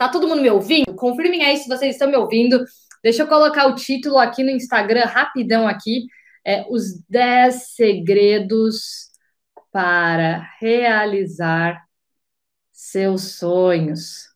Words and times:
Tá 0.00 0.08
todo 0.08 0.26
mundo 0.26 0.40
me 0.40 0.48
ouvindo? 0.48 0.94
Confirmem 0.94 1.44
aí 1.44 1.58
se 1.58 1.68
vocês 1.68 1.94
estão 1.94 2.08
me 2.10 2.16
ouvindo. 2.16 2.64
Deixa 3.02 3.22
eu 3.22 3.28
colocar 3.28 3.66
o 3.66 3.74
título 3.74 4.16
aqui 4.18 4.42
no 4.42 4.48
Instagram, 4.48 5.04
rapidão 5.04 5.68
aqui. 5.68 6.06
É, 6.42 6.64
os 6.70 6.98
10 7.06 7.74
segredos 7.74 9.10
para 9.70 10.38
realizar 10.58 11.84
seus 12.72 13.34
sonhos. 13.34 14.30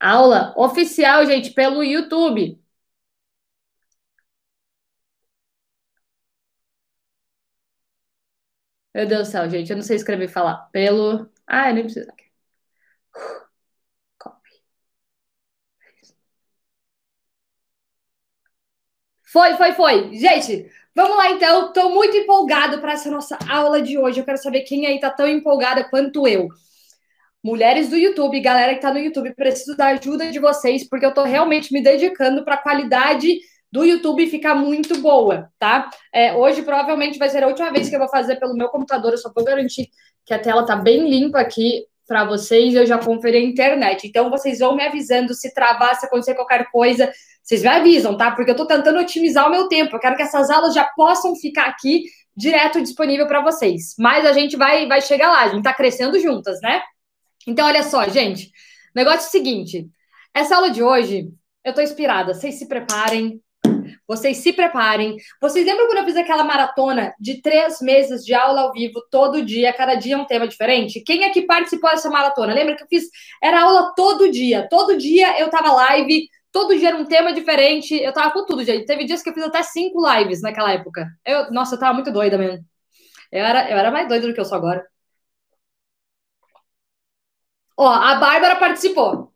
Aula 0.00 0.52
oficial, 0.56 1.24
gente, 1.26 1.52
pelo 1.52 1.84
YouTube. 1.84 2.60
Meu 8.94 9.06
Deus 9.06 9.28
do 9.28 9.30
céu, 9.32 9.48
gente, 9.50 9.70
eu 9.70 9.76
não 9.76 9.82
sei 9.82 9.96
escrever 9.96 10.24
e 10.26 10.28
falar. 10.28 10.68
Pelo. 10.72 11.28
Ah, 11.46 11.70
eu 11.70 11.74
nem 11.74 11.84
preciso. 11.84 12.08
Foi, 19.32 19.54
foi, 19.54 19.72
foi. 19.72 20.14
Gente, 20.16 20.66
vamos 20.94 21.16
lá 21.16 21.30
então. 21.30 21.68
Estou 21.68 21.94
muito 21.94 22.16
empolgado 22.16 22.80
para 22.80 22.92
essa 22.92 23.10
nossa 23.10 23.38
aula 23.48 23.80
de 23.80 23.96
hoje. 23.96 24.20
Eu 24.20 24.24
quero 24.24 24.38
saber 24.38 24.62
quem 24.62 24.86
aí 24.86 24.96
está 24.96 25.10
tão 25.10 25.28
empolgada 25.28 25.84
quanto 25.84 26.26
eu. 26.26 26.48
Mulheres 27.42 27.88
do 27.88 27.96
YouTube, 27.96 28.40
galera 28.40 28.72
que 28.72 28.78
está 28.78 28.92
no 28.92 28.98
YouTube, 28.98 29.34
preciso 29.34 29.76
da 29.76 29.86
ajuda 29.86 30.30
de 30.30 30.38
vocês, 30.38 30.86
porque 30.86 31.06
eu 31.06 31.10
estou 31.10 31.24
realmente 31.24 31.72
me 31.72 31.82
dedicando 31.82 32.44
para 32.44 32.54
a 32.54 32.62
qualidade 32.62 33.38
do 33.72 33.84
YouTube 33.84 34.26
ficar 34.26 34.54
muito 34.54 34.98
boa, 34.98 35.48
tá? 35.58 35.88
É, 36.12 36.34
hoje 36.34 36.60
provavelmente 36.62 37.18
vai 37.18 37.30
ser 37.30 37.42
a 37.42 37.46
última 37.46 37.70
vez 37.70 37.88
que 37.88 37.94
eu 37.94 38.00
vou 38.00 38.08
fazer 38.08 38.36
pelo 38.36 38.54
meu 38.54 38.68
computador, 38.68 39.12
eu 39.12 39.18
só 39.18 39.32
vou 39.34 39.44
garantir 39.44 39.88
que 40.26 40.34
a 40.34 40.38
tela 40.38 40.66
tá 40.66 40.76
bem 40.76 41.08
limpa 41.08 41.40
aqui 41.40 41.86
para 42.06 42.24
vocês, 42.24 42.74
eu 42.74 42.84
já 42.84 42.98
conferi 42.98 43.36
a 43.36 43.40
internet. 43.40 44.06
Então 44.06 44.28
vocês 44.28 44.58
vão 44.58 44.74
me 44.74 44.84
avisando 44.84 45.32
se 45.32 45.54
travar, 45.54 45.94
se 45.94 46.04
acontecer 46.04 46.34
qualquer 46.34 46.68
coisa, 46.70 47.10
vocês 47.50 47.62
me 47.62 47.68
avisam, 47.68 48.16
tá? 48.16 48.30
Porque 48.30 48.52
eu 48.52 48.54
tô 48.54 48.64
tentando 48.64 49.00
otimizar 49.00 49.48
o 49.48 49.50
meu 49.50 49.66
tempo. 49.66 49.96
Eu 49.96 50.00
quero 50.00 50.14
que 50.14 50.22
essas 50.22 50.48
aulas 50.50 50.72
já 50.72 50.84
possam 50.84 51.34
ficar 51.34 51.66
aqui 51.66 52.04
direto 52.36 52.80
disponível 52.80 53.26
para 53.26 53.42
vocês. 53.42 53.96
Mas 53.98 54.24
a 54.24 54.32
gente 54.32 54.56
vai 54.56 54.86
vai 54.86 55.02
chegar 55.02 55.28
lá, 55.28 55.42
a 55.42 55.48
gente 55.48 55.64
tá 55.64 55.74
crescendo 55.74 56.16
juntas, 56.20 56.60
né? 56.62 56.80
Então 57.48 57.66
olha 57.66 57.82
só, 57.82 58.06
gente. 58.08 58.52
Negócio 58.94 59.24
é 59.24 59.28
o 59.28 59.30
seguinte, 59.30 59.88
essa 60.32 60.54
aula 60.54 60.70
de 60.70 60.80
hoje 60.80 61.28
eu 61.64 61.74
tô 61.74 61.80
inspirada. 61.80 62.34
Vocês 62.34 62.54
se 62.54 62.68
preparem, 62.68 63.42
vocês 64.06 64.36
se 64.36 64.52
preparem. 64.52 65.16
Vocês 65.40 65.66
lembram 65.66 65.88
quando 65.88 65.98
eu 65.98 66.04
fiz 66.04 66.16
aquela 66.16 66.44
maratona 66.44 67.12
de 67.18 67.42
três 67.42 67.80
meses 67.80 68.24
de 68.24 68.32
aula 68.32 68.60
ao 68.60 68.72
vivo, 68.72 69.02
todo 69.10 69.44
dia, 69.44 69.72
cada 69.72 69.96
dia 69.96 70.16
um 70.16 70.24
tema 70.24 70.46
diferente? 70.46 71.02
Quem 71.04 71.24
é 71.24 71.30
que 71.30 71.42
participou 71.42 71.90
dessa 71.90 72.10
maratona? 72.10 72.54
Lembra 72.54 72.76
que 72.76 72.84
eu 72.84 72.88
fiz? 72.88 73.04
Era 73.42 73.62
aula 73.62 73.92
todo 73.96 74.30
dia. 74.30 74.68
Todo 74.70 74.96
dia 74.96 75.36
eu 75.40 75.50
tava 75.50 75.72
live, 75.72 76.28
todo 76.52 76.76
dia 76.78 76.88
era 76.88 76.96
um 76.96 77.04
tema 77.04 77.32
diferente. 77.32 77.94
Eu 77.94 78.12
tava 78.12 78.32
com 78.32 78.44
tudo, 78.46 78.64
gente. 78.64 78.86
Teve 78.86 79.04
dias 79.04 79.22
que 79.22 79.30
eu 79.30 79.34
fiz 79.34 79.44
até 79.44 79.62
cinco 79.62 80.00
lives 80.08 80.42
naquela 80.42 80.72
época. 80.72 81.06
Eu, 81.24 81.50
nossa, 81.52 81.74
eu 81.74 81.80
tava 81.80 81.94
muito 81.94 82.12
doida 82.12 82.38
mesmo. 82.38 82.64
Eu 83.32 83.44
era, 83.44 83.70
eu 83.70 83.78
era 83.78 83.90
mais 83.90 84.08
doida 84.08 84.26
do 84.26 84.34
que 84.34 84.40
eu 84.40 84.44
sou 84.44 84.58
agora. 84.58 84.86
Ó, 87.76 87.88
a 87.88 88.16
Bárbara 88.16 88.56
participou. 88.56 89.32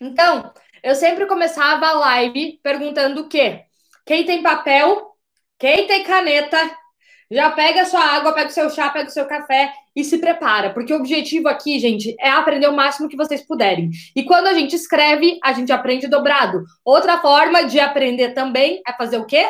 Então, 0.00 0.52
eu 0.82 0.94
sempre 0.94 1.26
começava 1.26 1.86
a 1.86 1.92
live 1.92 2.60
perguntando 2.62 3.22
o 3.22 3.28
quê? 3.28 3.64
Quem 4.06 4.24
tem 4.24 4.42
papel, 4.42 5.16
quem 5.58 5.86
tem 5.86 6.04
caneta, 6.04 6.58
já 7.30 7.50
pega 7.50 7.84
sua 7.84 8.00
água, 8.00 8.32
pega 8.32 8.48
o 8.48 8.52
seu 8.52 8.70
chá, 8.70 8.88
pega 8.90 9.08
o 9.08 9.12
seu 9.12 9.26
café 9.26 9.70
e 9.94 10.02
se 10.02 10.18
prepara, 10.18 10.70
porque 10.72 10.92
o 10.92 10.96
objetivo 10.96 11.48
aqui, 11.48 11.78
gente, 11.78 12.14
é 12.18 12.30
aprender 12.30 12.68
o 12.68 12.76
máximo 12.76 13.08
que 13.08 13.16
vocês 13.16 13.46
puderem. 13.46 13.90
E 14.16 14.24
quando 14.24 14.46
a 14.46 14.54
gente 14.54 14.74
escreve, 14.74 15.38
a 15.42 15.52
gente 15.52 15.72
aprende 15.72 16.08
dobrado. 16.08 16.64
Outra 16.84 17.18
forma 17.18 17.64
de 17.64 17.78
aprender 17.78 18.32
também 18.32 18.80
é 18.86 18.92
fazer 18.92 19.18
o 19.18 19.26
quê? 19.26 19.46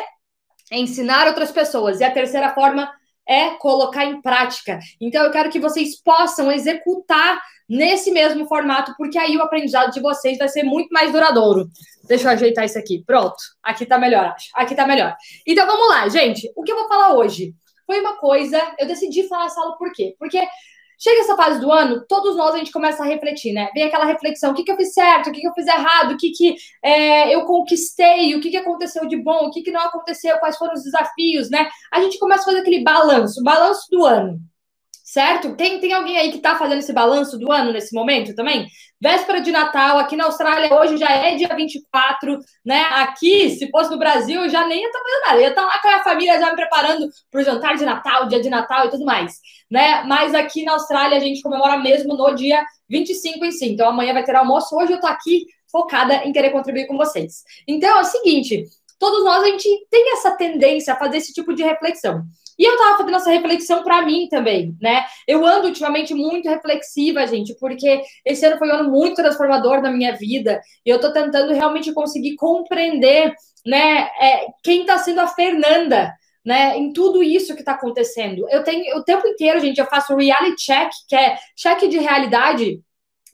É 0.71 0.77
ensinar 0.77 1.27
outras 1.27 1.51
pessoas. 1.51 1.99
E 1.99 2.03
a 2.03 2.11
terceira 2.11 2.53
forma 2.53 2.91
é 3.27 3.51
colocar 3.51 4.05
em 4.05 4.21
prática. 4.21 4.79
Então 4.99 5.23
eu 5.23 5.31
quero 5.31 5.51
que 5.51 5.59
vocês 5.59 6.01
possam 6.01 6.51
executar 6.51 7.39
nesse 7.69 8.09
mesmo 8.11 8.47
formato, 8.47 8.95
porque 8.97 9.19
aí 9.19 9.37
o 9.37 9.43
aprendizado 9.43 9.91
de 9.91 10.01
vocês 10.01 10.39
vai 10.39 10.49
ser 10.49 10.63
muito 10.63 10.89
mais 10.89 11.11
duradouro. 11.11 11.69
Deixa 12.07 12.27
eu 12.27 12.31
ajeitar 12.31 12.65
isso 12.65 12.79
aqui. 12.79 13.03
Pronto. 13.05 13.37
Aqui 13.61 13.85
tá 13.85 13.99
melhor, 13.99 14.33
acho. 14.35 14.49
Aqui 14.55 14.73
tá 14.73 14.87
melhor. 14.87 15.15
Então 15.45 15.67
vamos 15.67 15.87
lá, 15.87 16.09
gente. 16.09 16.51
O 16.55 16.63
que 16.63 16.71
eu 16.71 16.75
vou 16.75 16.87
falar 16.87 17.13
hoje? 17.13 17.53
Foi 17.89 18.01
uma 18.01 18.17
coisa. 18.17 18.61
Eu 18.77 18.85
decidi 18.85 19.27
falar 19.27 19.47
essa 19.47 19.59
aula 19.59 19.75
por 19.75 19.91
quê? 19.91 20.15
Porque 20.19 20.39
chega 20.99 21.21
essa 21.21 21.35
fase 21.35 21.59
do 21.59 21.71
ano, 21.71 22.05
todos 22.07 22.35
nós 22.35 22.53
a 22.53 22.59
gente 22.59 22.71
começa 22.71 23.01
a 23.01 23.05
refletir, 23.07 23.51
né? 23.51 23.67
Vem 23.73 23.85
aquela 23.85 24.05
reflexão: 24.05 24.51
o 24.51 24.53
que, 24.53 24.63
que 24.63 24.71
eu 24.71 24.75
fiz 24.75 24.93
certo, 24.93 25.31
o 25.31 25.33
que, 25.33 25.41
que 25.41 25.47
eu 25.47 25.53
fiz 25.53 25.65
errado, 25.65 26.11
o 26.11 26.17
que, 26.17 26.29
que 26.29 26.55
é, 26.83 27.33
eu 27.33 27.45
conquistei, 27.45 28.35
o 28.35 28.41
que, 28.41 28.51
que 28.51 28.57
aconteceu 28.57 29.07
de 29.07 29.17
bom, 29.17 29.47
o 29.47 29.49
que, 29.49 29.63
que 29.63 29.71
não 29.71 29.81
aconteceu, 29.81 30.37
quais 30.37 30.55
foram 30.55 30.73
os 30.75 30.83
desafios, 30.83 31.49
né? 31.49 31.67
A 31.91 31.99
gente 31.99 32.19
começa 32.19 32.43
a 32.43 32.45
fazer 32.45 32.59
aquele 32.59 32.83
balanço, 32.83 33.41
balanço 33.41 33.89
do 33.89 34.05
ano 34.05 34.39
certo? 35.09 35.55
Tem, 35.55 35.79
tem 35.79 35.91
alguém 35.91 36.17
aí 36.19 36.29
que 36.29 36.37
está 36.37 36.55
fazendo 36.55 36.79
esse 36.79 36.93
balanço 36.93 37.37
do 37.39 37.51
ano 37.51 37.71
nesse 37.71 37.95
momento 37.95 38.35
também? 38.35 38.67
Véspera 39.01 39.41
de 39.41 39.51
Natal, 39.51 39.97
aqui 39.97 40.15
na 40.15 40.25
Austrália 40.25 40.71
hoje 40.71 40.97
já 40.97 41.09
é 41.09 41.35
dia 41.35 41.49
24, 41.55 42.37
né? 42.63 42.79
Aqui, 42.91 43.49
se 43.49 43.71
fosse 43.71 43.89
no 43.89 43.97
Brasil, 43.97 44.43
eu 44.43 44.49
já 44.49 44.67
nem 44.67 44.81
ia 44.81 44.87
estar 44.87 44.99
fazendo 44.99 45.21
nada. 45.25 45.35
Eu 45.37 45.41
ia 45.41 45.49
estar 45.49 45.61
tá 45.61 45.67
lá 45.67 45.81
com 45.81 45.87
a 45.87 46.03
família 46.03 46.39
já 46.39 46.49
me 46.51 46.55
preparando 46.55 47.09
para 47.31 47.41
o 47.41 47.43
jantar 47.43 47.75
de 47.75 47.85
Natal, 47.85 48.27
dia 48.27 48.39
de 48.39 48.51
Natal 48.51 48.85
e 48.85 48.91
tudo 48.91 49.03
mais, 49.03 49.37
né? 49.69 50.03
Mas 50.03 50.35
aqui 50.35 50.63
na 50.63 50.73
Austrália 50.73 51.17
a 51.17 51.21
gente 51.21 51.41
comemora 51.41 51.77
mesmo 51.79 52.15
no 52.15 52.35
dia 52.35 52.63
25 52.87 53.45
em 53.45 53.51
si. 53.51 53.73
Então 53.73 53.89
amanhã 53.89 54.13
vai 54.13 54.23
ter 54.23 54.35
almoço. 54.35 54.75
Hoje 54.75 54.93
eu 54.93 54.99
tô 54.99 55.07
aqui 55.07 55.47
focada 55.71 56.17
em 56.17 56.31
querer 56.31 56.51
contribuir 56.51 56.85
com 56.85 56.95
vocês. 56.95 57.43
Então 57.67 57.97
é 57.97 58.01
o 58.01 58.05
seguinte, 58.05 58.63
todos 58.99 59.23
nós 59.23 59.43
a 59.43 59.47
gente 59.47 59.67
tem 59.89 60.13
essa 60.13 60.31
tendência 60.37 60.93
a 60.93 60.97
fazer 60.97 61.17
esse 61.17 61.33
tipo 61.33 61.55
de 61.55 61.63
reflexão. 61.63 62.23
E 62.59 62.65
eu 62.65 62.77
tava 62.77 62.97
fazendo 62.97 63.15
essa 63.15 63.31
reflexão 63.31 63.83
para 63.83 64.01
mim 64.05 64.27
também, 64.27 64.75
né? 64.81 65.05
Eu 65.25 65.45
ando 65.45 65.67
ultimamente 65.67 66.13
muito 66.13 66.49
reflexiva, 66.49 67.25
gente, 67.25 67.55
porque 67.57 68.01
esse 68.25 68.45
ano 68.45 68.57
foi 68.57 68.67
um 68.67 68.73
ano 68.73 68.91
muito 68.91 69.15
transformador 69.15 69.81
na 69.81 69.89
minha 69.89 70.13
vida. 70.17 70.59
E 70.85 70.89
eu 70.89 70.99
tô 70.99 71.13
tentando 71.13 71.53
realmente 71.53 71.93
conseguir 71.93 72.35
compreender, 72.35 73.33
né, 73.65 74.09
é, 74.21 74.47
quem 74.61 74.85
tá 74.85 74.97
sendo 74.97 75.21
a 75.21 75.27
Fernanda, 75.27 76.13
né, 76.45 76.77
em 76.77 76.91
tudo 76.91 77.23
isso 77.23 77.53
que 77.53 77.61
está 77.61 77.71
acontecendo. 77.73 78.45
Eu 78.49 78.61
tenho 78.61 78.97
o 78.97 79.03
tempo 79.03 79.25
inteiro, 79.25 79.61
gente, 79.61 79.79
eu 79.79 79.85
faço 79.85 80.15
reality 80.15 80.65
check, 80.65 80.89
que 81.07 81.15
é 81.15 81.37
check 81.55 81.87
de 81.87 81.97
realidade, 81.97 82.81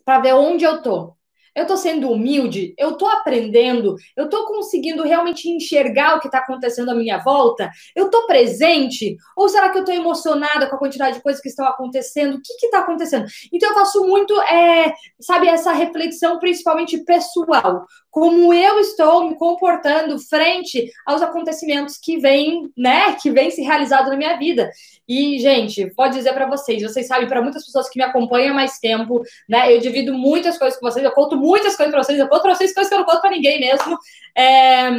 para 0.06 0.19
ver 0.19 0.36
onde 0.36 0.63
eu 0.63 0.84
tô 0.84 1.15
eu 1.56 1.64
estou 1.64 1.78
sendo 1.78 2.12
humilde, 2.12 2.74
eu 2.78 2.92
estou 2.92 3.08
aprendendo, 3.08 3.96
eu 4.16 4.26
estou 4.26 4.46
conseguindo 4.46 5.04
realmente 5.04 5.50
enxergar 5.50 6.16
o 6.16 6.20
que 6.20 6.28
está 6.28 6.40
acontecendo 6.40 6.90
à 6.90 6.96
minha 6.96 7.18
volta, 7.20 7.72
eu 7.96 8.06
estou 8.06 8.28
presente, 8.28 9.16
ou 9.36 9.48
será 9.48 9.70
que 9.70 9.78
eu 9.78 9.82
estou 9.82 9.96
emocionada 9.96 10.68
com 10.68 10.76
a 10.76 10.80
quantidade 10.80 11.18
de 11.18 11.24
coisas 11.24 11.42
que 11.42 11.50
estão 11.50 11.66
acontecendo? 11.66 12.36
O 12.36 12.42
que 12.42 12.66
está 12.66 12.80
acontecendo? 12.80 13.26
Então 13.52 13.70
eu 13.70 13.76
faço 13.76 14.06
muito, 14.06 14.40
é, 14.42 14.94
sabe, 15.20 15.48
essa 15.48 15.72
reflexão 15.72 16.38
principalmente 16.40 16.98
pessoal, 17.06 17.86
como 18.16 18.53
eu 18.53 18.80
estou 18.80 19.28
me 19.28 19.36
comportando 19.36 20.18
frente 20.18 20.90
aos 21.06 21.22
acontecimentos 21.22 21.98
que 22.02 22.18
vêm, 22.18 22.72
né, 22.78 23.14
que 23.22 23.30
vêm 23.30 23.52
se 23.52 23.62
realizando 23.62 24.09
na 24.09 24.16
minha 24.16 24.38
vida. 24.38 24.72
E, 25.06 25.38
gente, 25.38 25.94
pode 25.94 26.16
dizer 26.16 26.31
para 26.31 26.48
vocês, 26.48 26.81
vocês 26.81 27.08
sabem, 27.08 27.28
para 27.28 27.42
muitas 27.42 27.66
pessoas 27.66 27.90
que 27.90 28.00
me 28.00 28.06
acompanham 28.06 28.52
há 28.52 28.56
mais 28.56 28.80
tempo, 28.80 29.22
né, 29.50 29.75
eu 29.75 29.81
divido 29.81 30.14
muitas 30.14 30.58
coisas 30.58 30.80
com 30.80 30.90
vocês, 30.90 31.04
eu 31.04 31.12
conto 31.12 31.36
muitas 31.36 31.75
coisas 31.75 31.94
para 31.94 32.04
vocês, 32.06 32.18
eu 32.18 32.30
conto 32.30 32.44
para 32.44 32.56
vocês 32.56 32.74
coisas 32.74 32.88
que 32.88 32.96
eu 32.96 33.00
não 33.00 33.06
conto 33.06 33.20
para 33.20 33.31
ninguém 33.31 33.59
mesmo. 33.59 33.98
É, 34.34 34.92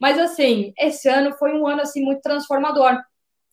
mas, 0.00 0.16
assim, 0.20 0.72
esse 0.78 1.08
ano 1.08 1.32
foi 1.32 1.52
um 1.52 1.66
ano, 1.66 1.82
assim, 1.82 2.00
muito 2.04 2.22
transformador, 2.22 2.96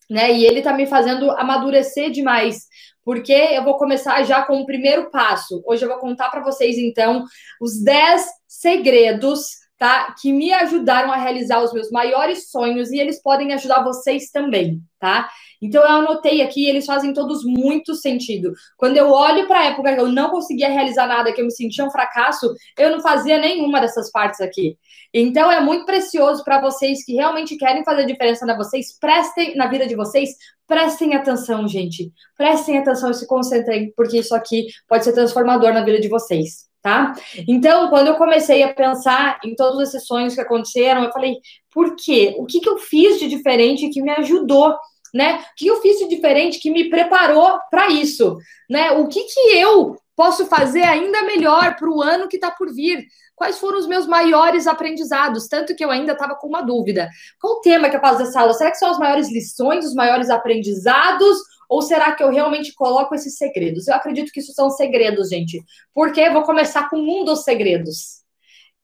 né, 0.08 0.32
e 0.32 0.46
ele 0.46 0.62
tá 0.62 0.72
me 0.72 0.86
fazendo 0.86 1.28
amadurecer 1.32 2.12
demais, 2.12 2.68
porque 3.04 3.32
eu 3.32 3.64
vou 3.64 3.76
começar 3.78 4.22
já 4.22 4.42
com 4.42 4.60
o 4.60 4.66
primeiro 4.66 5.10
passo. 5.10 5.60
Hoje 5.66 5.84
eu 5.84 5.88
vou 5.88 5.98
contar 5.98 6.30
para 6.30 6.44
vocês, 6.44 6.78
então, 6.78 7.24
os 7.60 7.82
10 7.82 8.37
segredos, 8.48 9.50
tá? 9.78 10.14
Que 10.20 10.32
me 10.32 10.52
ajudaram 10.52 11.12
a 11.12 11.16
realizar 11.16 11.62
os 11.62 11.72
meus 11.72 11.90
maiores 11.90 12.50
sonhos 12.50 12.90
e 12.90 12.98
eles 12.98 13.22
podem 13.22 13.52
ajudar 13.52 13.84
vocês 13.84 14.30
também, 14.30 14.80
tá? 14.98 15.28
Então 15.62 15.82
eu 15.82 15.88
anotei 15.88 16.40
aqui, 16.40 16.68
eles 16.68 16.86
fazem 16.86 17.12
todos 17.12 17.44
muito 17.44 17.94
sentido. 17.94 18.52
Quando 18.76 18.96
eu 18.96 19.10
olho 19.10 19.46
para 19.46 19.60
a 19.60 19.64
época 19.66 19.94
que 19.94 20.00
eu 20.00 20.08
não 20.08 20.30
conseguia 20.30 20.68
realizar 20.68 21.06
nada, 21.06 21.32
que 21.32 21.40
eu 21.40 21.44
me 21.44 21.52
sentia 21.52 21.84
um 21.84 21.90
fracasso, 21.90 22.52
eu 22.76 22.90
não 22.90 23.00
fazia 23.00 23.38
nenhuma 23.38 23.80
dessas 23.80 24.10
partes 24.10 24.40
aqui. 24.40 24.76
Então 25.12 25.50
é 25.50 25.60
muito 25.60 25.84
precioso 25.84 26.44
para 26.44 26.60
vocês 26.60 27.04
que 27.04 27.14
realmente 27.14 27.56
querem 27.56 27.84
fazer 27.84 28.04
diferença 28.06 28.46
na 28.46 28.56
vocês, 28.56 28.98
prestem 28.98 29.56
na 29.56 29.66
vida 29.68 29.86
de 29.86 29.94
vocês, 29.94 30.30
prestem 30.66 31.14
atenção, 31.14 31.66
gente. 31.66 32.12
Prestem 32.36 32.78
atenção 32.78 33.10
e 33.10 33.14
se 33.14 33.26
concentrem, 33.26 33.92
porque 33.96 34.18
isso 34.18 34.34
aqui 34.34 34.66
pode 34.88 35.04
ser 35.04 35.12
transformador 35.12 35.72
na 35.72 35.84
vida 35.84 36.00
de 36.00 36.08
vocês. 36.08 36.67
Tá? 36.80 37.12
Então, 37.48 37.88
quando 37.90 38.06
eu 38.06 38.14
comecei 38.14 38.62
a 38.62 38.72
pensar 38.72 39.40
em 39.44 39.54
todos 39.54 39.82
esses 39.82 40.06
sonhos 40.06 40.34
que 40.34 40.40
aconteceram, 40.40 41.02
eu 41.04 41.12
falei, 41.12 41.34
por 41.72 41.96
quê? 41.96 42.36
O 42.38 42.46
que, 42.46 42.60
que 42.60 42.68
eu 42.68 42.78
fiz 42.78 43.18
de 43.18 43.28
diferente 43.28 43.90
que 43.90 44.00
me 44.00 44.10
ajudou 44.12 44.74
né? 45.14 45.36
O 45.36 45.40
que 45.56 45.66
eu 45.66 45.80
fiz 45.80 45.98
de 45.98 46.08
diferente 46.08 46.58
que 46.58 46.70
me 46.70 46.88
preparou 46.90 47.58
para 47.70 47.88
isso, 47.88 48.36
né? 48.68 48.92
O 48.92 49.08
que 49.08 49.24
que 49.24 49.40
eu 49.56 49.96
posso 50.14 50.46
fazer 50.46 50.82
ainda 50.82 51.22
melhor 51.22 51.76
para 51.76 51.88
o 51.88 52.02
ano 52.02 52.28
que 52.28 52.36
está 52.36 52.50
por 52.50 52.72
vir? 52.74 53.04
Quais 53.36 53.58
foram 53.58 53.78
os 53.78 53.86
meus 53.86 54.06
maiores 54.06 54.66
aprendizados? 54.66 55.46
Tanto 55.46 55.76
que 55.76 55.84
eu 55.84 55.90
ainda 55.90 56.12
estava 56.12 56.34
com 56.34 56.48
uma 56.48 56.60
dúvida. 56.60 57.08
Qual 57.40 57.54
o 57.54 57.60
tema 57.60 57.88
que 57.88 57.96
eu 57.96 58.00
faço 58.00 58.18
dessa 58.18 58.40
aula? 58.40 58.52
Será 58.52 58.70
que 58.70 58.78
são 58.78 58.90
as 58.90 58.98
maiores 58.98 59.30
lições, 59.30 59.86
os 59.86 59.94
maiores 59.94 60.28
aprendizados? 60.28 61.38
Ou 61.68 61.82
será 61.82 62.12
que 62.14 62.22
eu 62.22 62.30
realmente 62.30 62.72
coloco 62.74 63.14
esses 63.14 63.36
segredos? 63.36 63.86
Eu 63.86 63.94
acredito 63.94 64.32
que 64.32 64.40
isso 64.40 64.52
são 64.52 64.70
segredos, 64.70 65.28
gente. 65.28 65.62
Porque 65.92 66.30
vou 66.30 66.42
começar 66.42 66.88
com 66.88 66.96
um 66.96 67.24
dos 67.24 67.44
segredos. 67.44 68.22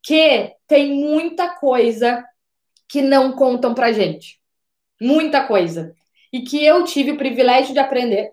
Que 0.03 0.53
tem 0.67 0.93
muita 0.93 1.57
coisa 1.57 2.23
que 2.89 3.01
não 3.01 3.33
contam 3.33 3.75
pra 3.75 3.93
gente. 3.93 4.39
Muita 5.01 5.47
coisa. 5.47 5.95
E 6.33 6.43
que 6.43 6.63
eu 6.65 6.85
tive 6.85 7.13
o 7.13 7.17
privilégio 7.17 7.73
de 7.73 7.79
aprender 7.79 8.33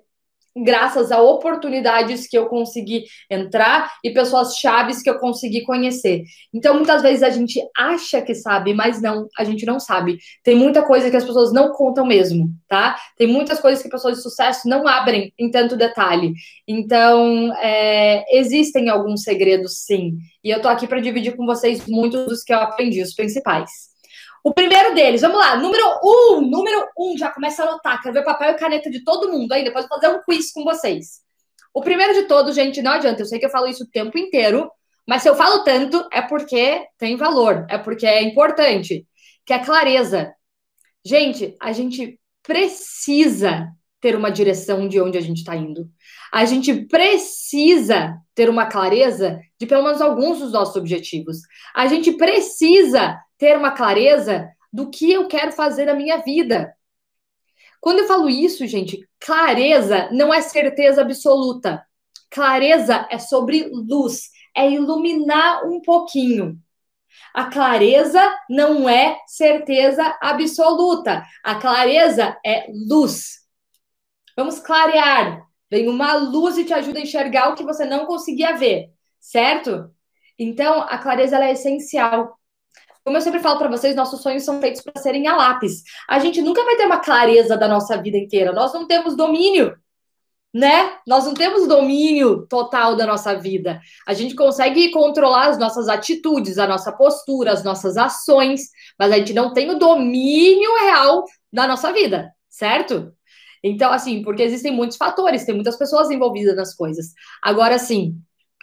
graças 0.56 1.12
a 1.12 1.21
oportunidades 1.21 2.27
que 2.27 2.38
eu 2.38 2.48
consegui 2.48 3.06
entrar 3.30 3.92
e 4.03 4.12
pessoas 4.12 4.56
chaves 4.56 5.01
que 5.01 5.09
eu 5.09 5.19
consegui 5.19 5.62
conhecer. 5.63 6.24
Então, 6.53 6.75
muitas 6.75 7.01
vezes 7.01 7.24
a 7.24 7.30
gente 7.30 7.62
acha 7.77 8.21
que 8.21 8.36
sabe, 8.36 8.74
mas 8.74 9.01
não, 9.01 9.27
a 9.38 9.44
gente 9.44 9.65
não 9.65 9.80
sabe. 9.80 10.18
Tem 10.44 10.56
muita 10.56 10.81
coisa 10.81 11.09
que 11.09 11.18
as 11.18 11.24
pessoas 11.24 11.53
não 11.53 11.71
contam 11.71 12.06
mesmo, 12.06 12.50
tá? 12.68 12.98
Tem 13.18 13.27
muitas 13.27 13.59
coisas 13.59 13.81
que 13.81 13.89
pessoas 13.89 14.18
de 14.18 14.24
sucesso 14.24 14.68
não 14.68 14.88
abrem 14.88 15.33
em 15.38 15.50
tanto 15.50 15.77
detalhe. 15.77 16.33
Então, 16.68 17.53
é, 17.57 18.25
existem 18.38 18.89
alguns 18.89 19.24
segredos, 19.24 19.83
sim. 19.86 20.18
E 20.44 20.50
eu 20.50 20.62
tô 20.62 20.68
aqui 20.68 20.88
para 20.88 21.00
dividir 21.00 21.36
com 21.36 21.45
vocês 21.45 21.86
muitos 21.88 22.25
dos 22.25 22.44
que 22.44 22.53
eu 22.53 22.59
aprendi, 22.59 23.01
os 23.01 23.13
principais. 23.13 23.91
O 24.44 24.54
primeiro 24.54 24.96
deles, 24.96 25.22
vamos 25.22 25.38
lá, 25.38 25.56
número 25.56 25.84
um, 26.04 26.42
número 26.42 26.88
um, 26.98 27.16
já 27.18 27.30
começa 27.30 27.64
a 27.64 27.68
anotar, 27.68 28.02
quero 28.02 28.14
ver 28.14 28.24
papel 28.24 28.52
e 28.52 28.58
caneta 28.58 28.90
de 28.90 29.04
todo 29.04 29.32
mundo 29.32 29.52
aí, 29.52 29.64
depois 29.64 29.88
vou 29.88 30.00
fazer 30.00 30.14
um 30.14 30.22
quiz 30.24 30.52
com 30.52 30.64
vocês. 30.64 31.22
O 31.74 31.82
primeiro 31.82 32.14
de 32.14 32.24
todos, 32.24 32.56
gente, 32.56 32.82
não 32.82 32.94
adianta, 32.94 33.22
eu 33.22 33.26
sei 33.26 33.40
que 33.40 33.46
eu 33.46 33.52
falo 33.52 33.68
isso 33.68 33.84
o 33.84 33.90
tempo 33.90 34.18
inteiro, 34.18 34.70
mas 35.08 35.22
se 35.22 35.30
eu 35.30 35.36
falo 35.36 35.64
tanto, 35.64 36.08
é 36.12 36.22
porque 36.22 36.86
tem 36.98 37.16
valor, 37.16 37.66
é 37.70 37.78
porque 37.78 38.06
é 38.06 38.24
importante, 38.24 39.06
que 39.46 39.54
é 39.54 39.58
a 39.58 39.64
clareza. 39.64 40.34
Gente, 41.06 41.56
a 41.62 41.72
gente 41.72 42.20
precisa 42.44 43.68
ter 44.00 44.16
uma 44.16 44.32
direção 44.32 44.88
de 44.88 45.00
onde 45.00 45.18
a 45.18 45.22
gente 45.22 45.38
está 45.38 45.56
indo. 45.56 45.88
A 46.34 46.44
gente 46.46 46.88
precisa 46.88 48.18
ter 48.34 48.50
uma 48.50 48.66
clareza 48.66 49.40
de 49.60 49.68
pelo 49.68 49.84
menos 49.84 50.02
alguns 50.02 50.40
dos 50.40 50.52
nossos 50.52 50.76
objetivos. 50.76 51.38
A 51.76 51.86
gente 51.86 52.14
precisa 52.14 53.18
ter 53.42 53.58
uma 53.58 53.72
clareza 53.72 54.52
do 54.72 54.92
que 54.92 55.12
eu 55.12 55.28
quero 55.28 55.52
fazer 55.52 55.86
na 55.86 55.96
minha 55.96 56.18
vida. 56.18 56.78
Quando 57.80 57.98
eu 57.98 58.08
falo 58.08 58.30
isso, 58.30 58.68
gente, 58.68 59.10
clareza 59.20 60.12
não 60.12 60.32
é 60.32 60.40
certeza 60.42 61.02
absoluta. 61.02 61.84
Clareza 62.30 63.08
é 63.10 63.18
sobre 63.18 63.68
luz, 63.74 64.30
é 64.56 64.70
iluminar 64.70 65.66
um 65.66 65.82
pouquinho. 65.82 66.56
A 67.34 67.46
clareza 67.46 68.22
não 68.48 68.88
é 68.88 69.18
certeza 69.26 70.16
absoluta. 70.22 71.26
A 71.44 71.56
clareza 71.56 72.38
é 72.46 72.68
luz. 72.88 73.40
Vamos 74.38 74.60
clarear. 74.60 75.44
Vem 75.68 75.90
uma 75.90 76.14
luz 76.14 76.60
e 76.60 76.64
te 76.64 76.76
ajuda 76.76 77.00
a 77.00 77.02
enxergar 77.02 77.50
o 77.50 77.56
que 77.56 77.64
você 77.64 77.86
não 77.86 78.06
conseguia 78.06 78.56
ver, 78.56 78.92
certo? 79.20 79.90
Então, 80.38 80.82
a 80.82 81.00
clareza 81.00 81.44
é 81.44 81.54
essencial. 81.54 82.38
Como 83.03 83.18
eu 83.18 83.21
sempre 83.21 83.39
falo 83.39 83.57
para 83.57 83.69
vocês, 83.69 83.95
nossos 83.95 84.21
sonhos 84.21 84.44
são 84.44 84.62
feitos 84.62 84.81
para 84.81 85.01
serem 85.01 85.27
a 85.27 85.36
lápis. 85.36 85.83
A 86.07 86.19
gente 86.19 86.42
nunca 86.42 86.63
vai 86.63 86.75
ter 86.75 86.86
uma 86.86 87.00
clareza 87.00 87.57
da 87.57 87.68
nossa 87.68 88.00
vida 88.01 88.18
inteira. 88.18 88.51
Nós 88.51 88.74
não 88.74 88.88
temos 88.88 89.15
domínio, 89.15 89.75
né? 90.53 90.98
Nós 91.07 91.25
não 91.25 91.33
temos 91.33 91.68
domínio 91.68 92.45
total 92.48 92.95
da 92.95 93.06
nossa 93.06 93.33
vida. 93.33 93.80
A 94.07 94.13
gente 94.13 94.36
consegue 94.36 94.92
controlar 94.92 95.48
as 95.50 95.57
nossas 95.57 95.88
atitudes, 95.88 96.57
a 96.57 96.68
nossa 96.68 96.92
postura, 96.92 97.51
as 97.51 97.63
nossas 97.63 97.98
ações, 97.98 98.69
mas 99.00 99.12
a 99.12 99.18
gente 99.18 99.33
não 99.33 99.53
tem 99.53 99.71
o 99.71 99.80
domínio 99.80 100.71
real 100.81 101.25
da 101.51 101.68
nossa 101.68 101.92
vida, 101.92 102.31
certo? 102.50 103.12
Então, 103.63 103.92
assim, 103.92 104.21
porque 104.24 104.44
existem 104.44 104.71
muitos 104.71 104.98
fatores, 104.98 105.45
tem 105.45 105.56
muitas 105.56 105.77
pessoas 105.77 106.09
envolvidas 106.09 106.56
nas 106.56 106.75
coisas. 106.75 107.13
Agora, 107.42 107.75
assim, 107.75 108.15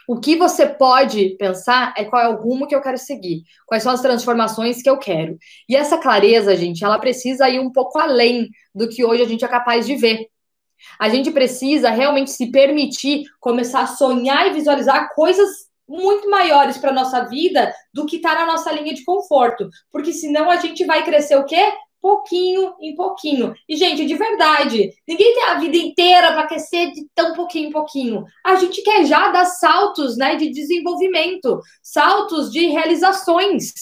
o 0.09 0.19
que 0.19 0.35
você 0.35 0.65
pode 0.65 1.35
pensar 1.37 1.93
é 1.95 2.03
qual 2.03 2.19
é 2.19 2.27
o 2.27 2.41
rumo 2.41 2.65
que 2.65 2.73
eu 2.73 2.81
quero 2.81 2.97
seguir, 2.97 3.43
quais 3.67 3.83
são 3.83 3.91
as 3.91 4.01
transformações 4.01 4.81
que 4.81 4.89
eu 4.89 4.97
quero. 4.97 5.37
E 5.69 5.75
essa 5.75 5.99
clareza, 5.99 6.55
gente, 6.55 6.83
ela 6.83 6.97
precisa 6.97 7.47
ir 7.47 7.59
um 7.59 7.71
pouco 7.71 7.99
além 7.99 8.49
do 8.73 8.89
que 8.89 9.05
hoje 9.05 9.21
a 9.21 9.27
gente 9.27 9.45
é 9.45 9.47
capaz 9.47 9.85
de 9.85 9.95
ver. 9.95 10.25
A 10.97 11.09
gente 11.09 11.29
precisa 11.29 11.91
realmente 11.91 12.31
se 12.31 12.49
permitir 12.49 13.25
começar 13.39 13.81
a 13.81 13.87
sonhar 13.87 14.47
e 14.47 14.53
visualizar 14.53 15.13
coisas 15.13 15.47
muito 15.87 16.27
maiores 16.27 16.79
para 16.79 16.91
nossa 16.91 17.25
vida 17.25 17.71
do 17.93 18.07
que 18.07 18.15
está 18.15 18.33
na 18.33 18.47
nossa 18.47 18.71
linha 18.71 18.95
de 18.95 19.03
conforto, 19.03 19.69
porque 19.91 20.11
senão 20.11 20.49
a 20.49 20.55
gente 20.55 20.85
vai 20.85 21.03
crescer 21.03 21.35
o 21.35 21.45
quê? 21.45 21.71
Pouquinho 22.01 22.73
em 22.79 22.95
pouquinho. 22.95 23.53
E, 23.67 23.75
gente, 23.75 24.05
de 24.05 24.15
verdade, 24.15 24.91
ninguém 25.07 25.33
tem 25.33 25.43
a 25.43 25.59
vida 25.59 25.77
inteira 25.77 26.31
para 26.33 26.47
crescer 26.47 26.91
de 26.91 27.07
tão 27.13 27.33
pouquinho 27.33 27.69
em 27.69 27.71
pouquinho. 27.71 28.25
A 28.45 28.55
gente 28.55 28.81
quer 28.81 29.05
já 29.05 29.29
dar 29.29 29.45
saltos 29.45 30.17
né, 30.17 30.35
de 30.35 30.49
desenvolvimento, 30.49 31.59
saltos 31.81 32.51
de 32.51 32.67
realizações. 32.67 33.73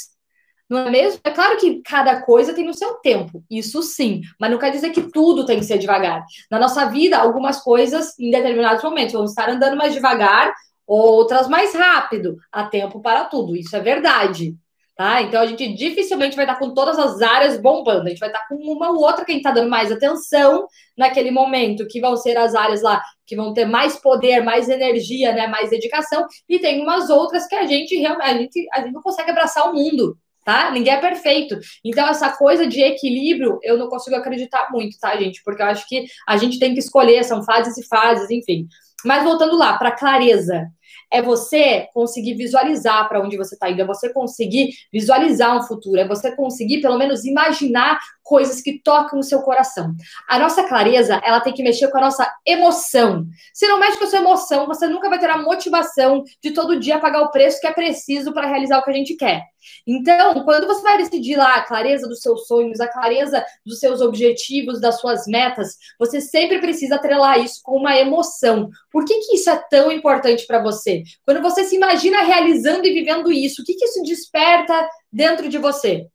Não 0.70 0.80
é 0.80 0.90
mesmo? 0.90 1.22
É 1.24 1.32
claro 1.32 1.58
que 1.58 1.82
cada 1.82 2.22
coisa 2.22 2.54
tem 2.54 2.68
o 2.68 2.74
seu 2.74 2.96
tempo, 2.96 3.42
isso 3.50 3.82
sim, 3.82 4.20
mas 4.38 4.52
não 4.52 4.58
quer 4.58 4.70
dizer 4.70 4.90
que 4.90 5.10
tudo 5.12 5.46
tem 5.46 5.60
que 5.60 5.66
ser 5.66 5.78
devagar. 5.78 6.26
Na 6.52 6.60
nossa 6.60 6.86
vida, 6.88 7.18
algumas 7.18 7.62
coisas, 7.62 8.18
em 8.20 8.30
determinados 8.30 8.84
momentos, 8.84 9.14
vão 9.14 9.24
estar 9.24 9.50
andando 9.50 9.78
mais 9.78 9.94
devagar, 9.94 10.54
outras 10.86 11.48
mais 11.48 11.74
rápido. 11.74 12.36
Há 12.52 12.66
tempo 12.66 13.02
para 13.02 13.26
tudo, 13.26 13.56
isso 13.56 13.76
é 13.78 13.80
verdade. 13.80 14.58
Tá? 14.98 15.22
Então 15.22 15.40
a 15.40 15.46
gente 15.46 15.76
dificilmente 15.76 16.36
vai 16.36 16.46
estar 16.46 16.58
com 16.58 16.74
todas 16.74 16.98
as 16.98 17.22
áreas 17.22 17.62
bombando, 17.62 18.08
a 18.08 18.10
gente 18.10 18.18
vai 18.18 18.30
estar 18.30 18.48
com 18.48 18.56
uma 18.56 18.90
ou 18.90 18.98
outra 18.98 19.24
que 19.24 19.32
a 19.32 19.36
gente 19.36 19.46
está 19.46 19.52
dando 19.52 19.70
mais 19.70 19.92
atenção 19.92 20.66
naquele 20.98 21.30
momento, 21.30 21.88
que 21.88 22.02
vão 22.02 22.18
ser 22.18 22.36
as 22.36 22.56
áreas 22.56 22.82
lá 22.82 23.00
que 23.28 23.36
vão 23.36 23.54
ter 23.54 23.66
mais 23.66 23.98
poder, 23.98 24.42
mais 24.42 24.70
energia, 24.70 25.34
né, 25.34 25.46
mais 25.46 25.70
dedicação, 25.70 26.26
e 26.50 26.58
tem 26.58 26.82
umas 26.82 27.12
outras 27.12 27.46
que 27.46 27.54
a 27.54 27.68
gente 27.68 27.96
realmente 27.96 28.24
a 28.28 28.38
gente, 28.38 28.68
a 28.74 28.82
gente 28.82 28.94
não 28.94 29.02
consegue 29.02 29.30
abraçar 29.30 29.70
o 29.70 29.76
mundo, 29.76 30.18
tá? 30.44 30.72
Ninguém 30.72 30.94
é 30.94 31.02
perfeito. 31.02 31.60
Então, 31.84 32.08
essa 32.08 32.36
coisa 32.36 32.66
de 32.66 32.82
equilíbrio, 32.82 33.60
eu 33.62 33.78
não 33.78 33.90
consigo 33.90 34.16
acreditar 34.16 34.70
muito, 34.72 34.98
tá, 34.98 35.16
gente? 35.18 35.44
Porque 35.44 35.62
eu 35.62 35.68
acho 35.68 35.88
que 35.88 36.06
a 36.26 36.38
gente 36.38 36.58
tem 36.58 36.74
que 36.74 36.80
escolher, 36.80 37.24
são 37.24 37.44
fases 37.44 37.78
e 37.78 37.86
fases, 37.86 38.32
enfim. 38.32 38.66
Mas 39.06 39.24
voltando 39.24 39.58
lá, 39.58 39.78
para 39.78 39.92
clareza 39.92 40.68
é 41.12 41.22
você 41.22 41.88
conseguir 41.94 42.34
visualizar 42.34 43.08
para 43.08 43.22
onde 43.22 43.38
você 43.38 43.56
está 43.56 43.70
indo, 43.70 43.82
é 43.82 43.86
você 43.86 44.12
conseguir 44.12 44.74
visualizar 44.92 45.58
um 45.58 45.64
futuro, 45.64 46.00
é 46.00 46.08
você 46.08 46.36
conseguir 46.36 46.82
pelo 46.82 46.98
menos 46.98 47.26
imaginar 47.26 48.00
coisas 48.28 48.62
que 48.62 48.80
tocam 48.84 49.20
o 49.20 49.24
seu 49.24 49.42
coração. 49.42 49.96
A 50.28 50.38
nossa 50.38 50.64
clareza, 50.66 51.22
ela 51.24 51.40
tem 51.40 51.54
que 51.54 51.64
mexer 51.64 51.88
com 51.88 51.98
a 51.98 52.02
nossa 52.02 52.30
emoção. 52.46 53.26
Se 53.54 53.68
não 53.68 53.80
mexe 53.80 53.98
com 53.98 54.04
a 54.04 54.08
sua 54.08 54.20
emoção, 54.20 54.68
você 54.68 54.86
nunca 54.88 55.10
vai 55.10 55.18
ter 55.18 55.30
a 55.30 55.38
motivação 55.38 56.24
de 56.44 56.52
todo 56.52 56.80
dia 56.80 57.00
pagar 57.00 57.22
o 57.22 57.32
preço 57.32 57.62
que 57.62 57.68
é 57.68 57.72
preciso 57.72 58.34
para 58.34 58.48
realizar 58.48 58.80
o 58.80 58.84
que 58.84 58.92
a 58.92 58.94
gente 58.94 59.16
quer. 59.16 59.44
Então, 59.86 60.44
quando 60.44 60.68
você 60.68 60.82
vai 60.82 60.98
decidir 60.98 61.38
lá 61.38 61.56
a 61.56 61.64
clareza 61.64 62.08
dos 62.08 62.20
seus 62.20 62.48
sonhos, 62.48 62.80
a 62.80 62.88
clareza 62.88 63.44
dos 63.66 63.80
seus 63.80 64.02
objetivos, 64.02 64.82
das 64.82 65.00
suas 65.00 65.26
metas, 65.26 65.78
você 65.98 66.20
sempre 66.20 66.60
precisa 66.60 66.96
atrelar 66.96 67.40
isso 67.40 67.62
com 67.64 67.78
uma 67.78 67.96
emoção. 67.98 68.70
Por 68.92 69.06
que, 69.06 69.20
que 69.20 69.36
isso 69.36 69.50
é 69.50 69.58
tão 69.70 69.92
importante 69.92 70.46
para 70.46 70.62
você? 70.62 71.04
Quando 71.26 71.42
você 71.42 71.64
se 71.64 71.76
imagina 71.76 72.24
realizando 72.24 72.86
e 72.86 72.94
vivendo 72.94 73.32
isso, 73.32 73.62
o 73.62 73.66
que, 73.66 73.74
que 73.74 73.86
isso 73.86 74.04
desperta 74.04 74.88
dentro 75.12 75.48
de 75.48 75.58
você? 75.58 76.08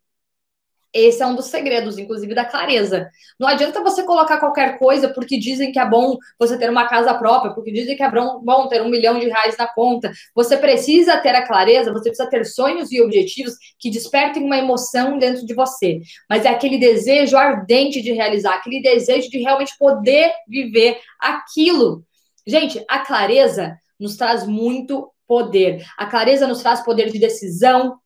Esse 0.92 1.22
é 1.22 1.26
um 1.26 1.34
dos 1.34 1.46
segredos, 1.46 1.96
inclusive, 1.96 2.34
da 2.34 2.44
clareza. 2.44 3.08
Não 3.40 3.49
adianta 3.49 3.82
você 3.82 4.02
colocar 4.02 4.38
qualquer 4.38 4.78
coisa 4.78 5.08
porque 5.08 5.38
dizem 5.38 5.72
que 5.72 5.78
é 5.78 5.88
bom 5.88 6.18
você 6.38 6.58
ter 6.58 6.68
uma 6.68 6.87
casa 6.87 7.14
própria, 7.14 7.54
porque 7.54 7.72
dizem 7.72 7.96
que 7.96 8.02
é 8.02 8.11
bom 8.11 8.68
ter 8.68 8.82
um 8.82 8.90
milhão 8.90 9.18
de 9.18 9.26
reais 9.26 9.56
na 9.56 9.66
conta. 9.66 10.12
Você 10.34 10.56
precisa 10.56 11.16
ter 11.16 11.34
a 11.34 11.46
clareza, 11.46 11.92
você 11.92 12.11
precisa 12.11 12.28
ter 12.28 12.44
sonhos 12.44 12.92
e 12.92 13.00
objetivos 13.00 13.54
que 13.78 13.90
despertem 13.90 14.44
uma 14.44 14.58
emoção 14.58 15.18
dentro 15.18 15.46
de 15.46 15.54
você. 15.54 16.00
Mas 16.28 16.44
é 16.44 16.50
aquele 16.50 16.76
desejo 16.76 17.38
ardente 17.38 18.02
de 18.02 18.12
realizar, 18.12 18.54
aquele 18.54 18.82
desejo 18.82 19.30
de 19.30 19.38
realmente 19.38 19.76
poder 19.78 20.30
viver 20.46 20.99
aquilo. 21.18 22.04
Gente, 22.46 22.84
a 22.87 22.99
clareza 22.99 23.78
nos 23.99 24.16
traz 24.16 24.46
muito 24.46 25.11
poder. 25.26 25.87
A 25.96 26.04
clareza 26.04 26.46
nos 26.46 26.61
traz 26.61 26.82
poder 26.82 27.11
de 27.11 27.18
decisão, 27.18 27.96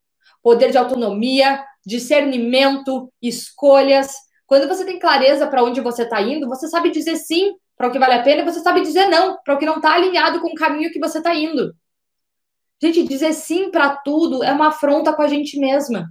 poder 0.43 0.71
de 0.71 0.79
autonomia, 0.79 1.65
discernimento, 1.87 3.13
escolhas. 3.23 4.13
Quando 4.47 4.67
você 4.67 4.85
tem 4.85 4.99
clareza 4.99 5.47
para 5.47 5.63
onde 5.63 5.81
você 5.81 6.03
está 6.03 6.21
indo, 6.21 6.49
você 6.49 6.69
sabe 6.69 6.91
dizer 6.91 7.17
sim 7.17 7.55
para 7.77 7.89
o 7.89 7.93
que 7.93 7.99
vale 7.99 8.15
a 8.15 8.23
pena 8.23 8.43
e 8.43 8.45
você 8.45 8.61
sabe 8.61 8.81
dizer 8.81 9.07
não 9.07 9.39
para 9.45 9.55
o 9.55 9.59
que 9.59 9.67
não 9.67 9.77
está 9.77 9.93
alinhado 9.93 10.41
com 10.41 10.49
o 10.49 10.55
caminho 10.55 10.91
que 10.91 10.99
você 10.99 11.19
está 11.19 11.35
indo. 11.35 11.75
Gente, 12.83 13.05
dizer 13.05 13.33
sim 13.33 13.71
para 13.71 13.97
tudo 13.97 14.43
é 14.43 14.53
uma 14.53 14.69
afronta 14.69 15.13
com 15.13 15.23
a 15.23 15.29
gente 15.29 15.59
mesma. 15.59 16.11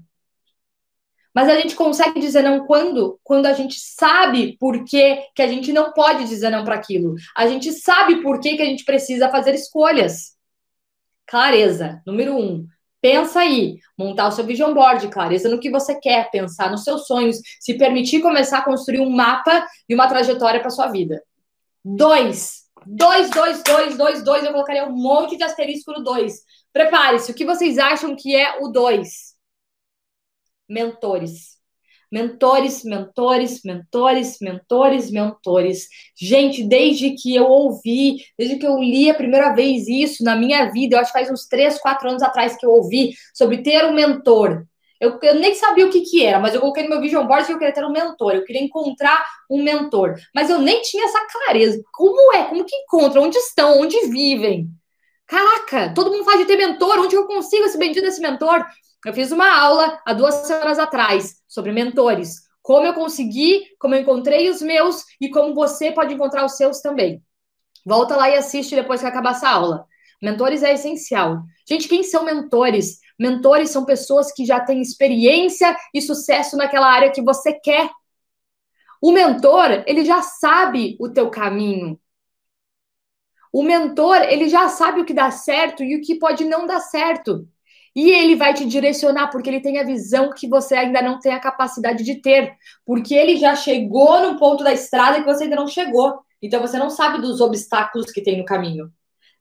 Mas 1.34 1.50
a 1.50 1.60
gente 1.60 1.75
consegue 1.75 2.20
dizer 2.20 2.41
não 2.41 2.65
quando? 2.65 3.20
Quando 3.22 3.46
a 3.46 3.53
gente 3.53 3.77
sabe 3.77 4.58
por 4.58 4.86
que, 4.86 5.17
que 5.36 5.41
a 5.41 5.48
gente 5.48 5.74
não 5.74 5.91
pode 5.91 6.24
dizer 6.25 6.50
não 6.50 6.63
para 6.63 6.75
aquilo. 6.75 7.15
A 7.36 7.46
gente 7.46 7.74
sabe 7.74 8.22
por 8.22 8.39
que, 8.39 8.55
que 8.55 8.62
a 8.62 8.65
gente 8.65 8.86
precisa 8.86 9.29
fazer 9.29 9.53
escolhas. 9.53 10.38
Clareza, 11.27 12.01
número 12.05 12.38
um. 12.38 12.65
Pensa 13.06 13.42
aí, 13.42 13.78
montar 13.96 14.28
o 14.30 14.32
seu 14.32 14.44
vision 14.44 14.74
board, 14.74 15.10
clareza 15.10 15.48
no 15.48 15.60
que 15.60 15.70
você 15.70 15.94
quer, 16.00 16.32
pensar 16.32 16.72
nos 16.72 16.84
seus 16.84 17.06
sonhos, 17.06 17.38
se 17.60 17.78
permitir 17.78 18.20
começar 18.20 18.58
a 18.58 18.66
construir 18.66 19.00
um 19.00 19.12
mapa 19.12 19.64
e 19.88 19.94
uma 19.94 20.08
trajetória 20.08 20.60
para 20.60 20.72
sua 20.72 20.88
vida. 20.88 21.22
Dois, 21.84 22.64
dois, 22.84 23.30
dois, 23.30 23.62
dois, 23.62 23.96
dois, 23.96 24.24
dois, 24.24 24.44
eu 24.44 24.52
colocaria 24.52 24.88
um 24.88 24.92
monte 24.92 25.38
de 25.38 25.44
asterisco 25.44 25.92
no 25.92 26.04
dois. 26.04 26.40
Prepare-se, 26.74 27.32
o 27.32 27.36
que 27.36 27.46
vocês 27.46 27.78
acham 27.78 28.16
que 28.16 28.36
é 28.36 28.58
o 28.64 28.70
dois? 28.70 29.36
mentores. 30.68 31.55
Mentores, 32.12 32.84
mentores, 32.84 33.62
mentores, 33.64 34.38
mentores, 34.40 35.12
mentores. 35.12 35.88
Gente, 36.20 36.64
desde 36.64 37.12
que 37.12 37.36
eu 37.36 37.46
ouvi, 37.46 38.18
desde 38.38 38.58
que 38.58 38.66
eu 38.66 38.78
li 38.80 39.10
a 39.10 39.16
primeira 39.16 39.54
vez 39.54 39.88
isso 39.88 40.24
na 40.24 40.36
minha 40.36 40.72
vida, 40.72 40.96
eu 40.96 41.00
acho 41.00 41.12
que 41.12 41.20
faz 41.20 41.32
uns 41.32 41.48
3, 41.48 41.80
4 41.80 42.10
anos 42.10 42.24
atrás 42.24 42.58
que 42.58 42.66
eu 42.66 42.72
ouvi 42.72 43.14
sobre 43.34 43.62
ter 43.62 43.86
um 43.86 43.94
mentor. 43.94 44.66
Eu, 45.00 45.20
eu, 45.22 45.36
nem 45.36 45.54
sabia 45.54 45.86
o 45.86 45.90
que, 45.90 46.02
que 46.02 46.26
era, 46.26 46.40
mas 46.40 46.54
eu 46.54 46.62
coloquei 46.62 46.84
no 46.84 46.90
meu 46.90 47.02
vision 47.02 47.28
board 47.28 47.46
que 47.46 47.52
eu 47.52 47.60
queria 47.60 47.74
ter 47.74 47.86
um 47.86 47.92
mentor, 47.92 48.34
eu 48.34 48.46
queria 48.46 48.64
encontrar 48.64 49.26
um 49.50 49.62
mentor. 49.62 50.16
Mas 50.34 50.50
eu 50.50 50.60
nem 50.60 50.82
tinha 50.82 51.06
essa 51.06 51.20
clareza. 51.32 51.82
Como 51.94 52.34
é? 52.34 52.46
Como 52.46 52.64
que 52.64 52.76
encontra? 52.76 53.22
Onde 53.22 53.38
estão? 53.38 53.80
Onde 53.80 54.08
vivem? 54.08 54.70
Caraca, 55.28 55.94
todo 55.94 56.12
mundo 56.12 56.24
faz 56.24 56.40
de 56.40 56.46
ter 56.46 56.56
mentor. 56.56 57.00
Onde 57.00 57.16
eu 57.16 57.26
consigo 57.28 57.66
esse 57.66 57.78
bendito 57.78 58.02
desse 58.02 58.22
mentor? 58.22 58.66
Eu 59.06 59.14
fiz 59.14 59.32
uma 59.32 59.56
aula 59.56 60.02
há 60.04 60.14
duas 60.14 60.34
semanas 60.48 60.80
atrás 60.80 61.36
sobre 61.48 61.72
mentores. 61.72 62.42
Como 62.64 62.88
eu 62.88 62.94
consegui, 62.96 63.64
como 63.78 63.94
eu 63.94 64.02
encontrei 64.02 64.50
os 64.50 64.64
meus 64.64 65.04
e 65.22 65.30
como 65.30 65.54
você 65.54 65.92
pode 65.92 66.16
encontrar 66.16 66.44
os 66.44 66.58
seus 66.58 66.82
também. 66.82 67.24
Volta 67.86 68.16
lá 68.16 68.28
e 68.32 68.36
assiste 68.36 68.76
depois 68.76 69.02
que 69.02 69.08
acabar 69.08 69.34
essa 69.34 69.48
aula. 69.48 69.86
Mentores 70.20 70.64
é 70.64 70.74
essencial. 70.74 71.44
Gente, 71.70 71.88
quem 71.88 72.04
são 72.04 72.26
mentores? 72.26 73.00
Mentores 73.20 73.70
são 73.70 73.86
pessoas 73.86 74.32
que 74.32 74.44
já 74.44 74.60
têm 74.60 74.82
experiência 74.82 75.78
e 75.94 76.02
sucesso 76.02 76.58
naquela 76.58 76.92
área 76.92 77.12
que 77.12 77.22
você 77.22 77.54
quer. 77.54 77.92
O 79.00 79.12
mentor, 79.12 79.84
ele 79.86 80.04
já 80.04 80.24
sabe 80.24 80.98
o 81.00 81.08
teu 81.10 81.30
caminho. 81.30 82.00
O 83.54 83.62
mentor, 83.62 84.18
ele 84.24 84.50
já 84.50 84.68
sabe 84.68 85.02
o 85.02 85.06
que 85.06 85.14
dá 85.14 85.30
certo 85.30 85.84
e 85.84 85.96
o 85.96 86.02
que 86.02 86.16
pode 86.16 86.44
não 86.44 86.66
dar 86.66 86.80
certo. 86.80 87.48
E 87.96 88.12
ele 88.12 88.36
vai 88.36 88.54
te 88.54 88.66
direcionar, 88.66 89.30
porque 89.30 89.50
ele 89.50 89.62
tem 89.62 89.80
a 89.80 89.84
visão 89.84 90.30
que 90.32 90.50
você 90.50 90.75
ainda 90.75 91.02
não 91.02 91.18
tem 91.20 91.34
a 91.34 91.40
capacidade 91.40 92.04
de 92.04 92.16
ter. 92.16 92.54
Porque 92.86 93.16
ele 93.16 93.38
já 93.38 93.56
chegou 93.56 94.22
no 94.22 94.38
ponto 94.38 94.64
da 94.64 94.74
estrada 94.74 95.20
que 95.20 95.25
você 95.25 95.46
ainda 95.46 95.56
não 95.56 95.68
chegou. 95.68 96.20
Então 96.42 96.60
você 96.60 96.78
não 96.78 96.90
sabe 96.90 97.22
dos 97.22 97.40
obstáculos 97.40 98.12
que 98.12 98.22
tem 98.22 98.38
no 98.38 98.46
caminho. 98.46 98.92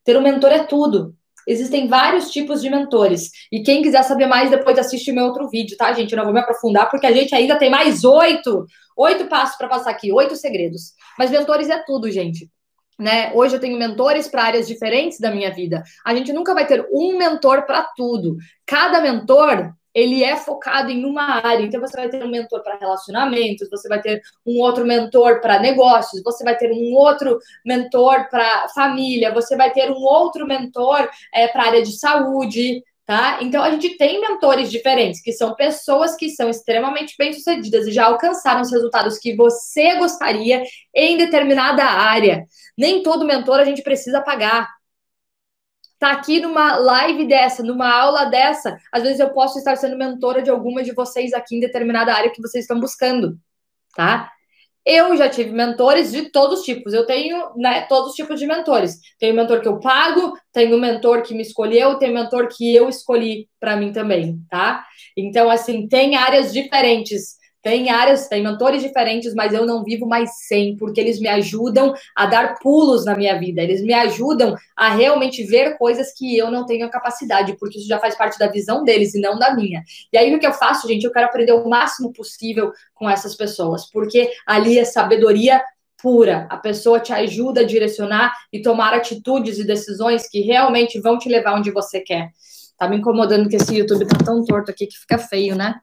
Ter 0.05 0.17
um 0.17 0.23
mentor 0.23 0.53
é 0.53 0.63
tudo. 0.63 1.17
Existem 1.47 1.89
vários 1.89 2.31
tipos 2.31 2.63
de 2.63 2.71
mentores. 2.71 3.31
E 3.51 3.63
quem 3.63 3.83
quiser 3.83 4.03
saber 4.05 4.27
mais, 4.27 4.51
depois 4.51 4.79
assiste 4.79 5.13
meu 5.13 5.27
outro 5.27 5.49
vídeo, 5.49 5.77
tá, 5.77 5.93
gente? 5.93 6.13
Eu 6.13 6.19
não 6.19 6.25
vou 6.25 6.33
me 6.33 6.41
aprofundar, 6.41 6.89
porque 6.89 7.07
a 7.07 7.13
gente 7.13 7.35
ainda 7.35 7.57
tem 7.57 7.69
mais 7.69 8.05
oito, 8.05 8.67
oito 8.97 9.27
passos 9.27 9.57
para 9.57 9.69
passar 9.69 9.91
aqui, 9.91 10.13
oito 10.13 10.37
segredos. 10.37 10.93
Mas 11.19 11.31
mentores 11.31 11.69
é 11.69 11.83
tudo, 11.85 12.11
gente 12.11 12.49
né? 12.99 13.33
Hoje 13.35 13.57
eu 13.57 13.61
tenho 13.61 13.79
mentores 13.79 14.29
para 14.29 14.45
áreas 14.45 14.67
diferentes 14.67 15.19
da 15.19 15.31
minha 15.31 15.53
vida. 15.53 15.83
A 16.05 16.15
gente 16.15 16.33
nunca 16.33 16.55
vai 16.55 16.67
ter 16.67 16.87
um 16.93 17.17
mentor 17.17 17.63
para 17.67 17.83
tudo. 17.97 18.37
Cada 18.67 19.01
mentor 19.01 19.75
ele 19.95 20.25
é 20.25 20.37
focado 20.37 20.91
em 20.91 21.05
uma 21.05 21.47
área. 21.47 21.65
Então, 21.65 21.81
você 21.81 21.97
vai 21.97 22.09
ter 22.09 22.23
um 22.23 22.29
mentor 22.29 22.63
para 22.63 22.77
relacionamentos, 22.77 23.71
você 23.71 23.89
vai 23.89 24.03
ter 24.03 24.21
um 24.45 24.59
outro 24.59 24.85
mentor 24.85 25.41
para 25.41 25.61
negócios, 25.61 26.21
você 26.23 26.43
vai 26.43 26.57
ter 26.57 26.73
um 26.73 26.95
outro 26.95 27.39
mentor 27.65 28.29
para 28.29 28.69
família, 28.71 29.33
você 29.33 29.57
vai 29.57 29.71
ter 29.71 29.91
um 29.91 30.03
outro 30.03 30.47
mentor 30.47 31.09
é, 31.33 31.47
para 31.47 31.67
área 31.67 31.83
de 31.83 31.93
saúde, 31.93 32.83
tá? 33.07 33.39
Então 33.43 33.63
a 33.63 33.71
gente 33.71 33.97
tem 33.97 34.21
mentores 34.21 34.71
diferentes, 34.71 35.21
que 35.21 35.33
são 35.33 35.55
pessoas 35.55 36.17
que 36.17 36.31
são 36.31 36.49
extremamente 36.49 37.15
bem-sucedidas 37.19 37.87
e 37.87 37.93
já 37.93 38.07
alcançaram 38.07 38.63
os 38.63 38.71
resultados 38.73 39.19
que 39.19 39.37
você 39.37 39.97
gostaria 39.97 40.63
em 40.95 41.17
determinada 41.17 41.85
área. 41.85 42.47
Nem 42.77 43.03
todo 43.03 43.27
mentor 43.27 43.61
a 43.61 43.65
gente 43.65 43.83
precisa 43.83 44.23
pagar. 44.23 44.69
Tá 45.99 46.13
aqui 46.13 46.41
numa 46.41 46.77
live 46.77 47.27
dessa, 47.27 47.63
numa 47.63 47.91
aula 47.91 48.27
dessa, 48.27 48.77
às 48.93 49.03
vezes 49.03 49.21
eu 49.21 49.31
posso 49.31 49.59
estar 49.59 49.77
sendo 49.77 49.97
mentora 49.97 50.43
de 50.43 50.51
alguma 50.51 50.83
de 50.83 50.93
vocês 50.93 51.33
aqui 51.33 51.57
em 51.57 51.61
determinada 51.61 52.13
área 52.13 52.31
que 52.31 52.43
vocês 52.43 52.65
estão 52.65 52.79
buscando, 52.79 53.39
tá? 53.95 54.31
Eu 54.87 55.17
já 55.17 55.29
tive 55.31 55.51
mentores 55.51 56.13
de 56.13 56.31
todos 56.31 56.61
os 56.61 56.65
tipos. 56.65 56.93
Eu 56.93 57.07
tenho 57.07 57.53
né, 57.57 57.83
todos 57.89 58.11
os 58.11 58.15
tipos 58.15 58.39
de 58.39 58.47
mentores. 58.47 58.99
Tenho 59.19 59.35
mentor 59.35 59.61
que 59.61 59.69
eu 59.69 59.81
pago, 59.81 60.35
tenho 60.53 60.79
mentor 60.79 61.23
que 61.23 61.35
me 61.35 61.43
escolheu, 61.43 61.99
tenho 61.99 62.13
mentor 62.13 62.49
que 62.49 62.75
eu 62.75 62.89
escolhi 62.89 63.49
para 63.59 63.77
mim 63.77 63.93
também, 63.93 64.39
tá? 64.51 64.85
Então, 65.17 65.49
assim, 65.49 65.89
tem 65.89 66.17
áreas 66.17 66.53
diferentes 66.53 67.37
tem 67.65 67.89
áreas, 67.89 68.29
tem 68.29 68.43
mentores 68.43 68.83
diferentes, 68.83 69.35
mas 69.35 69.55
eu 69.55 69.65
não 69.65 69.83
vivo 69.83 70.07
mais 70.07 70.31
sem, 70.47 70.77
porque 70.77 71.01
eles 71.01 71.19
me 71.19 71.29
ajudam 71.29 71.95
a 72.15 72.27
dar 72.27 72.59
pulos 72.61 73.07
na 73.07 73.17
minha 73.17 73.39
vida, 73.39 73.63
eles 73.63 73.83
me 73.83 73.95
ajudam 73.95 74.55
a 74.77 74.91
realmente 74.91 75.43
ver 75.45 75.79
coisas 75.79 76.13
que 76.15 76.37
eu 76.37 76.51
não 76.51 76.67
tenho 76.67 76.91
capacidade, 76.91 77.57
porque 77.59 77.79
isso 77.79 77.89
já 77.89 77.99
faz 77.99 78.15
parte 78.17 78.39
da 78.39 78.49
visão 78.49 78.85
deles 78.85 79.15
e 79.15 79.21
não 79.21 79.39
da 79.39 79.55
minha. 79.55 79.83
E 80.13 80.19
aí 80.19 80.35
o 80.35 80.39
que 80.39 80.47
eu 80.47 80.53
faço, 80.53 80.87
gente, 80.87 81.05
eu 81.05 81.11
quero 81.11 81.25
aprender 81.25 81.53
o 81.53 81.67
máximo 81.67 82.13
possível 82.13 82.71
com 82.95 83.09
essas 83.09 83.35
pessoas, 83.35 83.91
porque 83.91 84.31
ali 84.47 84.79
é 84.79 84.85
sabedoria 84.85 85.63
pura. 86.03 86.47
A 86.51 86.59
pessoa 86.59 87.01
te 87.01 87.15
ajuda 87.15 87.63
a 87.63 87.65
direcionar 87.65 88.35
e 88.53 88.61
tomar 88.61 88.93
atitudes 88.93 89.59
e 89.59 89.65
decisões 89.65 90.29
que 90.29 90.41
realmente 90.41 91.01
vão 91.01 91.19
te 91.19 91.31
levar 91.31 91.55
onde 91.55 91.71
você 91.71 91.99
quer. 91.99 92.29
Tá 92.77 92.87
me 92.89 92.97
incomodando 92.97 93.49
que 93.49 93.57
esse 93.57 93.75
YouTube 93.75 94.05
tá 94.07 94.19
tão 94.23 94.45
torto 94.45 94.71
aqui 94.71 94.87
que 94.87 94.99
fica 94.99 95.17
feio, 95.17 95.57
né? 95.57 95.77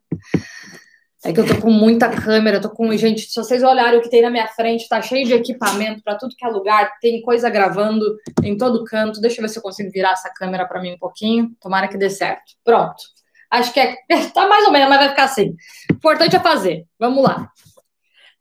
É 1.24 1.32
que 1.32 1.40
eu 1.40 1.46
tô 1.46 1.62
com 1.62 1.70
muita 1.70 2.10
câmera, 2.10 2.60
tô 2.60 2.70
com. 2.70 2.92
Gente, 2.98 3.22
se 3.30 3.36
vocês 3.36 3.62
olharem 3.62 4.00
o 4.00 4.02
que 4.02 4.10
tem 4.10 4.24
na 4.24 4.30
minha 4.32 4.48
frente, 4.48 4.88
tá 4.90 5.00
cheio 5.02 5.26
de 5.26 5.34
equipamento 5.34 6.02
para 6.04 6.18
tudo 6.18 6.36
que 6.36 6.44
é 6.44 6.50
lugar, 6.50 6.98
tem 7.00 7.22
coisa 7.22 7.48
gravando 7.48 8.18
em 8.44 8.58
todo 8.58 8.84
canto. 8.84 9.22
Deixa 9.22 9.40
eu 9.40 9.44
ver 9.44 9.50
se 9.50 9.60
eu 9.60 9.64
consigo 9.64 9.92
virar 9.92 10.14
essa 10.14 10.32
câmera 10.34 10.68
para 10.68 10.82
mim 10.82 10.94
um 10.94 10.98
pouquinho. 10.98 11.56
Tomara 11.62 11.88
que 11.88 11.98
dê 11.98 12.10
certo. 12.10 12.54
Pronto. 12.64 13.04
Acho 13.52 13.72
que 13.72 13.80
é. 13.80 13.96
Tá 14.34 14.48
mais 14.48 14.66
ou 14.66 14.72
menos, 14.72 14.90
mas 14.90 14.98
vai 14.98 15.10
ficar 15.10 15.26
assim. 15.26 15.56
O 15.92 15.94
importante 15.94 16.36
é 16.36 16.40
fazer. 16.40 16.88
Vamos 16.98 17.24
lá. 17.24 17.52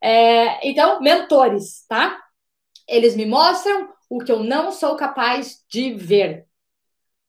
É, 0.03 0.67
então, 0.67 1.03
mentores, 1.03 1.85
tá? 1.87 2.19
Eles 2.89 3.15
me 3.15 3.27
mostram 3.27 3.91
o 4.09 4.21
que 4.21 4.33
eu 4.33 4.43
não 4.43 4.73
sou 4.73 4.97
capaz 4.97 5.59
de 5.71 5.93
ver. 5.93 6.47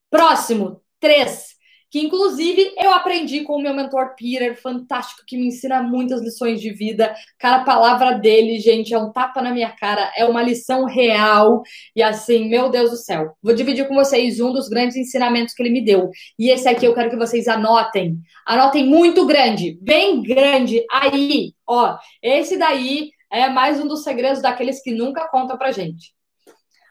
Próximo, 0.09 0.81
três 0.99 1.55
que 1.91 1.99
inclusive 1.99 2.73
eu 2.81 2.93
aprendi 2.93 3.41
com 3.41 3.57
o 3.57 3.61
meu 3.61 3.73
mentor 3.73 4.15
Peter, 4.15 4.59
fantástico, 4.59 5.23
que 5.27 5.37
me 5.37 5.47
ensina 5.47 5.83
muitas 5.83 6.21
lições 6.21 6.61
de 6.61 6.71
vida. 6.71 7.13
Cara, 7.37 7.65
palavra 7.65 8.13
dele, 8.13 8.59
gente, 8.59 8.93
é 8.93 8.97
um 8.97 9.11
tapa 9.11 9.41
na 9.41 9.51
minha 9.51 9.69
cara, 9.71 10.09
é 10.15 10.23
uma 10.25 10.41
lição 10.41 10.85
real. 10.85 11.61
E 11.93 12.01
assim, 12.01 12.47
meu 12.47 12.69
Deus 12.69 12.91
do 12.91 12.95
céu. 12.95 13.33
Vou 13.43 13.53
dividir 13.53 13.89
com 13.89 13.93
vocês 13.93 14.39
um 14.39 14.53
dos 14.53 14.69
grandes 14.69 14.95
ensinamentos 14.95 15.53
que 15.53 15.61
ele 15.61 15.69
me 15.69 15.83
deu. 15.83 16.09
E 16.39 16.49
esse 16.49 16.67
aqui 16.69 16.85
eu 16.85 16.95
quero 16.95 17.09
que 17.09 17.17
vocês 17.17 17.49
anotem. 17.49 18.17
Anotem 18.47 18.87
muito 18.87 19.25
grande, 19.25 19.77
bem 19.81 20.23
grande. 20.23 20.85
Aí, 20.89 21.53
ó, 21.67 21.97
esse 22.23 22.55
daí 22.55 23.11
é 23.29 23.49
mais 23.49 23.81
um 23.81 23.87
dos 23.87 24.03
segredos 24.03 24.41
daqueles 24.41 24.81
que 24.81 24.91
nunca 24.91 25.27
contam 25.27 25.57
pra 25.57 25.73
gente. 25.73 26.13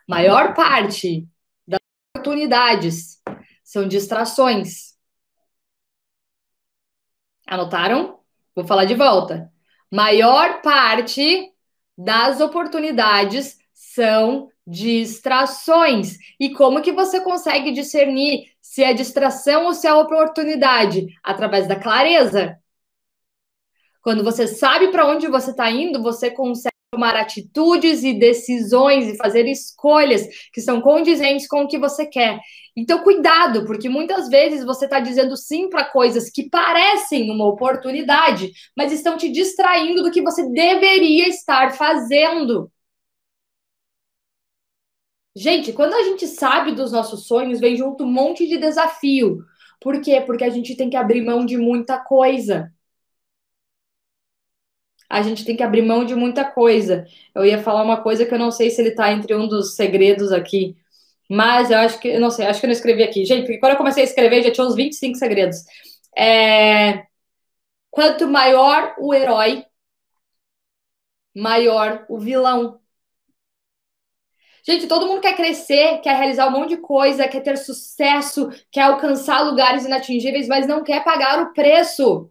Maior 0.07 0.52
parte 0.52 1.26
das 1.66 1.80
oportunidades 2.14 3.19
são 3.64 3.88
distrações 3.88 4.89
Anotaram? 7.50 8.21
Vou 8.54 8.64
falar 8.64 8.85
de 8.85 8.95
volta. 8.95 9.52
Maior 9.90 10.62
parte 10.62 11.52
das 11.99 12.40
oportunidades 12.40 13.59
são 13.75 14.49
distrações. 14.64 16.16
E 16.38 16.50
como 16.50 16.80
que 16.80 16.92
você 16.92 17.21
consegue 17.21 17.73
discernir 17.73 18.52
se 18.62 18.85
é 18.85 18.95
distração 18.95 19.64
ou 19.64 19.75
se 19.75 19.88
é 19.88 19.92
oportunidade? 19.92 21.09
Através 21.25 21.66
da 21.66 21.75
clareza. 21.75 22.57
Quando 24.00 24.23
você 24.23 24.47
sabe 24.47 24.92
para 24.92 25.07
onde 25.07 25.26
você 25.26 25.50
está 25.50 25.69
indo, 25.69 26.00
você 26.00 26.30
consegue 26.30 26.71
tomar 26.90 27.14
atitudes 27.14 28.02
e 28.02 28.12
decisões 28.12 29.06
e 29.06 29.16
fazer 29.16 29.47
escolhas 29.47 30.26
que 30.52 30.61
são 30.61 30.80
condizentes 30.80 31.47
com 31.47 31.62
o 31.62 31.68
que 31.68 31.78
você 31.78 32.04
quer. 32.04 32.40
Então, 32.76 33.02
cuidado, 33.04 33.64
porque 33.64 33.88
muitas 33.88 34.28
vezes 34.28 34.64
você 34.64 34.87
está 34.87 34.99
dizendo 34.99 35.37
sim 35.37 35.68
para 35.68 35.85
coisas 35.85 36.30
que 36.30 36.49
parecem 36.50 37.30
uma 37.30 37.47
oportunidade, 37.47 38.50
mas 38.76 38.92
estão 38.92 39.16
te 39.16 39.30
distraindo 39.30 40.02
do 40.02 40.11
que 40.11 40.23
você 40.23 40.49
deveria 40.50 41.28
estar 41.28 41.73
fazendo. 41.76 42.70
Gente, 45.35 45.73
quando 45.73 45.94
a 45.94 46.02
gente 46.02 46.26
sabe 46.26 46.73
dos 46.73 46.90
nossos 46.90 47.26
sonhos, 47.26 47.61
vem 47.61 47.76
junto 47.76 48.02
um 48.04 48.11
monte 48.11 48.49
de 48.49 48.59
desafio. 48.59 49.38
Por 49.80 50.00
quê? 50.00 50.20
Porque 50.26 50.44
a 50.44 50.50
gente 50.50 50.76
tem 50.76 50.90
que 50.90 50.97
abrir 50.97 51.23
mão 51.25 51.47
de 51.47 51.56
muita 51.56 51.99
coisa. 51.99 52.73
A 55.11 55.23
gente 55.23 55.45
tem 55.45 55.57
que 55.57 55.62
abrir 55.62 55.83
mão 55.83 56.05
de 56.05 56.14
muita 56.14 56.45
coisa. 56.45 57.05
Eu 57.35 57.45
ia 57.45 57.61
falar 57.62 57.83
uma 57.83 58.00
coisa 58.02 58.25
que 58.25 58.33
eu 58.33 58.38
não 58.38 58.52
sei 58.52 58.71
se 58.71 58.81
ele 58.81 58.90
está 58.90 59.12
entre 59.12 59.35
um 59.35 59.49
dos 59.49 59.75
segredos 59.75 60.33
aqui, 60.33 60.76
mas 61.29 61.71
eu 61.71 61.79
acho 61.79 61.99
que, 62.00 62.09
eu 62.09 62.21
não 62.21 62.31
sei, 62.31 62.47
acho 62.47 62.61
que 62.61 62.67
eu 62.67 62.69
não 62.69 62.75
escrevi 62.75 63.02
aqui. 63.02 63.25
Gente, 63.25 63.59
quando 63.59 63.73
eu 63.73 63.79
comecei 63.79 64.05
a 64.05 64.07
escrever 64.07 64.43
já 64.45 64.52
tinha 64.52 64.67
uns 64.67 64.76
25 64.76 65.17
segredos. 65.19 65.59
É... 66.17 67.05
Quanto 67.90 68.29
maior 68.29 68.95
o 68.99 69.14
herói, 69.14 69.64
maior 71.35 72.07
o 72.09 72.19
vilão. 72.19 72.81
Gente, 74.64 74.87
todo 74.87 75.07
mundo 75.07 75.21
quer 75.23 75.35
crescer, 75.37 76.00
quer 76.02 76.17
realizar 76.17 76.47
um 76.49 76.52
monte 76.52 76.71
de 76.71 76.76
coisa, 76.79 77.26
quer 77.29 77.40
ter 77.40 77.57
sucesso, 77.57 78.49
quer 78.71 78.83
alcançar 78.83 79.40
lugares 79.43 79.85
inatingíveis, 79.85 80.47
mas 80.49 80.67
não 80.67 80.85
quer 80.85 81.02
pagar 81.02 81.43
o 81.43 81.52
preço 81.52 82.31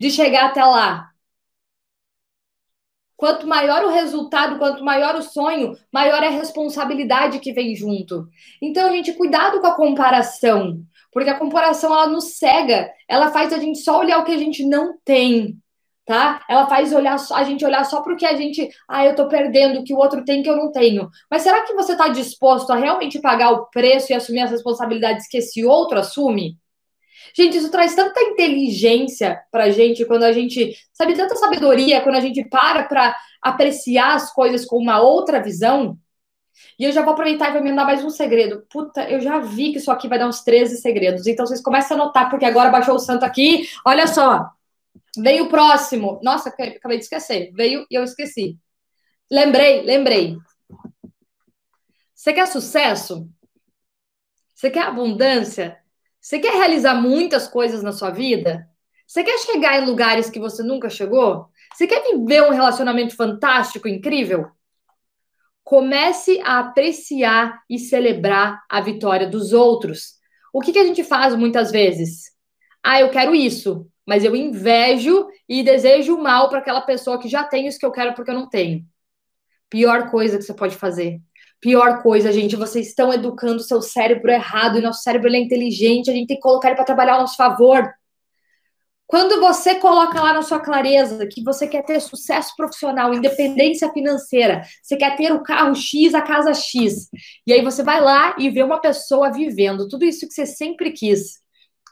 de 0.00 0.10
chegar 0.10 0.46
até 0.46 0.64
lá. 0.64 1.13
Quanto 3.16 3.46
maior 3.46 3.84
o 3.84 3.90
resultado, 3.90 4.58
quanto 4.58 4.84
maior 4.84 5.14
o 5.14 5.22
sonho, 5.22 5.76
maior 5.92 6.22
é 6.22 6.28
a 6.28 6.30
responsabilidade 6.30 7.38
que 7.38 7.52
vem 7.52 7.74
junto. 7.74 8.28
Então, 8.60 8.90
gente, 8.90 9.12
cuidado 9.12 9.60
com 9.60 9.66
a 9.66 9.76
comparação, 9.76 10.82
porque 11.12 11.30
a 11.30 11.38
comparação 11.38 11.94
ela 11.94 12.08
nos 12.08 12.36
cega, 12.36 12.90
ela 13.08 13.30
faz 13.30 13.52
a 13.52 13.58
gente 13.58 13.78
só 13.78 14.00
olhar 14.00 14.18
o 14.18 14.24
que 14.24 14.32
a 14.32 14.38
gente 14.38 14.66
não 14.66 14.98
tem 15.04 15.56
tá? 16.04 16.44
Ela 16.48 16.66
faz 16.66 16.92
olhar 16.92 17.16
a 17.32 17.44
gente 17.44 17.64
olhar 17.64 17.84
só 17.84 18.02
porque 18.02 18.26
a 18.26 18.36
gente, 18.36 18.68
ah, 18.88 19.04
eu 19.04 19.14
tô 19.16 19.26
perdendo 19.28 19.80
o 19.80 19.84
que 19.84 19.94
o 19.94 19.96
outro 19.96 20.24
tem 20.24 20.42
que 20.42 20.50
eu 20.50 20.56
não 20.56 20.70
tenho. 20.70 21.08
Mas 21.30 21.42
será 21.42 21.62
que 21.62 21.74
você 21.74 21.92
está 21.92 22.08
disposto 22.08 22.70
a 22.70 22.76
realmente 22.76 23.20
pagar 23.20 23.52
o 23.52 23.66
preço 23.66 24.12
e 24.12 24.14
assumir 24.14 24.40
as 24.40 24.50
responsabilidades 24.50 25.26
que 25.28 25.38
esse 25.38 25.64
outro 25.64 25.98
assume? 25.98 26.58
Gente, 27.36 27.58
isso 27.58 27.70
traz 27.70 27.94
tanta 27.94 28.20
inteligência 28.22 29.42
pra 29.50 29.70
gente 29.70 30.04
quando 30.04 30.22
a 30.22 30.32
gente, 30.32 30.76
sabe, 30.92 31.14
tanta 31.14 31.34
sabedoria 31.34 32.00
quando 32.00 32.14
a 32.14 32.20
gente 32.20 32.44
para 32.48 32.84
para 32.84 33.16
apreciar 33.42 34.14
as 34.14 34.32
coisas 34.32 34.64
com 34.64 34.78
uma 34.78 35.00
outra 35.00 35.42
visão. 35.42 35.98
E 36.78 36.84
eu 36.84 36.92
já 36.92 37.02
vou 37.02 37.12
aproveitar 37.12 37.50
e 37.50 37.52
vou 37.52 37.62
me 37.62 37.74
dar 37.74 37.84
mais 37.84 38.04
um 38.04 38.10
segredo. 38.10 38.64
Puta, 38.70 39.08
eu 39.10 39.20
já 39.20 39.40
vi 39.40 39.72
que 39.72 39.78
isso 39.78 39.90
aqui 39.90 40.08
vai 40.08 40.18
dar 40.18 40.28
uns 40.28 40.42
13 40.42 40.76
segredos. 40.76 41.26
Então 41.26 41.44
vocês 41.44 41.60
começam 41.60 41.98
a 41.98 42.02
anotar, 42.02 42.30
porque 42.30 42.44
agora 42.44 42.70
baixou 42.70 42.94
o 42.94 43.00
santo 43.00 43.24
aqui. 43.24 43.68
Olha 43.84 44.06
só. 44.06 44.48
Veio 45.18 45.44
o 45.44 45.48
próximo. 45.48 46.20
Nossa, 46.22 46.48
acabei 46.48 46.98
de 46.98 47.04
esquecer. 47.04 47.50
Veio 47.52 47.84
e 47.90 47.94
eu 47.94 48.04
esqueci. 48.04 48.56
Lembrei, 49.30 49.82
lembrei. 49.82 50.36
Você 52.14 52.32
quer 52.32 52.46
sucesso? 52.46 53.28
Você 54.54 54.70
quer 54.70 54.84
abundância? 54.84 55.83
Você 56.24 56.38
quer 56.38 56.54
realizar 56.54 56.94
muitas 56.94 57.46
coisas 57.46 57.82
na 57.82 57.92
sua 57.92 58.08
vida? 58.08 58.66
Você 59.06 59.22
quer 59.22 59.36
chegar 59.40 59.82
em 59.82 59.84
lugares 59.84 60.30
que 60.30 60.40
você 60.40 60.62
nunca 60.62 60.88
chegou? 60.88 61.50
Você 61.74 61.86
quer 61.86 62.02
viver 62.02 62.42
um 62.42 62.50
relacionamento 62.50 63.14
fantástico, 63.14 63.86
incrível? 63.86 64.50
Comece 65.62 66.40
a 66.42 66.60
apreciar 66.60 67.62
e 67.68 67.78
celebrar 67.78 68.62
a 68.70 68.80
vitória 68.80 69.28
dos 69.28 69.52
outros. 69.52 70.14
O 70.54 70.60
que, 70.60 70.72
que 70.72 70.78
a 70.78 70.86
gente 70.86 71.04
faz 71.04 71.34
muitas 71.34 71.70
vezes? 71.70 72.32
Ah, 72.82 73.00
eu 73.00 73.10
quero 73.10 73.34
isso 73.34 73.86
mas 74.06 74.24
eu 74.24 74.36
invejo 74.36 75.28
e 75.48 75.62
desejo 75.62 76.18
mal 76.18 76.48
para 76.48 76.58
aquela 76.58 76.82
pessoa 76.82 77.18
que 77.18 77.28
já 77.28 77.44
tem 77.44 77.66
isso 77.66 77.78
que 77.78 77.86
eu 77.86 77.92
quero 77.92 78.14
porque 78.14 78.30
eu 78.30 78.34
não 78.34 78.48
tenho. 78.48 78.84
Pior 79.70 80.10
coisa 80.10 80.36
que 80.36 80.44
você 80.44 80.54
pode 80.54 80.76
fazer. 80.76 81.20
Pior 81.64 82.02
coisa, 82.02 82.30
gente, 82.30 82.56
vocês 82.56 82.88
estão 82.88 83.10
educando 83.10 83.56
o 83.56 83.64
seu 83.64 83.80
cérebro 83.80 84.30
errado 84.30 84.76
e 84.76 84.82
nosso 84.82 85.00
cérebro 85.00 85.30
é 85.30 85.38
inteligente, 85.38 86.10
a 86.10 86.12
gente 86.12 86.26
tem 86.26 86.36
que 86.36 86.42
colocar 86.42 86.68
ele 86.68 86.76
para 86.76 86.84
trabalhar 86.84 87.14
ao 87.14 87.20
nosso 87.22 87.38
favor. 87.38 87.90
Quando 89.06 89.40
você 89.40 89.76
coloca 89.76 90.20
lá 90.20 90.34
na 90.34 90.42
sua 90.42 90.60
clareza 90.60 91.26
que 91.26 91.42
você 91.42 91.66
quer 91.66 91.82
ter 91.82 91.98
sucesso 92.00 92.54
profissional, 92.54 93.14
independência 93.14 93.90
financeira, 93.94 94.60
você 94.82 94.94
quer 94.94 95.16
ter 95.16 95.32
o 95.32 95.42
carro 95.42 95.74
X, 95.74 96.14
a 96.14 96.20
casa 96.20 96.52
X, 96.52 97.08
e 97.46 97.52
aí 97.54 97.62
você 97.62 97.82
vai 97.82 97.98
lá 97.98 98.36
e 98.38 98.50
vê 98.50 98.62
uma 98.62 98.78
pessoa 98.78 99.32
vivendo 99.32 99.88
tudo 99.88 100.04
isso 100.04 100.28
que 100.28 100.34
você 100.34 100.44
sempre 100.44 100.92
quis. 100.92 101.40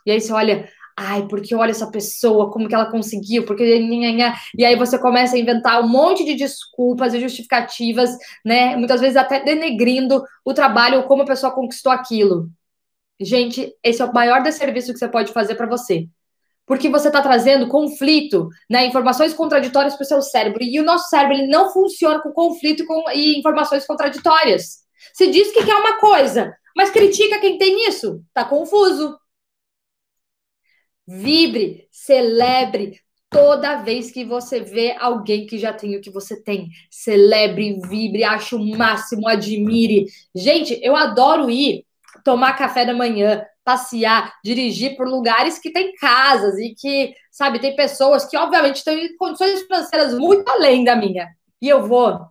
E 0.05 0.11
aí 0.11 0.21
você 0.21 0.31
olha, 0.31 0.69
Ai, 0.95 1.27
porque 1.27 1.55
olha 1.55 1.71
essa 1.71 1.89
pessoa, 1.89 2.51
como 2.51 2.67
que 2.67 2.75
ela 2.75 2.91
conseguiu, 2.91 3.45
porque. 3.45 3.63
E 4.57 4.65
aí 4.65 4.75
você 4.75 4.97
começa 4.99 5.35
a 5.35 5.39
inventar 5.39 5.81
um 5.81 5.87
monte 5.87 6.23
de 6.23 6.35
desculpas 6.35 7.13
e 7.13 7.19
justificativas, 7.19 8.11
né? 8.45 8.75
Muitas 8.75 9.01
vezes 9.01 9.17
até 9.17 9.43
denegrindo 9.43 10.23
o 10.45 10.53
trabalho 10.53 10.99
ou 10.99 11.03
como 11.03 11.23
a 11.23 11.25
pessoa 11.25 11.51
conquistou 11.51 11.91
aquilo. 11.91 12.49
Gente, 13.19 13.73
esse 13.83 14.01
é 14.01 14.05
o 14.05 14.13
maior 14.13 14.43
desserviço 14.43 14.93
que 14.93 14.99
você 14.99 15.07
pode 15.07 15.31
fazer 15.31 15.55
para 15.55 15.67
você. 15.67 16.07
Porque 16.65 16.89
você 16.89 17.07
está 17.07 17.21
trazendo 17.21 17.67
conflito, 17.67 18.47
né? 18.69 18.85
Informações 18.85 19.33
contraditórias 19.33 19.95
para 19.95 20.03
o 20.03 20.07
seu 20.07 20.21
cérebro. 20.21 20.63
E 20.63 20.79
o 20.79 20.83
nosso 20.83 21.09
cérebro 21.09 21.35
ele 21.37 21.47
não 21.47 21.71
funciona 21.71 22.21
com 22.21 22.31
conflito 22.31 22.85
com, 22.85 23.03
e 23.11 23.39
informações 23.39 23.85
contraditórias. 23.85 24.83
Se 25.13 25.29
diz 25.29 25.51
que 25.51 25.65
quer 25.65 25.75
uma 25.75 25.99
coisa, 25.99 26.53
mas 26.75 26.91
critica 26.91 27.39
quem 27.39 27.57
tem 27.57 27.87
isso. 27.87 28.21
Tá 28.33 28.45
confuso. 28.45 29.17
Vibre, 31.07 31.87
celebre 31.91 32.99
toda 33.29 33.81
vez 33.81 34.11
que 34.11 34.23
você 34.23 34.61
vê 34.61 34.95
alguém 34.99 35.45
que 35.45 35.57
já 35.57 35.73
tem 35.73 35.95
o 35.97 36.01
que 36.01 36.11
você 36.11 36.41
tem. 36.41 36.69
Celebre, 36.89 37.79
vibre, 37.87 38.23
ache 38.23 38.55
o 38.55 38.77
máximo, 38.77 39.27
admire. 39.27 40.05
Gente, 40.35 40.79
eu 40.83 40.95
adoro 40.95 41.49
ir 41.49 41.85
tomar 42.23 42.53
café 42.53 42.85
da 42.85 42.93
manhã, 42.93 43.43
passear, 43.63 44.33
dirigir 44.43 44.95
por 44.95 45.07
lugares 45.07 45.57
que 45.57 45.71
tem 45.71 45.93
casas 45.95 46.57
e 46.59 46.75
que, 46.75 47.13
sabe, 47.31 47.59
tem 47.59 47.75
pessoas 47.75 48.25
que, 48.25 48.37
obviamente, 48.37 48.83
têm 48.83 49.17
condições 49.17 49.63
financeiras 49.63 50.13
muito 50.13 50.47
além 50.49 50.83
da 50.83 50.95
minha. 50.95 51.27
E 51.61 51.67
eu 51.67 51.87
vou 51.87 52.27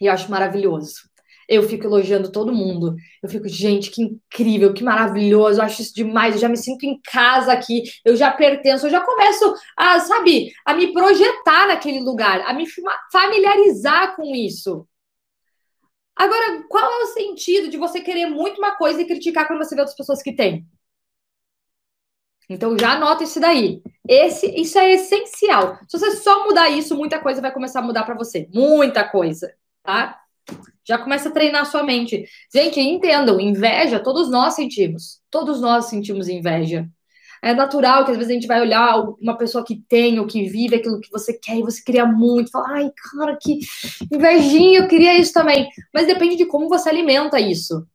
e 0.00 0.06
eu 0.06 0.12
acho 0.12 0.30
maravilhoso 0.30 1.13
eu 1.48 1.62
fico 1.62 1.84
elogiando 1.84 2.30
todo 2.32 2.52
mundo. 2.52 2.94
Eu 3.22 3.28
fico, 3.28 3.48
gente, 3.48 3.90
que 3.90 4.02
incrível, 4.02 4.72
que 4.74 4.82
maravilhoso, 4.84 5.60
eu 5.60 5.64
acho 5.64 5.82
isso 5.82 5.94
demais, 5.94 6.34
eu 6.34 6.40
já 6.40 6.48
me 6.48 6.56
sinto 6.56 6.84
em 6.84 7.00
casa 7.02 7.52
aqui, 7.52 7.82
eu 8.04 8.16
já 8.16 8.30
pertenço, 8.30 8.86
eu 8.86 8.90
já 8.90 9.00
começo 9.00 9.54
a, 9.76 10.00
sabe, 10.00 10.52
a 10.64 10.74
me 10.74 10.92
projetar 10.92 11.68
naquele 11.68 12.00
lugar, 12.00 12.40
a 12.42 12.52
me 12.52 12.66
familiarizar 13.12 14.16
com 14.16 14.34
isso. 14.34 14.86
Agora, 16.16 16.64
qual 16.68 16.84
é 16.84 17.04
o 17.04 17.06
sentido 17.08 17.68
de 17.68 17.76
você 17.76 18.00
querer 18.00 18.26
muito 18.26 18.58
uma 18.58 18.76
coisa 18.76 19.02
e 19.02 19.06
criticar 19.06 19.46
quando 19.46 19.64
você 19.64 19.74
vê 19.74 19.80
outras 19.80 19.96
pessoas 19.96 20.22
que 20.22 20.32
têm? 20.34 20.66
Então 22.48 22.76
já 22.78 22.92
anota 22.92 23.24
isso 23.24 23.40
daí. 23.40 23.82
Esse, 24.08 24.46
isso 24.60 24.78
é 24.78 24.92
essencial. 24.92 25.78
Se 25.88 25.98
você 25.98 26.12
só 26.16 26.44
mudar 26.44 26.68
isso, 26.68 26.96
muita 26.96 27.20
coisa 27.20 27.40
vai 27.40 27.52
começar 27.52 27.80
a 27.80 27.82
mudar 27.82 28.04
para 28.04 28.14
você. 28.14 28.48
Muita 28.52 29.08
coisa, 29.08 29.54
tá? 29.82 30.23
Já 30.86 30.98
começa 30.98 31.28
a 31.28 31.32
treinar 31.32 31.62
a 31.62 31.64
sua 31.64 31.82
mente. 31.82 32.24
Gente, 32.52 32.80
entendam, 32.80 33.40
inveja, 33.40 34.00
todos 34.00 34.30
nós 34.30 34.54
sentimos. 34.54 35.20
Todos 35.30 35.60
nós 35.60 35.86
sentimos 35.86 36.28
inveja. 36.28 36.88
É 37.42 37.52
natural 37.52 38.04
que 38.04 38.10
às 38.10 38.16
vezes 38.16 38.30
a 38.30 38.34
gente 38.34 38.46
vai 38.46 38.60
olhar 38.60 39.04
uma 39.20 39.36
pessoa 39.36 39.64
que 39.64 39.76
tem 39.86 40.18
ou 40.18 40.26
que 40.26 40.48
vive 40.48 40.76
aquilo 40.76 40.98
que 40.98 41.10
você 41.10 41.32
quer 41.34 41.58
e 41.58 41.62
você 41.62 41.82
queria 41.82 42.06
muito, 42.06 42.50
fala, 42.50 42.68
ai, 42.70 42.90
cara, 43.12 43.36
que 43.38 43.58
invejinha, 44.10 44.80
eu 44.80 44.88
queria 44.88 45.18
isso 45.18 45.32
também. 45.32 45.68
Mas 45.92 46.06
depende 46.06 46.36
de 46.36 46.46
como 46.46 46.70
você 46.70 46.88
alimenta 46.88 47.38
isso. 47.38 47.86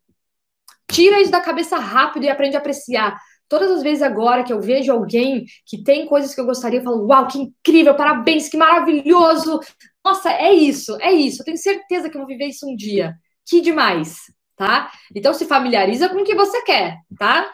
Tira 0.92 1.20
isso 1.20 1.32
da 1.32 1.42
cabeça 1.42 1.78
rápido 1.78 2.26
e 2.26 2.30
aprende 2.30 2.56
a 2.56 2.60
apreciar. 2.60 3.20
Todas 3.48 3.72
as 3.72 3.82
vezes 3.82 4.04
agora 4.04 4.44
que 4.44 4.54
eu 4.54 4.62
vejo 4.62 4.92
alguém 4.92 5.46
que 5.66 5.84
tem 5.84 6.06
coisas 6.06 6.36
que 6.36 6.40
eu 6.40 6.46
gostaria, 6.46 6.80
eu 6.80 6.84
falo, 6.84 7.08
uau, 7.08 7.28
que 7.28 7.40
incrível, 7.40 7.96
parabéns, 7.96 8.48
que 8.48 8.58
maravilhoso. 8.58 9.60
Nossa, 10.04 10.32
é 10.32 10.54
isso, 10.54 10.98
é 11.02 11.12
isso. 11.12 11.42
Eu 11.42 11.46
tenho 11.46 11.58
certeza 11.58 12.10
que 12.10 12.16
eu 12.16 12.22
vou 12.22 12.28
viver 12.28 12.48
isso 12.48 12.68
um 12.68 12.76
dia. 12.76 13.16
Que 13.46 13.62
demais, 13.62 14.18
tá? 14.56 14.92
Então 15.14 15.34
se 15.34 15.46
familiariza 15.46 16.10
com 16.10 16.18
o 16.22 16.24
que 16.24 16.36
você 16.36 16.62
quer, 16.64 16.98
tá? 17.18 17.52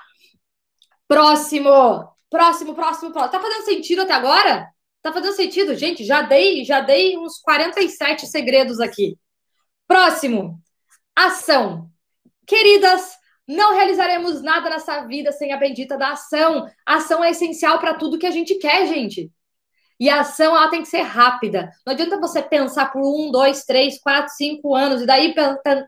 Próximo, 1.08 1.69
próximo, 2.29 2.73
próximo, 2.75 3.12
próximo. 3.12 3.31
Tá 3.31 3.39
fazendo 3.39 3.65
sentido 3.65 4.01
até 4.01 4.13
agora? 4.13 4.67
Tá 5.01 5.13
fazendo 5.13 5.34
sentido, 5.34 5.75
gente? 5.75 6.03
Já 6.03 6.21
dei, 6.21 6.63
já 6.65 6.81
dei 6.81 7.17
uns 7.17 7.39
47 7.39 8.27
segredos 8.27 8.79
aqui. 8.79 9.17
Próximo. 9.88 10.60
Ação. 11.15 11.89
Queridas, 12.47 13.15
não 13.47 13.75
realizaremos 13.75 14.41
nada 14.41 14.69
nessa 14.69 15.05
vida 15.05 15.31
sem 15.31 15.53
a 15.53 15.58
bendita 15.58 15.97
da 15.97 16.12
ação. 16.12 16.67
Ação 16.86 17.23
é 17.23 17.31
essencial 17.31 17.79
para 17.79 17.93
tudo 17.93 18.17
que 18.17 18.25
a 18.25 18.31
gente 18.31 18.55
quer, 18.55 18.88
gente. 18.88 19.31
E 19.99 20.10
a 20.10 20.21
ação 20.21 20.55
ela 20.55 20.69
tem 20.69 20.81
que 20.81 20.88
ser 20.88 21.01
rápida. 21.01 21.71
Não 21.86 21.93
adianta 21.93 22.19
você 22.19 22.41
pensar 22.41 22.91
por 22.91 23.01
um, 23.01 23.31
dois, 23.31 23.63
três, 23.63 23.99
quatro, 23.99 24.34
cinco 24.34 24.75
anos 24.75 25.01
e 25.01 25.05
daí 25.05 25.34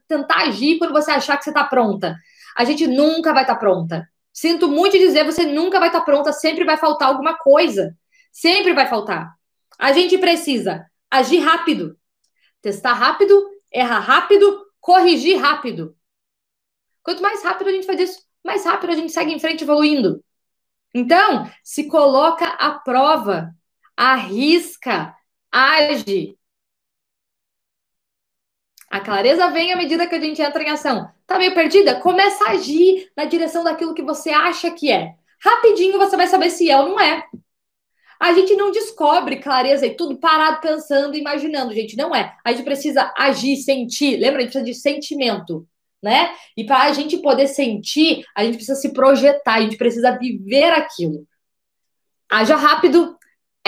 tentar 0.08 0.44
agir 0.44 0.78
quando 0.78 0.94
você 0.94 1.12
achar 1.12 1.38
que 1.38 1.44
você 1.44 1.50
está 1.50 1.64
pronta. 1.64 2.16
A 2.56 2.64
gente 2.64 2.88
nunca 2.88 3.34
vai 3.34 3.44
estar 3.44 3.56
tá 3.56 3.60
pronta. 3.60 4.08
Sinto 4.32 4.68
muito 4.68 4.98
dizer, 4.98 5.26
você 5.26 5.46
nunca 5.46 5.80
vai 5.80 5.90
estar 5.90 6.00
tá 6.00 6.06
pronta. 6.06 6.32
Sempre 6.32 6.64
vai 6.64 6.78
faltar 6.78 7.10
alguma 7.10 7.38
coisa. 7.38 7.96
Sempre 8.32 8.74
vai 8.74 8.88
faltar. 8.88 9.34
A 9.78 9.92
gente 9.92 10.18
precisa 10.18 10.86
agir 11.12 11.40
rápido, 11.40 11.98
testar 12.62 12.94
rápido, 12.94 13.50
errar 13.72 14.00
rápido, 14.00 14.66
corrigir 14.80 15.38
rápido. 15.38 15.96
Quanto 17.04 17.22
mais 17.22 17.44
rápido 17.44 17.70
a 17.70 17.72
gente 17.72 17.86
faz 17.86 18.00
isso, 18.00 18.20
mais 18.44 18.66
rápido 18.66 18.92
a 18.92 18.96
gente 18.96 19.12
segue 19.12 19.34
em 19.34 19.40
frente 19.40 19.64
evoluindo. 19.64 20.24
Então, 20.94 21.50
se 21.64 21.88
coloca 21.88 22.46
à 22.46 22.72
prova, 22.72 23.54
arrisca, 23.98 25.16
age. 25.52 26.38
A 28.90 29.02
clareza 29.02 29.50
vem 29.50 29.74
à 29.74 29.76
medida 29.76 30.08
que 30.08 30.16
a 30.16 30.20
gente 30.20 30.42
entra 30.42 30.64
em 30.64 30.70
ação. 30.70 31.12
Tá 31.26 31.38
meio 31.38 31.54
perdida? 31.54 32.00
Começa 32.00 32.46
a 32.46 32.52
agir 32.52 33.12
na 33.18 33.26
direção 33.26 33.64
daquilo 33.64 33.94
que 33.94 34.04
você 34.04 34.30
acha 34.30 34.72
que 34.72 34.92
é. 34.92 35.16
Rapidinho 35.42 35.98
você 35.98 36.16
vai 36.16 36.28
saber 36.28 36.50
se 36.50 36.70
é 36.70 36.80
ou 36.80 36.90
não 36.90 37.00
é. 37.00 37.26
A 38.20 38.34
gente 38.34 38.56
não 38.56 38.72
descobre 38.72 39.38
clareza 39.38 39.86
e 39.86 39.96
tudo 39.96 40.20
parado 40.20 40.62
pensando, 40.62 41.16
imaginando, 41.16 41.74
gente, 41.74 41.98
não 41.98 42.16
é. 42.16 42.36
A 42.44 42.52
gente 42.52 42.64
precisa 42.64 43.14
agir, 43.18 43.58
sentir. 43.58 44.18
Lembra? 44.18 44.40
A 44.40 44.42
gente 44.42 44.52
precisa 44.54 44.66
de 44.66 44.74
sentimento, 44.74 45.68
né? 46.02 46.34
E 46.56 46.64
para 46.64 46.84
a 46.84 46.94
gente 46.94 47.18
poder 47.18 47.48
sentir, 47.48 48.24
a 48.36 48.44
gente 48.44 48.56
precisa 48.56 48.80
se 48.80 48.94
projetar, 48.94 49.56
a 49.56 49.62
gente 49.62 49.78
precisa 49.78 50.18
viver 50.18 50.72
aquilo. 50.72 51.28
Haja 52.30 52.56
rápido, 52.56 53.17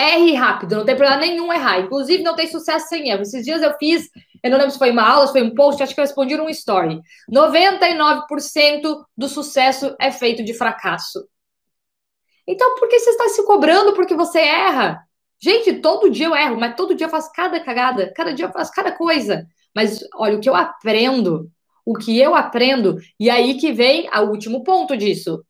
erre 0.00 0.34
rápido, 0.34 0.76
não 0.76 0.84
tem 0.84 0.96
problema 0.96 1.20
nenhum 1.20 1.52
errar. 1.52 1.80
Inclusive, 1.80 2.22
não 2.22 2.34
tem 2.34 2.46
sucesso 2.46 2.88
sem 2.88 3.10
erro. 3.10 3.22
Esses 3.22 3.44
dias 3.44 3.60
eu 3.62 3.72
fiz, 3.78 4.08
eu 4.42 4.50
não 4.50 4.58
lembro 4.58 4.72
se 4.72 4.78
foi 4.78 4.90
uma 4.90 5.06
aula, 5.06 5.26
se 5.26 5.32
foi 5.32 5.42
um 5.42 5.54
post, 5.54 5.82
acho 5.82 5.94
que 5.94 6.00
eu 6.00 6.04
respondi 6.04 6.36
num 6.36 6.48
story. 6.48 7.00
99% 7.30 9.04
do 9.16 9.28
sucesso 9.28 9.94
é 10.00 10.10
feito 10.10 10.42
de 10.42 10.54
fracasso. 10.54 11.26
Então, 12.46 12.74
por 12.76 12.88
que 12.88 12.98
você 12.98 13.10
está 13.10 13.28
se 13.28 13.44
cobrando 13.44 13.92
porque 13.92 14.14
você 14.14 14.40
erra? 14.40 14.98
Gente, 15.40 15.74
todo 15.74 16.10
dia 16.10 16.26
eu 16.26 16.34
erro, 16.34 16.58
mas 16.58 16.74
todo 16.74 16.94
dia 16.94 17.06
eu 17.06 17.10
faço 17.10 17.30
cada 17.32 17.60
cagada, 17.60 18.12
cada 18.14 18.32
dia 18.32 18.46
eu 18.46 18.52
faço 18.52 18.72
cada 18.72 18.92
coisa. 18.92 19.46
Mas 19.74 20.00
olha, 20.14 20.36
o 20.36 20.40
que 20.40 20.48
eu 20.48 20.56
aprendo, 20.56 21.50
o 21.84 21.94
que 21.96 22.18
eu 22.18 22.34
aprendo, 22.34 22.98
e 23.18 23.30
aí 23.30 23.56
que 23.56 23.72
vem 23.72 24.08
o 24.12 24.30
último 24.30 24.64
ponto 24.64 24.96
disso. 24.96 25.44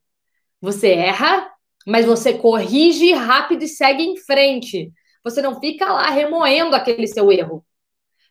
Você 0.60 0.92
erra, 0.92 1.50
mas 1.86 2.06
você 2.06 2.34
corrige 2.34 3.12
rápido 3.12 3.62
e 3.62 3.68
segue 3.68 4.02
em 4.02 4.16
frente. 4.16 4.92
Você 5.24 5.42
não 5.42 5.60
fica 5.60 5.92
lá 5.92 6.10
remoendo 6.10 6.76
aquele 6.76 7.06
seu 7.06 7.30
erro. 7.30 7.64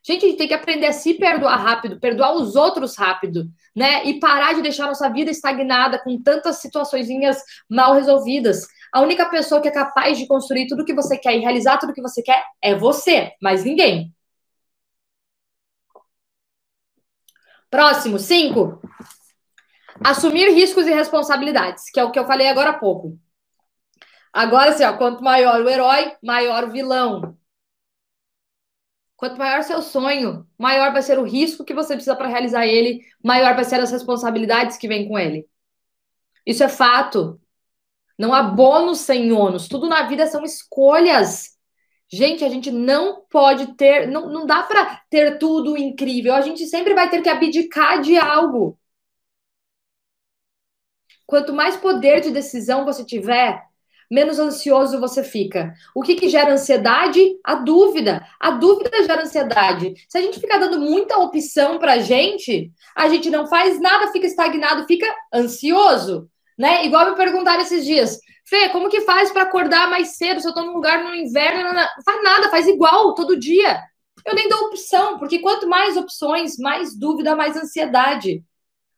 Gente, 0.01 0.25
a 0.25 0.29
gente 0.29 0.37
tem 0.37 0.47
que 0.47 0.53
aprender 0.53 0.87
a 0.87 0.93
se 0.93 1.15
perdoar 1.15 1.57
rápido, 1.57 1.99
perdoar 1.99 2.33
os 2.33 2.55
outros 2.55 2.95
rápido, 2.97 3.49
né? 3.75 4.05
E 4.05 4.19
parar 4.19 4.53
de 4.53 4.61
deixar 4.61 4.87
nossa 4.87 5.09
vida 5.09 5.29
estagnada 5.29 5.99
com 6.01 6.21
tantas 6.21 6.57
situações 6.57 7.07
mal 7.69 7.93
resolvidas. 7.93 8.65
A 8.93 9.01
única 9.01 9.25
pessoa 9.29 9.61
que 9.61 9.67
é 9.67 9.71
capaz 9.71 10.17
de 10.17 10.25
construir 10.27 10.67
tudo 10.67 10.85
que 10.85 10.93
você 10.93 11.17
quer 11.17 11.35
e 11.35 11.39
realizar 11.39 11.77
tudo 11.77 11.93
que 11.93 12.01
você 12.01 12.21
quer 12.23 12.43
é 12.61 12.73
você, 12.75 13.33
mais 13.41 13.63
ninguém. 13.63 14.13
Próximo, 17.69 18.17
cinco. 18.17 18.81
Assumir 20.03 20.49
riscos 20.53 20.87
e 20.87 20.93
responsabilidades, 20.93 21.91
que 21.91 21.99
é 21.99 22.03
o 22.03 22.11
que 22.11 22.17
eu 22.17 22.25
falei 22.25 22.47
agora 22.47 22.71
há 22.71 22.77
pouco. 22.79 23.19
Agora, 24.33 24.71
assim, 24.71 24.83
ó, 24.83 24.97
quanto 24.97 25.23
maior 25.23 25.61
o 25.61 25.69
herói, 25.69 26.15
maior 26.23 26.65
o 26.65 26.71
vilão. 26.71 27.37
Quanto 29.15 29.37
maior 29.37 29.63
seu 29.63 29.81
sonho, 29.81 30.47
maior 30.57 30.93
vai 30.93 31.01
ser 31.01 31.19
o 31.19 31.23
risco 31.23 31.65
que 31.65 31.73
você 31.73 31.93
precisa 31.93 32.15
para 32.15 32.27
realizar 32.29 32.65
ele, 32.65 33.01
maior 33.23 33.53
vai 33.53 33.65
ser 33.65 33.79
as 33.81 33.91
responsabilidades 33.91 34.77
que 34.77 34.87
vêm 34.87 35.07
com 35.07 35.19
ele. 35.19 35.45
Isso 36.45 36.63
é 36.63 36.69
fato. 36.69 37.39
Não 38.17 38.33
há 38.33 38.43
bônus 38.43 38.99
sem 38.99 39.31
ônus. 39.31 39.67
Tudo 39.67 39.87
na 39.87 40.03
vida 40.03 40.25
são 40.27 40.43
escolhas. 40.43 41.57
Gente, 42.11 42.43
a 42.43 42.49
gente 42.49 42.71
não 42.71 43.23
pode 43.29 43.75
ter, 43.75 44.07
não, 44.07 44.29
não 44.29 44.45
dá 44.45 44.63
para 44.63 45.01
ter 45.09 45.37
tudo 45.37 45.77
incrível. 45.77 46.33
A 46.33 46.41
gente 46.41 46.65
sempre 46.65 46.93
vai 46.93 47.09
ter 47.09 47.21
que 47.21 47.29
abdicar 47.29 48.01
de 48.01 48.17
algo. 48.17 48.79
Quanto 51.25 51.53
mais 51.53 51.77
poder 51.77 52.21
de 52.21 52.31
decisão 52.31 52.85
você 52.85 53.05
tiver, 53.05 53.68
menos 54.09 54.39
ansioso 54.39 54.99
você 54.99 55.23
fica. 55.23 55.73
O 55.93 56.01
que, 56.01 56.15
que 56.15 56.29
gera 56.29 56.53
ansiedade? 56.53 57.37
A 57.43 57.55
dúvida. 57.55 58.25
A 58.39 58.51
dúvida 58.51 59.03
gera 59.03 59.21
ansiedade. 59.21 59.93
Se 60.07 60.17
a 60.17 60.21
gente 60.21 60.39
ficar 60.39 60.57
dando 60.57 60.79
muita 60.79 61.17
opção 61.17 61.77
pra 61.77 61.99
gente, 61.99 62.71
a 62.95 63.07
gente 63.07 63.29
não 63.29 63.47
faz 63.47 63.79
nada, 63.79 64.11
fica 64.11 64.25
estagnado, 64.25 64.85
fica 64.85 65.05
ansioso. 65.33 66.29
Né? 66.57 66.85
Igual 66.85 67.11
me 67.11 67.15
perguntaram 67.15 67.61
esses 67.61 67.85
dias, 67.85 68.19
Fê, 68.49 68.69
como 68.69 68.89
que 68.89 69.01
faz 69.01 69.31
para 69.31 69.43
acordar 69.43 69.89
mais 69.91 70.17
cedo 70.17 70.41
se 70.41 70.47
eu 70.47 70.53
tô 70.53 70.63
num 70.63 70.73
lugar 70.73 71.03
no 71.03 71.13
inverno? 71.13 71.65
Não, 71.65 71.73
não 71.73 71.87
faz 72.03 72.23
nada, 72.23 72.49
faz 72.49 72.67
igual 72.67 73.13
todo 73.13 73.39
dia. 73.39 73.79
Eu 74.25 74.33
nem 74.33 74.49
dou 74.49 74.65
opção, 74.65 75.19
porque 75.19 75.37
quanto 75.37 75.67
mais 75.67 75.95
opções, 75.95 76.57
mais 76.57 76.97
dúvida, 76.97 77.35
mais 77.35 77.55
ansiedade. 77.55 78.43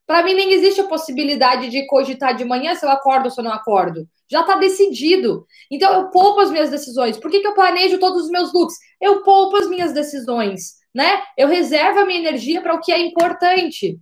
Para 0.06 0.22
mim, 0.22 0.34
nem 0.34 0.52
existe 0.52 0.80
a 0.80 0.88
possibilidade 0.88 1.68
de 1.68 1.86
cogitar 1.86 2.34
de 2.34 2.44
manhã 2.44 2.74
se 2.74 2.84
eu 2.84 2.90
acordo 2.90 3.26
ou 3.26 3.30
se 3.30 3.40
eu 3.40 3.44
não 3.44 3.52
acordo. 3.52 4.08
Já 4.32 4.40
está 4.40 4.56
decidido. 4.56 5.46
Então, 5.70 5.92
eu 5.92 6.08
poupo 6.08 6.40
as 6.40 6.50
minhas 6.50 6.70
decisões. 6.70 7.18
Por 7.18 7.30
que, 7.30 7.40
que 7.40 7.46
eu 7.46 7.54
planejo 7.54 7.98
todos 7.98 8.24
os 8.24 8.30
meus 8.30 8.50
looks? 8.50 8.74
Eu 8.98 9.22
poupo 9.22 9.58
as 9.58 9.68
minhas 9.68 9.92
decisões, 9.92 10.76
né? 10.94 11.22
Eu 11.36 11.48
reservo 11.48 12.00
a 12.00 12.06
minha 12.06 12.18
energia 12.18 12.62
para 12.62 12.74
o 12.74 12.80
que 12.80 12.90
é 12.90 12.98
importante. 12.98 14.00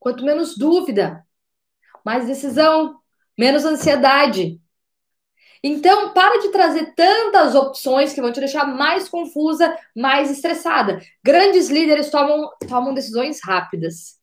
Quanto 0.00 0.24
menos 0.24 0.58
dúvida, 0.58 1.24
mais 2.04 2.26
decisão, 2.26 2.96
menos 3.38 3.64
ansiedade. 3.64 4.60
Então, 5.62 6.12
para 6.12 6.40
de 6.40 6.48
trazer 6.48 6.96
tantas 6.96 7.54
opções 7.54 8.12
que 8.12 8.20
vão 8.20 8.32
te 8.32 8.40
deixar 8.40 8.66
mais 8.66 9.08
confusa, 9.08 9.78
mais 9.94 10.32
estressada. 10.32 11.00
Grandes 11.24 11.70
líderes 11.70 12.10
tomam, 12.10 12.50
tomam 12.68 12.92
decisões 12.92 13.38
rápidas. 13.40 14.20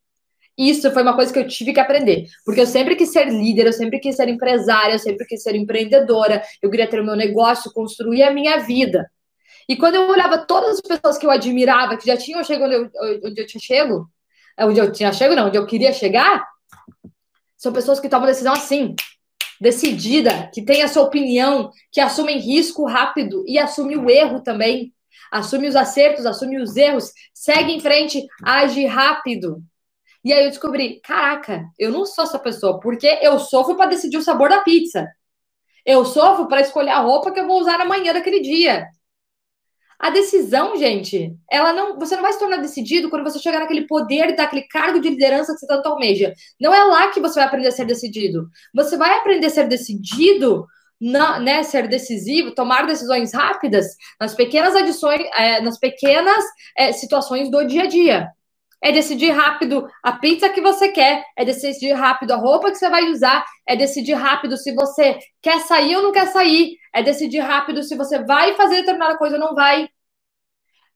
Isso 0.60 0.92
foi 0.92 1.04
uma 1.04 1.16
coisa 1.16 1.32
que 1.32 1.40
eu 1.40 1.48
tive 1.48 1.72
que 1.72 1.80
aprender. 1.80 2.26
Porque 2.44 2.60
eu 2.60 2.68
sempre 2.68 2.94
quis 2.98 3.14
ser 3.14 3.30
líder, 3.30 3.66
eu 3.66 3.72
sempre 3.72 3.98
quis 3.98 4.18
ser 4.18 4.28
empresária, 4.28 4.94
eu 4.94 5.00
sempre 5.00 5.26
quis 5.26 5.42
ser 5.42 5.56
empreendedora, 5.56 6.44
eu 6.62 6.70
queria 6.70 6.86
ter 6.86 7.00
o 7.00 7.06
meu 7.06 7.16
negócio, 7.16 7.72
construir 7.72 8.24
a 8.24 8.34
minha 8.34 8.58
vida. 8.58 9.10
E 9.70 9.78
quando 9.78 9.96
eu 9.96 10.10
olhava 10.10 10.38
todas 10.40 10.72
as 10.72 10.82
pessoas 10.82 11.18
que 11.18 11.26
eu 11.26 11.32
admirava, 11.32 11.96
que 11.96 12.06
já 12.06 12.18
tinham 12.18 12.44
chegado 12.44 12.74
onde 12.74 12.76
eu, 12.76 13.22
onde 13.24 13.42
eu 13.42 13.48
tinha 13.48 13.62
chego, 13.62 14.10
onde 14.60 14.80
eu 14.80 14.92
tinha 14.92 15.14
chego, 15.14 15.34
não, 15.34 15.48
onde 15.48 15.58
eu 15.58 15.66
queria 15.66 15.94
chegar, 15.94 16.46
são 17.56 17.72
pessoas 17.72 18.00
que 18.02 18.10
tomam 18.10 18.28
decisão 18.28 18.52
assim, 18.52 18.96
decidida, 19.62 20.50
que 20.54 20.62
tem 20.62 20.82
a 20.82 20.90
sua 20.90 21.04
opinião, 21.04 21.72
que 21.90 22.02
assumem 22.02 22.38
risco 22.38 22.86
rápido 22.86 23.46
e 23.48 23.58
assume 23.58 23.96
o 23.96 24.10
erro 24.10 24.42
também. 24.42 24.94
Assume 25.32 25.68
os 25.68 25.76
acertos, 25.76 26.26
assume 26.26 26.60
os 26.60 26.76
erros, 26.76 27.14
segue 27.34 27.72
em 27.72 27.80
frente, 27.80 28.26
age 28.44 28.86
rápido. 28.86 29.64
E 30.24 30.34
aí 30.34 30.46
eu 30.46 30.50
descobri, 30.50 31.00
caraca, 31.02 31.66
eu 31.78 31.92
não 31.92 32.06
sou 32.06 32.24
essa 32.26 32.40
pessoa, 32.40 32.80
porque 32.80 33.08
eu 33.22 33.40
sofro 33.40 33.76
para 33.76 33.90
decidir 33.90 34.18
o 34.18 34.22
sabor 34.22 34.50
da 34.50 34.62
pizza. 34.62 35.08
Eu 35.86 36.06
sofro 36.06 36.48
para 36.48 36.62
escolher 36.62 36.92
a 36.92 37.00
roupa 37.00 37.32
que 37.32 37.40
eu 37.40 37.48
vou 37.48 37.60
usar 37.62 37.80
amanhã 37.82 38.14
daquele 38.14 38.42
dia. 38.42 38.86
A 40.00 40.10
decisão, 40.10 40.78
gente, 40.78 41.36
ela 41.52 41.74
não, 41.74 42.00
você 42.00 42.16
não 42.16 42.24
vai 42.24 42.32
se 42.32 42.40
tornar 42.40 42.58
decidido 42.58 43.10
quando 43.10 43.24
você 43.24 43.38
chegar 43.38 43.60
naquele 43.60 43.86
poder 43.86 44.34
daquele 44.34 44.62
cargo 44.64 45.00
de 45.00 45.10
liderança 45.10 45.54
que 45.54 45.60
você 45.60 45.68
tanto 45.68 45.90
almeja. 45.90 46.34
Não 46.60 46.74
é 46.74 46.84
lá 46.86 47.10
que 47.10 47.20
você 47.20 47.36
vai 47.36 47.46
aprender 47.46 47.68
a 47.68 47.72
ser 47.72 47.86
decidido. 47.86 48.48
Você 48.74 48.96
vai 48.98 49.18
aprender 49.18 49.48
a 49.48 49.50
ser 49.50 49.68
decidido, 49.68 50.66
na, 51.02 51.40
né, 51.40 51.64
ser 51.64 51.88
decisivo, 51.88 52.54
tomar 52.54 52.86
decisões 52.86 53.34
rápidas 53.34 53.88
nas 54.20 54.34
pequenas 54.36 54.76
adições, 54.76 55.22
é, 55.36 55.62
nas 55.62 55.78
pequenas 55.78 56.46
é, 56.78 56.92
situações 56.94 57.50
do 57.52 57.66
dia 57.66 57.84
a 57.84 57.88
dia. 57.88 58.30
É 58.82 58.92
decidir 58.92 59.32
rápido 59.32 59.88
a 60.04 60.14
pizza 60.14 60.50
que 60.50 60.62
você 60.62 60.90
quer, 60.92 61.26
é 61.38 61.44
decidir 61.44 61.94
rápido 61.94 62.32
a 62.32 62.38
roupa 62.38 62.72
que 62.72 62.78
você 62.78 62.90
vai 62.90 63.10
usar, 63.10 63.46
é 63.68 63.76
decidir 63.76 64.14
rápido 64.14 64.58
se 64.58 64.74
você 64.74 65.20
quer 65.42 65.60
sair 65.62 65.96
ou 65.98 66.04
não 66.04 66.12
quer 66.12 66.28
sair, 66.28 66.78
é 66.94 67.04
decidir 67.04 67.40
rápido 67.40 67.84
se 67.84 67.96
você 67.96 68.24
vai 68.24 68.56
fazer 68.56 68.78
determinada 68.78 69.18
coisa 69.18 69.36
ou 69.36 69.42
não 69.42 69.54
vai. 69.54 69.90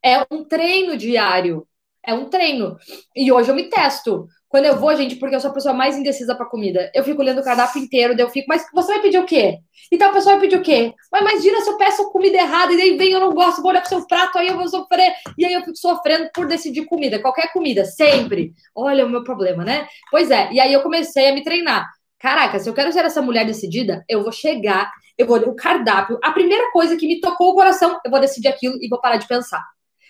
É 0.03 0.25
um 0.31 0.43
treino 0.45 0.97
diário. 0.97 1.67
É 2.05 2.13
um 2.13 2.29
treino. 2.29 2.77
E 3.15 3.31
hoje 3.31 3.49
eu 3.49 3.55
me 3.55 3.69
testo. 3.69 4.27
Quando 4.53 4.65
eu 4.65 4.77
vou, 4.77 4.95
gente, 4.95 5.15
porque 5.15 5.35
eu 5.35 5.39
sou 5.39 5.49
a 5.49 5.53
pessoa 5.53 5.73
mais 5.73 5.97
indecisa 5.97 6.35
pra 6.35 6.45
comida. 6.45 6.91
Eu 6.93 7.03
fico 7.03 7.19
olhando 7.19 7.41
o 7.41 7.43
cardápio 7.43 7.81
inteiro, 7.81 8.15
daí 8.15 8.23
eu 8.23 8.29
fico, 8.29 8.45
mas 8.47 8.63
você 8.71 8.93
vai 8.93 9.01
pedir 9.01 9.17
o 9.17 9.25
quê? 9.25 9.57
Então 9.91 10.11
a 10.11 10.13
pessoa 10.13 10.35
vai 10.35 10.41
pedir 10.41 10.57
o 10.57 10.61
quê? 10.61 10.93
Mas 11.11 11.21
imagina 11.21 11.59
se 11.61 11.71
eu 11.71 11.75
peço 11.75 12.11
comida 12.11 12.37
errada 12.37 12.71
e 12.71 12.77
daí 12.77 12.95
vem, 12.95 13.13
eu 13.13 13.19
não 13.19 13.33
gosto, 13.33 13.63
vou 13.63 13.71
olhar 13.71 13.79
pro 13.79 13.89
seu 13.89 14.05
prato, 14.05 14.37
aí 14.37 14.49
eu 14.49 14.55
vou 14.55 14.67
sofrer. 14.67 15.11
E 15.39 15.43
aí 15.43 15.53
eu 15.55 15.61
fico 15.61 15.75
sofrendo 15.75 16.29
por 16.31 16.45
decidir 16.45 16.85
comida, 16.85 17.19
qualquer 17.19 17.51
comida, 17.51 17.83
sempre. 17.83 18.53
Olha 18.75 19.07
o 19.07 19.09
meu 19.09 19.23
problema, 19.23 19.65
né? 19.65 19.87
Pois 20.11 20.29
é, 20.29 20.53
e 20.53 20.59
aí 20.59 20.71
eu 20.71 20.83
comecei 20.83 21.29
a 21.29 21.33
me 21.33 21.43
treinar. 21.43 21.89
Caraca, 22.19 22.59
se 22.59 22.69
eu 22.69 22.75
quero 22.75 22.93
ser 22.93 23.05
essa 23.05 23.23
mulher 23.23 23.47
decidida, 23.47 24.05
eu 24.07 24.21
vou 24.21 24.31
chegar, 24.31 24.91
eu 25.17 25.25
vou 25.25 25.39
o 25.39 25.55
cardápio, 25.55 26.19
a 26.23 26.31
primeira 26.31 26.71
coisa 26.71 26.95
que 26.95 27.07
me 27.07 27.19
tocou 27.19 27.53
o 27.53 27.55
coração, 27.55 27.99
eu 28.05 28.11
vou 28.11 28.19
decidir 28.19 28.49
aquilo 28.49 28.75
e 28.79 28.87
vou 28.87 29.01
parar 29.01 29.17
de 29.17 29.27
pensar. 29.27 29.63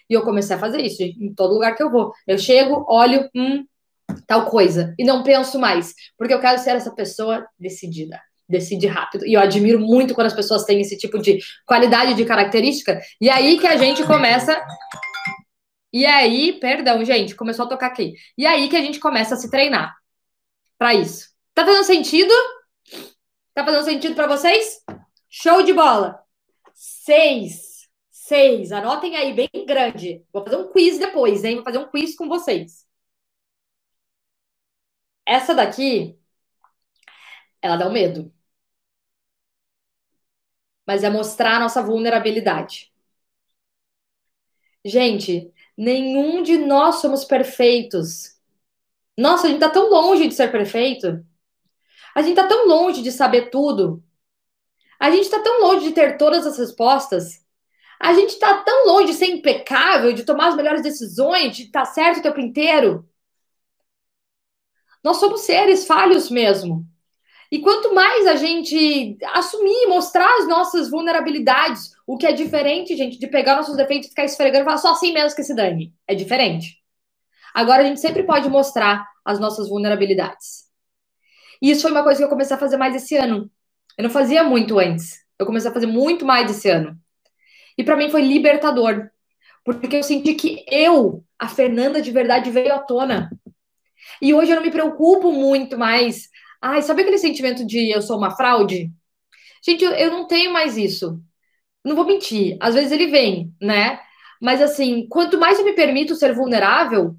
E 0.10 0.14
eu 0.14 0.22
comecei 0.22 0.54
a 0.54 0.60
fazer 0.60 0.82
isso 0.82 1.02
em 1.02 1.34
todo 1.34 1.54
lugar 1.54 1.78
que 1.78 1.82
eu 1.82 1.90
vou. 1.90 2.12
Eu 2.28 2.38
chego, 2.38 2.86
olho, 2.90 3.30
hum, 3.34 3.64
tal 4.28 4.46
coisa. 4.46 4.94
E 4.98 5.04
não 5.04 5.24
penso 5.24 5.60
mais. 5.60 5.94
Porque 6.18 6.34
eu 6.34 6.40
quero 6.40 6.60
ser 6.60 6.76
essa 6.76 6.94
pessoa 6.94 7.46
decidida. 7.60 8.20
Decide 8.48 8.88
rápido. 8.88 9.26
E 9.26 9.34
eu 9.34 9.40
admiro 9.40 9.80
muito 9.80 10.14
quando 10.14 10.28
as 10.28 10.34
pessoas 10.34 10.66
têm 10.66 10.82
esse 10.82 10.98
tipo 10.98 11.20
de 11.20 11.40
qualidade 11.66 12.14
de 12.14 12.26
característica. 12.26 13.00
E 13.20 13.30
aí 13.30 13.60
que 13.60 13.68
a 13.68 13.78
gente 13.78 14.04
começa. 14.04 14.62
E 15.92 16.06
aí, 16.06 16.54
perdão, 16.60 17.04
gente, 17.06 17.36
começou 17.36 17.66
a 17.66 17.70
tocar 17.70 17.88
aqui. 17.88 18.14
E 18.38 18.46
aí 18.46 18.68
que 18.68 18.76
a 18.76 18.82
gente 18.82 19.00
começa 19.00 19.36
a 19.36 19.38
se 19.38 19.50
treinar 19.50 19.96
para 20.78 20.94
isso. 20.94 21.30
Tá 21.54 21.66
fazendo 21.66 21.84
sentido? 21.84 22.34
Tá 23.54 23.64
fazendo 23.64 23.86
sentido 23.86 24.16
para 24.16 24.28
vocês? 24.28 24.82
Show 25.30 25.64
de 25.64 25.74
bola! 25.74 26.20
Seis. 26.74 27.88
Seis. 28.10 28.72
Anotem 28.72 29.16
aí, 29.16 29.34
bem 29.34 29.50
grande. 29.66 30.24
Vou 30.34 30.44
fazer 30.44 30.58
um 30.58 30.72
quiz 30.72 30.98
depois, 30.98 31.44
hein? 31.44 31.56
Vou 31.56 31.64
fazer 31.64 31.78
um 31.78 31.90
quiz 31.90 32.16
com 32.16 32.28
vocês. 32.28 32.83
Essa 35.26 35.54
daqui, 35.56 36.18
ela 37.62 37.78
dá 37.78 37.88
um 37.88 37.92
medo. 37.92 38.32
Mas 40.86 41.04
é 41.04 41.10
mostrar 41.10 41.56
a 41.58 41.60
nossa 41.60 41.82
vulnerabilidade. 41.82 42.92
Gente, 44.86 45.52
nenhum 45.78 46.44
de 46.44 46.58
nós 46.58 46.96
somos 46.96 47.24
perfeitos. 47.24 48.38
Nossa, 49.18 49.48
a 49.48 49.50
gente 49.50 49.60
tá 49.60 49.70
tão 49.70 49.90
longe 49.90 50.28
de 50.28 50.34
ser 50.36 50.52
perfeito. 50.52 51.26
A 52.16 52.22
gente 52.22 52.36
tá 52.36 52.48
tão 52.48 52.68
longe 52.68 53.02
de 53.02 53.12
saber 53.12 53.50
tudo. 53.50 54.04
A 55.00 55.12
gente 55.12 55.30
tá 55.30 55.42
tão 55.42 55.62
longe 55.62 55.88
de 55.88 55.94
ter 55.94 56.18
todas 56.18 56.46
as 56.46 56.58
respostas. 56.58 57.44
A 58.00 58.14
gente 58.14 58.38
tá 58.40 58.64
tão 58.64 58.88
longe 58.88 59.08
de 59.08 59.14
ser 59.14 59.28
impecável, 59.28 60.14
de 60.14 60.26
tomar 60.26 60.50
as 60.50 60.56
melhores 60.56 60.84
decisões, 60.84 61.56
de 61.56 61.64
estar 61.64 61.82
tá 61.82 61.86
certo 61.86 62.20
o 62.20 62.24
tempo 62.24 62.40
inteiro. 62.40 63.08
Nós 65.04 65.18
somos 65.18 65.42
seres 65.42 65.86
falhos 65.86 66.30
mesmo. 66.30 66.86
E 67.52 67.60
quanto 67.60 67.94
mais 67.94 68.26
a 68.26 68.36
gente 68.36 69.18
assumir, 69.26 69.86
mostrar 69.88 70.40
as 70.40 70.48
nossas 70.48 70.90
vulnerabilidades, 70.90 71.92
o 72.08 72.18
que 72.18 72.26
é 72.26 72.32
diferente, 72.32 72.96
gente, 72.96 73.20
de 73.20 73.28
pegar 73.28 73.56
nossos 73.56 73.78
defeitos 73.78 74.08
e 74.08 74.10
ficar 74.10 74.26
esfregando 74.26 74.64
e 74.64 74.66
falar 74.66 74.78
só 74.78 74.92
assim 74.94 75.14
mesmo 75.14 75.36
que 75.36 75.44
se 75.44 75.56
dane. 75.56 75.94
É 76.08 76.16
diferente. 76.16 76.78
Agora 77.54 77.84
a 77.84 77.86
gente 77.86 78.00
sempre 78.00 78.24
pode 78.24 78.50
mostrar 78.50 79.08
as 79.24 79.40
nossas 79.40 79.70
vulnerabilidades. 79.70 80.64
E 81.62 81.70
isso 81.70 81.84
foi 81.84 81.92
uma 81.92 82.04
coisa 82.04 82.18
que 82.18 82.26
eu 82.26 82.30
comecei 82.30 82.56
a 82.56 82.60
fazer 82.60 82.78
mais 82.78 82.96
esse 82.96 83.16
ano. 83.16 83.52
Eu 83.98 84.04
não 84.04 84.10
fazia 84.10 84.44
muito 84.44 84.80
antes. 84.80 85.20
Eu 85.38 85.46
comecei 85.46 85.70
a 85.70 85.74
fazer 85.74 85.86
muito 85.86 86.26
mais 86.26 86.50
esse 86.50 86.70
ano. 86.70 86.98
E 87.78 87.84
para 87.84 87.96
mim 87.96 88.10
foi 88.10 88.22
libertador. 88.22 89.10
Porque 89.64 89.96
eu 89.96 90.04
senti 90.04 90.34
que 90.34 90.66
eu, 90.70 91.24
a 91.38 91.48
Fernanda 91.48 92.02
de 92.02 92.12
verdade, 92.12 92.50
veio 92.50 92.74
à 92.74 92.80
tona. 92.80 93.30
E 94.22 94.34
hoje 94.34 94.52
eu 94.52 94.56
não 94.56 94.64
me 94.64 94.72
preocupo 94.72 95.32
muito 95.32 95.78
mais. 95.78 96.30
Ai, 96.62 96.82
sabe 96.82 97.02
aquele 97.02 97.18
sentimento 97.18 97.66
de 97.66 97.90
eu 97.92 98.02
sou 98.02 98.18
uma 98.18 98.32
fraude? 98.32 98.92
Gente, 99.66 99.84
eu, 99.84 100.12
não 100.12 100.28
tenho 100.28 100.52
mais 100.52 100.78
isso. 100.78 101.20
Não 101.84 101.96
vou 101.96 102.06
mentir. 102.06 102.58
Às 102.60 102.76
vezes 102.76 102.92
ele 102.92 103.08
vem, 103.08 103.54
né? 103.62 104.00
Mas 104.42 104.62
assim, 104.62 105.08
quanto 105.08 105.38
mais 105.38 105.60
eu 105.60 105.66
me 105.66 105.74
permito 105.74 106.16
ser 106.16 106.34
vulnerável, 106.34 107.16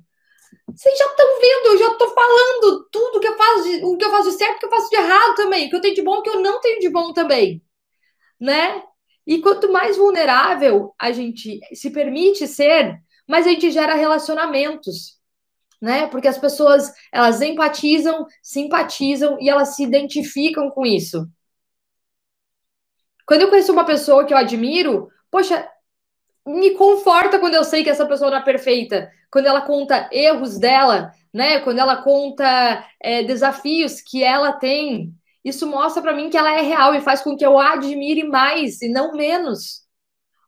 vocês 0.69 0.99
já 0.99 1.07
estão 1.07 1.41
vendo, 1.41 1.67
eu 1.67 1.79
já 1.79 1.93
estou 1.93 2.09
falando 2.15 2.89
tudo 2.91 3.21
que 3.21 3.29
eu 3.29 3.37
faço, 3.37 3.87
o 3.87 3.97
que 3.97 4.05
eu 4.05 4.11
faço 4.11 4.31
de 4.31 4.37
certo, 4.37 4.57
o 4.57 4.59
que 4.61 4.67
eu 4.67 4.71
faço 4.71 4.91
de 4.91 4.97
errado 4.97 5.35
também, 5.35 5.67
o 5.67 5.71
que 5.71 5.77
eu 5.77 5.81
tenho 5.81 5.95
de 5.95 6.03
bom, 6.03 6.19
o 6.19 6.23
que 6.23 6.31
eu 6.31 6.41
não 6.41 6.61
tenho 6.61 6.81
de 6.81 6.89
bom 6.91 7.13
também, 7.13 7.63
né? 8.41 8.83
E 9.27 9.41
quanto 9.41 9.73
mais 9.73 9.97
vulnerável 9.97 10.95
a 10.99 11.13
gente 11.13 11.61
se 11.73 11.91
permite 11.91 12.47
ser, 12.47 12.99
mais 13.27 13.47
a 13.47 13.51
gente 13.51 13.71
gera 13.71 13.95
relacionamentos, 13.95 15.19
né? 15.85 16.07
Porque 16.07 16.27
as 16.27 16.39
pessoas, 16.39 16.91
elas 17.13 17.43
empatizam, 17.43 18.27
simpatizam 18.43 19.37
e 19.39 19.51
elas 19.51 19.77
se 19.77 19.83
identificam 19.83 20.71
com 20.71 20.87
isso. 20.87 21.29
Quando 23.27 23.43
eu 23.43 23.51
conheço 23.51 23.71
uma 23.73 23.85
pessoa 23.85 24.25
que 24.25 24.33
eu 24.33 24.39
admiro, 24.39 25.09
poxa, 25.31 25.69
me 26.47 26.71
conforta 26.71 27.39
quando 27.39 27.55
eu 27.55 27.65
sei 27.65 27.85
que 27.85 27.91
essa 27.91 28.07
pessoa 28.07 28.31
não 28.31 28.39
é 28.39 28.43
perfeita, 28.43 29.11
quando 29.31 29.47
ela 29.47 29.61
conta 29.61 30.09
erros 30.11 30.59
dela, 30.59 31.13
né? 31.33 31.61
Quando 31.61 31.79
ela 31.81 32.03
conta 32.03 32.83
é, 32.99 33.23
desafios 33.23 34.01
que 34.01 34.25
ela 34.25 34.53
tem, 34.53 35.13
isso 35.45 35.67
mostra 35.67 36.01
para 36.01 36.15
mim 36.15 36.31
que 36.31 36.39
ela 36.39 36.59
é 36.59 36.63
real 36.63 36.95
e 36.95 37.03
faz 37.03 37.21
com 37.21 37.37
que 37.37 37.45
eu 37.45 37.59
a 37.59 37.75
admire 37.75 38.25
mais 38.25 38.81
e 38.81 38.89
não 38.89 39.13
menos. 39.13 39.84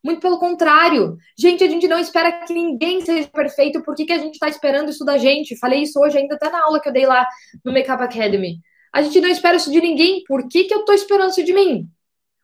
Muito 0.06 0.20
pelo 0.20 0.38
contrário. 0.38 1.18
Gente, 1.36 1.64
a 1.64 1.68
gente 1.68 1.88
não 1.88 1.98
espera 1.98 2.30
que 2.30 2.54
ninguém 2.54 3.04
seja 3.04 3.26
perfeito. 3.26 3.82
Por 3.82 3.92
que, 3.96 4.04
que 4.04 4.12
a 4.12 4.18
gente 4.18 4.34
está 4.34 4.48
esperando 4.48 4.88
isso 4.88 5.04
da 5.04 5.18
gente? 5.18 5.58
Falei 5.58 5.82
isso 5.82 5.98
hoje 5.98 6.16
ainda 6.16 6.36
até 6.36 6.48
na 6.48 6.62
aula 6.62 6.80
que 6.80 6.88
eu 6.88 6.92
dei 6.92 7.04
lá 7.04 7.26
no 7.64 7.72
Makeup 7.72 8.00
Academy. 8.00 8.60
A 8.92 9.02
gente 9.02 9.20
não 9.20 9.28
espera 9.28 9.56
isso 9.56 9.68
de 9.68 9.80
ninguém. 9.80 10.22
Por 10.22 10.46
que, 10.46 10.62
que 10.62 10.72
eu 10.72 10.78
estou 10.80 10.94
esperando 10.94 11.30
isso 11.30 11.42
de 11.42 11.52
mim? 11.52 11.90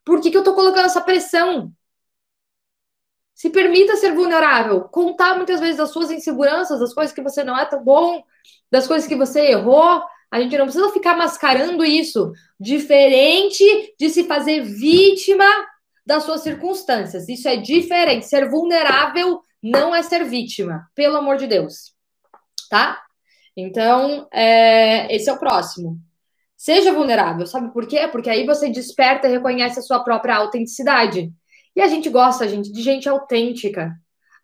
Por 0.05 0.21
que, 0.21 0.33
que 0.33 0.37
eu 0.37 0.41
estou 0.41 0.57
colocando 0.57 0.87
essa 0.87 1.01
pressão? 1.01 1.73
Se 3.33 3.49
permita 3.49 3.95
ser 3.95 4.13
vulnerável, 4.13 4.81
contar 4.89 5.37
muitas 5.37 5.61
vezes 5.61 5.77
das 5.77 5.91
suas 5.91 6.11
inseguranças, 6.11 6.81
das 6.81 6.93
coisas 6.93 7.15
que 7.15 7.23
você 7.23 7.45
não 7.45 7.57
é 7.57 7.65
tão 7.65 7.85
bom, 7.85 8.25
das 8.73 8.89
coisas 8.89 9.09
que 9.09 9.15
você 9.15 9.53
errou. 9.53 10.03
A 10.33 10.41
gente 10.41 10.59
não 10.59 10.65
precisa 10.65 10.91
ficar 10.91 11.17
mascarando 11.17 11.85
isso, 11.85 12.33
diferente 12.59 13.95
de 14.01 14.11
se 14.11 14.25
fazer 14.25 14.63
vítima 14.63 15.47
das 16.05 16.25
suas 16.25 16.41
circunstâncias. 16.43 17.29
Isso 17.29 17.49
é 17.49 17.57
diferente. 17.57 18.27
Ser 18.27 18.49
vulnerável 18.49 19.41
não 19.63 19.95
é 19.95 20.03
ser 20.03 20.25
vítima, 20.25 20.89
pelo 20.95 21.17
amor 21.17 21.37
de 21.37 21.47
Deus. 21.47 21.95
Tá? 22.69 23.01
Então, 23.57 24.27
é, 24.33 25.15
esse 25.15 25.29
é 25.29 25.33
o 25.33 25.39
próximo. 25.39 25.99
Seja 26.57 26.93
vulnerável, 26.93 27.47
sabe 27.47 27.73
por 27.73 27.87
quê? 27.87 28.07
Porque 28.09 28.31
aí 28.31 28.47
você 28.47 28.71
desperta 28.71 29.29
e 29.29 29.33
reconhece 29.33 29.79
a 29.79 29.83
sua 29.83 30.01
própria 30.01 30.37
autenticidade. 30.37 31.33
E 31.75 31.81
a 31.81 31.89
gente 31.89 32.09
gosta, 32.09 32.49
gente, 32.49 32.71
de 32.71 32.83
gente 32.83 33.09
autêntica. 33.09 33.93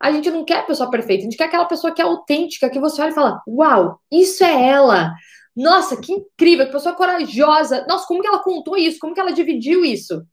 A 0.01 0.11
gente 0.11 0.29
não 0.31 0.45
quer 0.45 0.65
pessoa 0.65 0.89
perfeita, 0.89 1.21
a 1.21 1.23
gente 1.23 1.37
quer 1.37 1.45
aquela 1.45 1.65
pessoa 1.65 1.93
que 1.93 2.01
é 2.01 2.05
autêntica, 2.05 2.69
que 2.69 2.79
você 2.79 3.01
olha 3.01 3.11
e 3.11 3.13
fala: 3.13 3.41
Uau, 3.47 3.99
isso 4.11 4.43
é 4.43 4.69
ela! 4.69 5.13
Nossa, 5.55 5.99
que 5.99 6.13
incrível, 6.13 6.65
que 6.65 6.71
pessoa 6.71 6.95
corajosa! 6.95 7.85
Nossa, 7.87 8.05
como 8.07 8.21
que 8.21 8.27
ela 8.27 8.43
contou 8.43 8.77
isso? 8.77 8.99
Como 8.99 9.13
que 9.13 9.19
ela 9.19 9.33
dividiu 9.33 9.83
isso? 9.83 10.25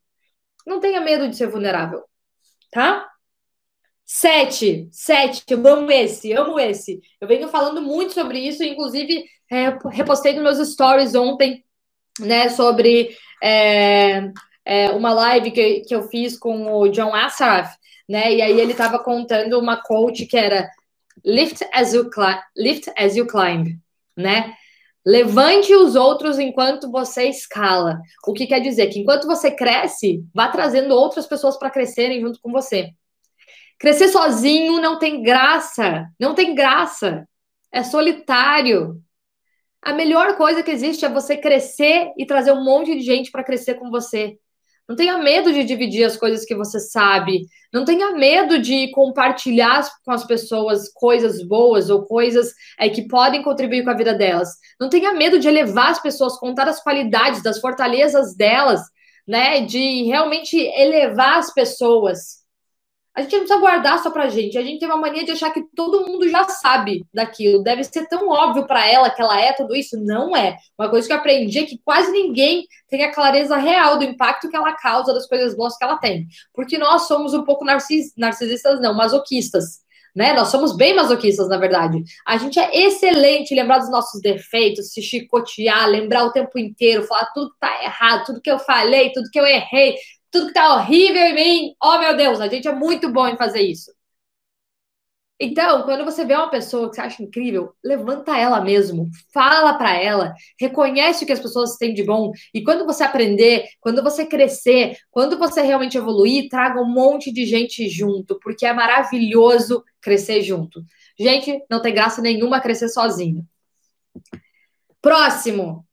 Não 0.66 0.80
tenha 0.80 1.00
medo 1.00 1.28
de 1.28 1.36
ser 1.36 1.46
vulnerável, 1.46 2.02
tá? 2.70 3.08
Sete, 4.04 4.88
sete, 4.92 5.44
eu 5.48 5.66
amo 5.66 5.90
esse, 5.90 6.32
amo 6.32 6.58
esse. 6.60 7.00
Eu 7.20 7.26
venho 7.26 7.48
falando 7.48 7.80
muito 7.82 8.12
sobre 8.14 8.38
isso, 8.38 8.62
inclusive 8.62 9.24
é, 9.50 9.76
repostei 9.90 10.32
nos 10.32 10.42
meus 10.42 10.68
stories 10.72 11.14
ontem, 11.14 11.64
né, 12.20 12.48
sobre 12.48 13.16
é, 13.42 14.30
é, 14.64 14.90
uma 14.90 15.12
live 15.12 15.50
que, 15.50 15.80
que 15.80 15.94
eu 15.94 16.02
fiz 16.08 16.38
com 16.38 16.72
o 16.72 16.88
John 16.88 17.14
Assaraf, 17.14 17.76
né? 18.08 18.32
E 18.34 18.42
aí 18.42 18.60
ele 18.60 18.72
estava 18.72 18.98
contando 18.98 19.58
uma 19.58 19.82
quote 19.82 20.26
que 20.26 20.36
era 20.36 20.68
lift 21.24 21.64
as 21.72 21.92
you 21.92 22.10
climb, 22.10 22.40
lift 22.56 22.90
as 22.96 23.16
you 23.16 23.26
climb, 23.26 23.78
né? 24.16 24.54
Levante 25.06 25.72
os 25.72 25.94
outros 25.94 26.36
enquanto 26.36 26.90
você 26.90 27.28
escala. 27.28 28.00
O 28.26 28.32
que 28.32 28.44
quer 28.44 28.58
dizer 28.58 28.88
que 28.88 28.98
enquanto 28.98 29.28
você 29.28 29.52
cresce, 29.52 30.24
vá 30.34 30.48
trazendo 30.48 30.94
outras 30.94 31.28
pessoas 31.28 31.56
para 31.56 31.70
crescerem 31.70 32.20
junto 32.20 32.40
com 32.40 32.50
você. 32.50 32.90
Crescer 33.78 34.08
sozinho 34.08 34.80
não 34.80 34.98
tem 34.98 35.22
graça, 35.22 36.08
não 36.18 36.34
tem 36.34 36.56
graça. 36.56 37.24
É 37.70 37.84
solitário. 37.84 39.00
A 39.80 39.92
melhor 39.92 40.36
coisa 40.36 40.62
que 40.64 40.72
existe 40.72 41.04
é 41.04 41.08
você 41.08 41.36
crescer 41.36 42.12
e 42.18 42.26
trazer 42.26 42.50
um 42.50 42.64
monte 42.64 42.96
de 42.96 43.02
gente 43.02 43.30
para 43.30 43.44
crescer 43.44 43.74
com 43.74 43.88
você. 43.90 44.36
Não 44.88 44.94
tenha 44.94 45.18
medo 45.18 45.52
de 45.52 45.64
dividir 45.64 46.04
as 46.04 46.16
coisas 46.16 46.44
que 46.44 46.54
você 46.54 46.78
sabe. 46.78 47.48
Não 47.72 47.84
tenha 47.84 48.12
medo 48.12 48.60
de 48.60 48.90
compartilhar 48.92 49.84
com 50.04 50.12
as 50.12 50.24
pessoas 50.24 50.88
coisas 50.92 51.42
boas 51.42 51.90
ou 51.90 52.04
coisas 52.06 52.52
é, 52.78 52.88
que 52.88 53.08
podem 53.08 53.42
contribuir 53.42 53.82
com 53.82 53.90
a 53.90 53.96
vida 53.96 54.14
delas. 54.14 54.50
Não 54.80 54.88
tenha 54.88 55.12
medo 55.12 55.40
de 55.40 55.48
elevar 55.48 55.90
as 55.90 56.00
pessoas, 56.00 56.38
contar 56.38 56.68
as 56.68 56.82
qualidades, 56.82 57.42
das 57.42 57.60
fortalezas 57.60 58.36
delas, 58.36 58.80
né? 59.26 59.62
De 59.62 60.04
realmente 60.04 60.56
elevar 60.56 61.38
as 61.38 61.52
pessoas. 61.52 62.45
A 63.16 63.22
gente 63.22 63.32
não 63.32 63.38
precisa 63.40 63.60
guardar 63.60 63.98
só 64.02 64.10
pra 64.10 64.28
gente. 64.28 64.58
A 64.58 64.62
gente 64.62 64.78
tem 64.78 64.86
uma 64.86 64.98
mania 64.98 65.24
de 65.24 65.32
achar 65.32 65.50
que 65.50 65.62
todo 65.74 66.06
mundo 66.06 66.28
já 66.28 66.44
sabe 66.44 67.02
daquilo. 67.14 67.62
Deve 67.62 67.82
ser 67.82 68.06
tão 68.08 68.28
óbvio 68.28 68.66
para 68.66 68.86
ela 68.86 69.08
que 69.08 69.22
ela 69.22 69.40
é 69.40 69.54
tudo 69.54 69.74
isso. 69.74 69.98
Não 69.98 70.36
é. 70.36 70.58
Uma 70.78 70.90
coisa 70.90 71.06
que 71.06 71.14
eu 71.14 71.16
aprendi 71.16 71.60
é 71.60 71.64
que 71.64 71.80
quase 71.82 72.12
ninguém 72.12 72.66
tem 72.90 73.04
a 73.04 73.14
clareza 73.14 73.56
real 73.56 73.98
do 73.98 74.04
impacto 74.04 74.50
que 74.50 74.56
ela 74.56 74.74
causa 74.74 75.14
das 75.14 75.26
coisas 75.26 75.56
boas 75.56 75.78
que 75.78 75.84
ela 75.84 75.96
tem. 75.96 76.26
Porque 76.52 76.76
nós 76.76 77.08
somos 77.08 77.32
um 77.32 77.42
pouco 77.42 77.64
narcis... 77.64 78.12
narcisistas, 78.18 78.82
não, 78.82 78.92
masoquistas. 78.92 79.80
Né? 80.14 80.34
Nós 80.34 80.48
somos 80.48 80.76
bem 80.76 80.94
masoquistas, 80.94 81.48
na 81.48 81.56
verdade. 81.56 82.02
A 82.26 82.36
gente 82.36 82.58
é 82.58 82.84
excelente 82.84 83.54
lembrar 83.54 83.78
dos 83.78 83.90
nossos 83.90 84.20
defeitos, 84.20 84.92
se 84.92 85.00
chicotear, 85.00 85.88
lembrar 85.88 86.24
o 86.24 86.32
tempo 86.32 86.58
inteiro, 86.58 87.04
falar 87.04 87.30
tudo 87.32 87.50
que 87.50 87.60
tá 87.60 87.82
errado, 87.82 88.26
tudo 88.26 88.42
que 88.42 88.50
eu 88.50 88.58
falei, 88.58 89.10
tudo 89.12 89.30
que 89.30 89.40
eu 89.40 89.46
errei, 89.46 89.96
tudo 90.30 90.48
que 90.48 90.54
tá 90.54 90.74
horrível 90.74 91.22
em 91.22 91.34
mim. 91.34 91.74
Oh, 91.82 91.98
meu 91.98 92.16
Deus, 92.16 92.40
a 92.40 92.48
gente 92.48 92.68
é 92.68 92.74
muito 92.74 93.10
bom 93.12 93.26
em 93.28 93.36
fazer 93.36 93.60
isso. 93.60 93.90
Então, 95.38 95.82
quando 95.82 96.02
você 96.02 96.24
vê 96.24 96.34
uma 96.34 96.48
pessoa 96.48 96.88
que 96.88 96.96
você 96.96 97.00
acha 97.02 97.22
incrível, 97.22 97.74
levanta 97.84 98.38
ela 98.38 98.58
mesmo, 98.58 99.10
fala 99.34 99.74
para 99.76 99.94
ela, 99.94 100.32
reconhece 100.58 101.24
o 101.24 101.26
que 101.26 101.32
as 101.32 101.40
pessoas 101.40 101.76
têm 101.76 101.92
de 101.92 102.02
bom. 102.02 102.32
E 102.54 102.64
quando 102.64 102.86
você 102.86 103.04
aprender, 103.04 103.66
quando 103.78 104.02
você 104.02 104.24
crescer, 104.24 104.96
quando 105.10 105.38
você 105.38 105.60
realmente 105.60 105.98
evoluir, 105.98 106.48
traga 106.48 106.80
um 106.80 106.90
monte 106.90 107.30
de 107.30 107.44
gente 107.44 107.86
junto, 107.88 108.38
porque 108.40 108.64
é 108.64 108.72
maravilhoso 108.72 109.84
crescer 110.00 110.40
junto. 110.42 110.82
Gente, 111.18 111.62
não 111.70 111.82
tem 111.82 111.92
graça 111.94 112.22
nenhuma 112.22 112.60
crescer 112.60 112.88
sozinho. 112.88 113.46
Próximo. 115.02 115.85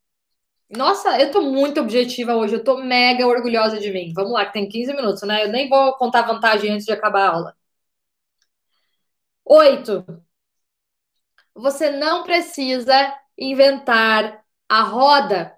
Nossa, 0.75 1.19
eu 1.21 1.31
tô 1.31 1.41
muito 1.41 1.79
objetiva 1.79 2.35
hoje, 2.35 2.55
eu 2.55 2.63
tô 2.63 2.77
mega 2.77 3.25
orgulhosa 3.27 3.79
de 3.79 3.91
mim. 3.91 4.11
Vamos 4.13 4.31
lá, 4.33 4.45
que 4.45 4.53
tem 4.53 4.67
15 4.67 4.93
minutos, 4.93 5.21
né? 5.23 5.43
Eu 5.45 5.49
nem 5.49 5.69
vou 5.69 5.93
contar 5.97 6.23
vantagem 6.23 6.71
antes 6.71 6.85
de 6.85 6.91
acabar 6.91 7.27
a 7.27 7.29
aula. 7.31 7.55
Oito. 9.45 10.05
Você 11.55 11.89
não 11.91 12.23
precisa 12.23 12.93
inventar 13.37 14.43
a 14.69 14.81
roda. 14.83 15.55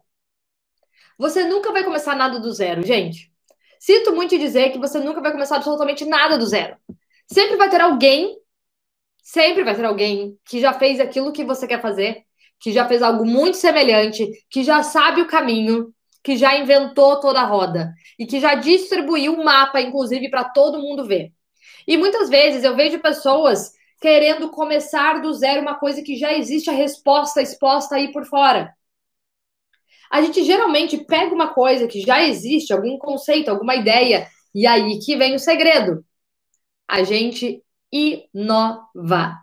Você 1.18 1.44
nunca 1.46 1.72
vai 1.72 1.84
começar 1.84 2.16
nada 2.16 2.40
do 2.40 2.52
zero, 2.52 2.84
gente. 2.86 3.32
Sinto 3.80 4.14
muito 4.14 4.38
dizer 4.38 4.72
que 4.72 4.80
você 4.80 5.00
nunca 5.00 5.22
vai 5.22 5.32
começar 5.32 5.58
absolutamente 5.58 6.06
nada 6.06 6.38
do 6.38 6.46
zero. 6.46 6.78
Sempre 7.28 7.56
vai 7.58 7.70
ter 7.70 7.82
alguém, 7.82 8.38
sempre 9.24 9.64
vai 9.64 9.76
ter 9.76 9.86
alguém 9.86 10.40
que 10.46 10.60
já 10.62 10.74
fez 10.74 11.00
aquilo 11.00 11.34
que 11.34 11.46
você 11.46 11.68
quer 11.68 11.82
fazer, 11.82 12.26
que 12.60 12.72
já 12.72 12.88
fez 12.88 13.02
algo 13.02 13.26
muito 13.26 13.58
semelhante, 13.58 14.28
que 14.50 14.64
já 14.64 14.82
sabe 14.84 15.22
o 15.22 15.28
caminho, 15.28 15.94
que 16.24 16.36
já 16.36 16.58
inventou 16.58 17.20
toda 17.20 17.40
a 17.42 17.46
roda 17.46 17.94
e 18.18 18.26
que 18.26 18.40
já 18.40 18.56
distribuiu 18.56 19.34
o 19.34 19.46
mapa, 19.46 19.80
inclusive, 19.80 20.30
para 20.30 20.44
todo 20.44 20.82
mundo 20.82 21.06
ver. 21.06 21.32
E 21.88 21.98
muitas 21.98 22.30
vezes 22.30 22.64
eu 22.64 22.76
vejo 22.76 23.00
pessoas 23.00 23.72
querendo 24.02 24.50
começar 24.50 25.22
do 25.22 25.34
zero 25.34 25.62
uma 25.62 25.76
coisa 25.76 26.02
que 26.02 26.16
já 26.16 26.34
existe 26.34 26.70
a 26.70 26.74
resposta 26.74 27.42
exposta 27.42 27.96
aí 27.96 28.12
por 28.12 28.26
fora. 28.26 28.74
A 30.12 30.22
gente 30.22 30.44
geralmente 30.44 30.98
pega 30.98 31.34
uma 31.34 31.54
coisa 31.54 31.88
que 31.88 32.02
já 32.02 32.24
existe, 32.24 32.74
algum 32.74 32.98
conceito, 32.98 33.50
alguma 33.50 33.76
ideia, 33.76 34.28
e 34.54 34.66
aí 34.66 35.00
que 35.00 35.16
vem 35.16 35.36
o 35.36 35.40
segredo. 35.40 36.06
A 36.88 37.04
gente 37.04 37.64
inova. 37.92 39.38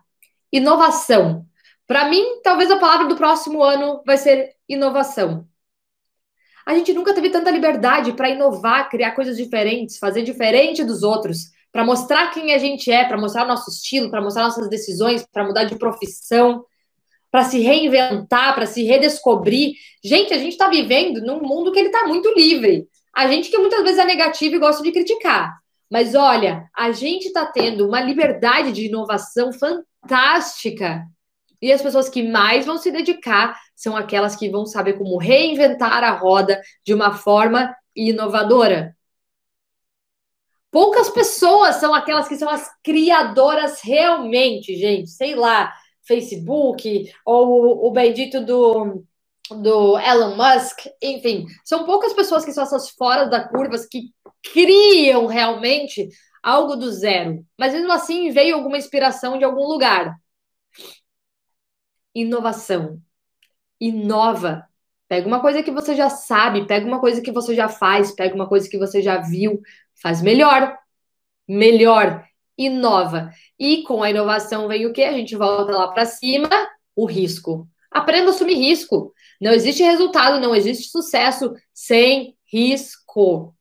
Inovação. 0.52 1.46
Para 1.86 2.08
mim, 2.08 2.40
talvez 2.42 2.70
a 2.70 2.78
palavra 2.78 3.06
do 3.06 3.16
próximo 3.16 3.62
ano 3.62 4.02
vai 4.06 4.16
ser 4.16 4.54
inovação. 4.68 5.46
A 6.64 6.74
gente 6.74 6.92
nunca 6.92 7.12
teve 7.12 7.30
tanta 7.30 7.50
liberdade 7.50 8.12
para 8.12 8.30
inovar, 8.30 8.88
criar 8.88 9.12
coisas 9.12 9.36
diferentes, 9.36 9.98
fazer 9.98 10.22
diferente 10.22 10.84
dos 10.84 11.02
outros, 11.02 11.50
para 11.72 11.84
mostrar 11.84 12.30
quem 12.30 12.54
a 12.54 12.58
gente 12.58 12.90
é, 12.90 13.04
para 13.04 13.18
mostrar 13.18 13.46
nosso 13.46 13.70
estilo, 13.70 14.10
para 14.10 14.20
mostrar 14.20 14.44
nossas 14.44 14.68
decisões, 14.68 15.26
para 15.32 15.44
mudar 15.44 15.64
de 15.64 15.76
profissão, 15.76 16.64
para 17.30 17.44
se 17.44 17.60
reinventar, 17.60 18.54
para 18.54 18.66
se 18.66 18.84
redescobrir. 18.84 19.72
Gente, 20.04 20.34
a 20.34 20.38
gente 20.38 20.52
está 20.52 20.68
vivendo 20.68 21.20
num 21.22 21.40
mundo 21.40 21.72
que 21.72 21.78
ele 21.78 21.88
está 21.88 22.06
muito 22.06 22.32
livre. 22.34 22.86
A 23.14 23.26
gente 23.26 23.50
que 23.50 23.58
muitas 23.58 23.82
vezes 23.82 23.98
é 23.98 24.04
negativo 24.04 24.56
e 24.56 24.58
gosta 24.58 24.82
de 24.82 24.92
criticar. 24.92 25.56
Mas 25.90 26.14
olha, 26.14 26.68
a 26.76 26.92
gente 26.92 27.26
está 27.26 27.46
tendo 27.46 27.86
uma 27.86 28.00
liberdade 28.00 28.72
de 28.72 28.86
inovação 28.86 29.50
fantástica. 29.52 31.06
E 31.62 31.72
as 31.72 31.80
pessoas 31.80 32.08
que 32.08 32.28
mais 32.28 32.66
vão 32.66 32.76
se 32.76 32.90
dedicar 32.90 33.56
são 33.76 33.96
aquelas 33.96 34.34
que 34.34 34.50
vão 34.50 34.66
saber 34.66 34.94
como 34.94 35.16
reinventar 35.16 36.02
a 36.02 36.10
roda 36.10 36.60
de 36.84 36.92
uma 36.92 37.12
forma 37.12 37.72
inovadora. 37.94 38.96
Poucas 40.72 41.08
pessoas 41.10 41.76
são 41.76 41.94
aquelas 41.94 42.26
que 42.26 42.36
são 42.36 42.48
as 42.48 42.68
criadoras 42.82 43.80
realmente, 43.80 44.74
gente. 44.76 45.10
Sei 45.10 45.36
lá, 45.36 45.72
Facebook, 46.02 47.12
ou 47.24 47.86
o 47.86 47.90
bendito 47.92 48.44
do, 48.44 49.04
do 49.50 49.98
Elon 49.98 50.34
Musk, 50.34 50.86
enfim, 51.00 51.46
são 51.64 51.84
poucas 51.84 52.12
pessoas 52.12 52.44
que 52.44 52.52
são 52.52 52.64
essas 52.64 52.90
fora 52.90 53.26
da 53.26 53.46
curva 53.46 53.76
que 53.88 54.10
criam 54.52 55.26
realmente 55.26 56.08
algo 56.42 56.74
do 56.74 56.90
zero. 56.90 57.44
Mas 57.58 57.72
mesmo 57.72 57.92
assim 57.92 58.30
veio 58.30 58.56
alguma 58.56 58.78
inspiração 58.78 59.38
de 59.38 59.44
algum 59.44 59.66
lugar. 59.66 60.16
Inovação. 62.14 63.00
Inova. 63.80 64.66
Pega 65.08 65.26
uma 65.26 65.40
coisa 65.40 65.62
que 65.62 65.70
você 65.70 65.94
já 65.94 66.08
sabe, 66.08 66.66
pega 66.66 66.86
uma 66.86 67.00
coisa 67.00 67.20
que 67.20 67.30
você 67.30 67.54
já 67.54 67.68
faz, 67.68 68.12
pega 68.12 68.34
uma 68.34 68.48
coisa 68.48 68.68
que 68.68 68.78
você 68.78 69.02
já 69.02 69.18
viu, 69.18 69.60
faz 70.00 70.22
melhor. 70.22 70.78
Melhor 71.46 72.24
inova. 72.56 73.30
E 73.58 73.82
com 73.82 74.02
a 74.02 74.10
inovação 74.10 74.68
vem 74.68 74.86
o 74.86 74.92
que? 74.92 75.02
A 75.02 75.12
gente 75.12 75.36
volta 75.36 75.72
lá 75.72 75.88
para 75.88 76.04
cima, 76.04 76.48
o 76.94 77.06
risco. 77.06 77.68
Aprenda 77.90 78.30
a 78.30 78.30
assumir 78.30 78.54
risco. 78.54 79.12
Não 79.40 79.52
existe 79.52 79.82
resultado, 79.82 80.40
não 80.40 80.54
existe 80.54 80.88
sucesso 80.88 81.54
sem 81.72 82.36
risco. 82.44 83.54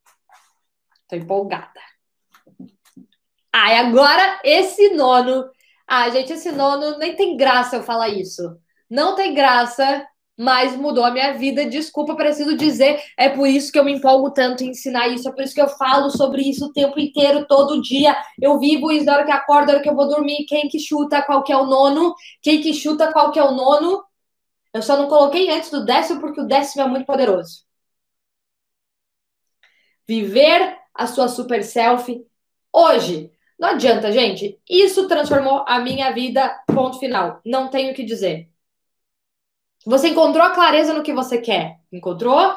Tô 1.07 1.15
empolgada. 1.15 1.79
Ah, 3.51 3.73
e 3.73 3.77
agora 3.79 4.39
esse 4.43 4.91
nono. 4.91 5.49
Ah, 5.93 6.09
gente, 6.09 6.31
esse 6.33 6.51
nono 6.53 6.97
nem 6.97 7.15
tem 7.15 7.35
graça 7.37 7.75
eu 7.75 7.83
falar 7.83 8.09
isso. 8.09 8.57
Não 8.89 9.15
tem 9.15 9.33
graça 9.33 10.07
mas 10.37 10.75
mudou 10.75 11.03
a 11.05 11.11
minha 11.11 11.33
vida. 11.37 11.65
Desculpa, 11.65 12.15
preciso 12.15 12.57
dizer. 12.57 12.99
É 13.17 13.29
por 13.29 13.47
isso 13.47 13.71
que 13.71 13.77
eu 13.77 13.85
me 13.85 13.93
empolgo 13.93 14.31
tanto 14.31 14.63
em 14.63 14.69
ensinar 14.69 15.07
isso. 15.09 15.29
É 15.29 15.31
por 15.31 15.43
isso 15.43 15.53
que 15.53 15.61
eu 15.61 15.67
falo 15.69 16.09
sobre 16.09 16.41
isso 16.41 16.65
o 16.65 16.73
tempo 16.73 16.99
inteiro, 16.99 17.45
todo 17.47 17.81
dia. 17.81 18.15
Eu 18.41 18.57
vivo 18.59 18.91
isso 18.91 19.05
da 19.05 19.13
hora 19.13 19.25
que 19.25 19.31
acordo, 19.31 19.67
da 19.67 19.73
hora 19.73 19.83
que 19.83 19.89
eu 19.89 19.95
vou 19.95 20.07
dormir. 20.07 20.45
Quem 20.47 20.67
que 20.67 20.79
chuta 20.79 21.21
qual 21.21 21.43
que 21.43 21.53
é 21.53 21.57
o 21.57 21.65
nono? 21.67 22.15
Quem 22.41 22.61
que 22.61 22.73
chuta 22.73 23.11
qual 23.13 23.31
que 23.31 23.39
é 23.39 23.43
o 23.43 23.51
nono? 23.51 24.03
Eu 24.73 24.81
só 24.83 24.97
não 24.97 25.07
coloquei 25.09 25.49
antes 25.51 25.71
do 25.71 25.85
décimo 25.85 26.21
porque 26.21 26.41
o 26.41 26.47
décimo 26.47 26.83
é 26.83 26.87
muito 26.87 27.05
poderoso. 27.07 27.65
Viver 30.07 30.77
a 30.93 31.07
sua 31.07 31.27
super 31.27 31.63
selfie 31.63 32.25
hoje. 32.73 33.30
Não 33.61 33.69
adianta, 33.69 34.11
gente. 34.11 34.59
Isso 34.67 35.07
transformou 35.07 35.63
a 35.67 35.79
minha 35.79 36.11
vida. 36.11 36.51
Ponto 36.65 36.97
final. 36.97 37.39
Não 37.45 37.69
tenho 37.69 37.91
o 37.91 37.93
que 37.93 38.03
dizer. 38.03 38.49
Você 39.85 40.07
encontrou 40.09 40.43
a 40.43 40.49
clareza 40.49 40.95
no 40.95 41.03
que 41.03 41.13
você 41.13 41.37
quer? 41.37 41.77
Encontrou? 41.91 42.55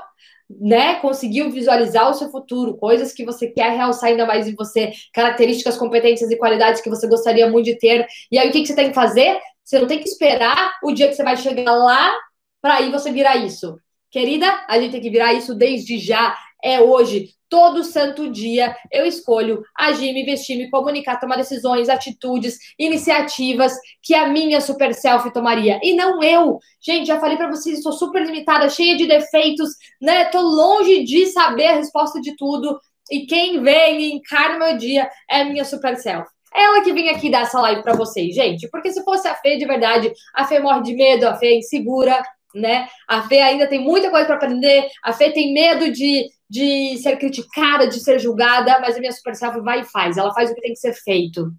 Né? 0.48 0.94
Conseguiu 1.00 1.50
visualizar 1.50 2.10
o 2.10 2.14
seu 2.14 2.30
futuro, 2.30 2.78
coisas 2.78 3.12
que 3.12 3.22
você 3.22 3.48
quer 3.48 3.72
realçar 3.72 4.10
ainda 4.10 4.24
mais 4.24 4.48
em 4.48 4.54
você, 4.54 4.92
características, 5.12 5.76
competências 5.76 6.30
e 6.30 6.38
qualidades 6.38 6.80
que 6.80 6.88
você 6.88 7.06
gostaria 7.06 7.50
muito 7.50 7.66
de 7.66 7.78
ter. 7.78 8.06
E 8.32 8.38
aí 8.38 8.48
o 8.48 8.52
que, 8.52 8.62
que 8.62 8.66
você 8.66 8.74
tem 8.74 8.88
que 8.88 8.94
fazer? 8.94 9.38
Você 9.62 9.78
não 9.78 9.86
tem 9.86 9.98
que 9.98 10.08
esperar 10.08 10.72
o 10.82 10.90
dia 10.90 11.08
que 11.08 11.14
você 11.14 11.22
vai 11.22 11.36
chegar 11.36 11.74
lá 11.74 12.14
para 12.62 12.76
aí 12.76 12.90
você 12.90 13.12
virar 13.12 13.36
isso. 13.36 13.78
Querida, 14.10 14.46
a 14.68 14.78
gente 14.80 14.92
tem 14.92 15.00
que 15.02 15.10
virar 15.10 15.34
isso 15.34 15.54
desde 15.54 15.98
já. 15.98 16.34
É 16.64 16.80
hoje 16.80 17.28
todo 17.50 17.84
santo 17.84 18.30
dia 18.30 18.74
eu 18.90 19.04
escolho 19.04 19.62
agir, 19.78 20.12
me 20.14 20.24
vestir, 20.24 20.56
me 20.56 20.70
comunicar, 20.70 21.20
tomar 21.20 21.36
decisões, 21.36 21.88
atitudes, 21.88 22.58
iniciativas 22.78 23.74
que 24.02 24.14
a 24.14 24.26
minha 24.28 24.60
super 24.60 24.94
self 24.94 25.30
tomaria 25.32 25.78
e 25.82 25.94
não 25.94 26.22
eu. 26.22 26.58
Gente, 26.80 27.06
já 27.06 27.20
falei 27.20 27.36
para 27.36 27.50
vocês, 27.50 27.82
sou 27.82 27.92
super 27.92 28.24
limitada, 28.24 28.68
cheia 28.70 28.96
de 28.96 29.06
defeitos, 29.06 29.70
né? 30.00 30.24
Tô 30.24 30.40
longe 30.40 31.04
de 31.04 31.26
saber 31.26 31.66
a 31.66 31.76
resposta 31.76 32.20
de 32.20 32.34
tudo 32.34 32.80
e 33.10 33.26
quem 33.26 33.62
vem 33.62 34.00
e 34.00 34.12
encarna 34.14 34.66
meu 34.66 34.78
dia 34.78 35.08
é 35.30 35.42
a 35.42 35.44
minha 35.44 35.64
super 35.64 35.96
self. 35.96 36.26
É 36.54 36.62
ela 36.62 36.82
que 36.82 36.92
vem 36.92 37.10
aqui 37.10 37.30
dar 37.30 37.42
essa 37.42 37.60
live 37.60 37.82
para 37.82 37.94
vocês, 37.94 38.34
gente. 38.34 38.68
Porque 38.70 38.90
se 38.90 39.04
fosse 39.04 39.26
a 39.28 39.34
Fê 39.34 39.56
de 39.56 39.66
verdade, 39.66 40.12
a 40.34 40.44
Fê 40.44 40.60
morre 40.60 40.82
de 40.82 40.94
medo, 40.94 41.26
a 41.26 41.34
Fê 41.34 41.46
é 41.46 41.58
insegura, 41.58 42.22
né? 42.54 42.88
A 43.08 43.22
Fê 43.22 43.40
ainda 43.40 43.66
tem 43.66 43.80
muita 43.80 44.10
coisa 44.10 44.26
para 44.26 44.36
aprender, 44.36 44.88
a 45.02 45.12
Fê 45.12 45.32
tem 45.32 45.52
medo 45.52 45.90
de, 45.90 46.28
de 46.54 46.96
ser 46.98 47.16
criticada, 47.16 47.88
de 47.88 47.98
ser 47.98 48.20
julgada, 48.20 48.78
mas 48.78 48.96
a 48.96 49.00
minha 49.00 49.10
super 49.10 49.34
self 49.34 49.58
vai 49.60 49.80
e 49.80 49.84
faz, 49.84 50.16
ela 50.16 50.32
faz 50.32 50.52
o 50.52 50.54
que 50.54 50.60
tem 50.60 50.72
que 50.72 50.78
ser 50.78 50.92
feito. 50.92 51.50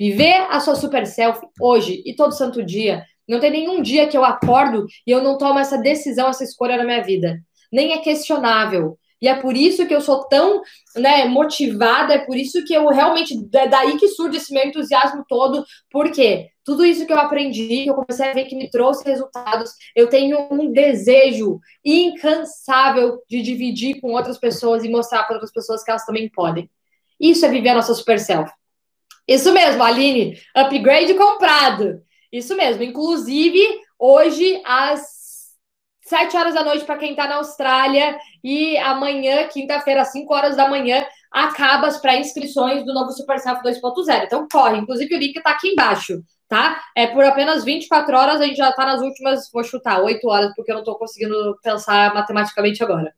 Viver 0.00 0.46
a 0.48 0.58
sua 0.58 0.74
super 0.74 1.06
self 1.06 1.38
hoje 1.60 2.02
e 2.06 2.16
todo 2.16 2.32
santo 2.32 2.64
dia. 2.64 3.04
Não 3.28 3.38
tem 3.38 3.50
nenhum 3.50 3.82
dia 3.82 4.06
que 4.06 4.16
eu 4.16 4.24
acordo 4.24 4.86
e 5.06 5.10
eu 5.10 5.22
não 5.22 5.36
tomo 5.36 5.58
essa 5.58 5.76
decisão, 5.76 6.30
essa 6.30 6.44
escolha 6.44 6.78
na 6.78 6.84
minha 6.84 7.02
vida. 7.02 7.38
Nem 7.70 7.92
é 7.92 7.98
questionável. 7.98 8.98
E 9.22 9.28
é 9.28 9.36
por 9.36 9.56
isso 9.56 9.86
que 9.86 9.94
eu 9.94 10.00
sou 10.00 10.24
tão 10.24 10.60
né, 10.96 11.26
motivada, 11.26 12.12
é 12.14 12.18
por 12.18 12.36
isso 12.36 12.64
que 12.64 12.74
eu 12.74 12.88
realmente. 12.88 13.34
É 13.54 13.68
daí 13.68 13.96
que 13.96 14.08
surge 14.08 14.38
esse 14.38 14.52
meu 14.52 14.64
entusiasmo 14.64 15.24
todo, 15.28 15.64
porque 15.88 16.48
tudo 16.64 16.84
isso 16.84 17.06
que 17.06 17.12
eu 17.12 17.18
aprendi, 17.18 17.84
que 17.84 17.90
eu 17.90 17.94
comecei 17.94 18.28
a 18.28 18.34
ver 18.34 18.46
que 18.46 18.56
me 18.56 18.68
trouxe 18.68 19.04
resultados, 19.04 19.70
eu 19.94 20.08
tenho 20.08 20.48
um 20.50 20.72
desejo 20.72 21.60
incansável 21.84 23.22
de 23.30 23.40
dividir 23.40 24.00
com 24.00 24.10
outras 24.10 24.38
pessoas 24.38 24.82
e 24.82 24.88
mostrar 24.88 25.22
para 25.22 25.36
outras 25.36 25.52
pessoas 25.52 25.84
que 25.84 25.90
elas 25.90 26.04
também 26.04 26.28
podem. 26.28 26.68
Isso 27.20 27.46
é 27.46 27.48
viver 27.48 27.68
a 27.68 27.74
nossa 27.76 27.94
super 27.94 28.18
self. 28.18 28.50
Isso 29.28 29.52
mesmo, 29.52 29.84
Aline, 29.84 30.36
upgrade 30.52 31.14
comprado. 31.14 32.02
Isso 32.32 32.56
mesmo. 32.56 32.82
Inclusive, 32.82 33.60
hoje, 33.96 34.60
às 34.64 35.21
sete 36.12 36.36
horas 36.36 36.52
da 36.52 36.62
noite 36.62 36.84
para 36.84 36.98
quem 36.98 37.12
está 37.12 37.26
na 37.26 37.36
Austrália 37.36 38.18
e 38.44 38.76
amanhã, 38.76 39.48
quinta-feira, 39.48 40.02
às 40.02 40.12
5 40.12 40.34
horas 40.34 40.54
da 40.54 40.68
manhã, 40.68 41.02
acaba 41.30 41.86
as 41.86 41.96
pré-inscrições 41.96 42.84
do 42.84 42.92
novo 42.92 43.10
Super 43.12 43.38
Self 43.38 43.62
2.0. 43.62 44.24
Então 44.24 44.46
corre, 44.52 44.76
inclusive 44.76 45.14
o 45.14 45.18
link 45.18 45.34
está 45.34 45.52
aqui 45.52 45.68
embaixo, 45.68 46.22
tá? 46.46 46.82
É 46.94 47.06
por 47.06 47.24
apenas 47.24 47.64
24 47.64 48.14
horas, 48.14 48.42
a 48.42 48.44
gente 48.44 48.58
já 48.58 48.68
está 48.68 48.84
nas 48.84 49.00
últimas, 49.00 49.50
vou 49.50 49.64
chutar, 49.64 50.02
8 50.02 50.28
horas, 50.28 50.52
porque 50.54 50.70
eu 50.70 50.74
não 50.74 50.82
estou 50.82 50.98
conseguindo 50.98 51.58
pensar 51.62 52.12
matematicamente 52.12 52.84
agora. 52.84 53.14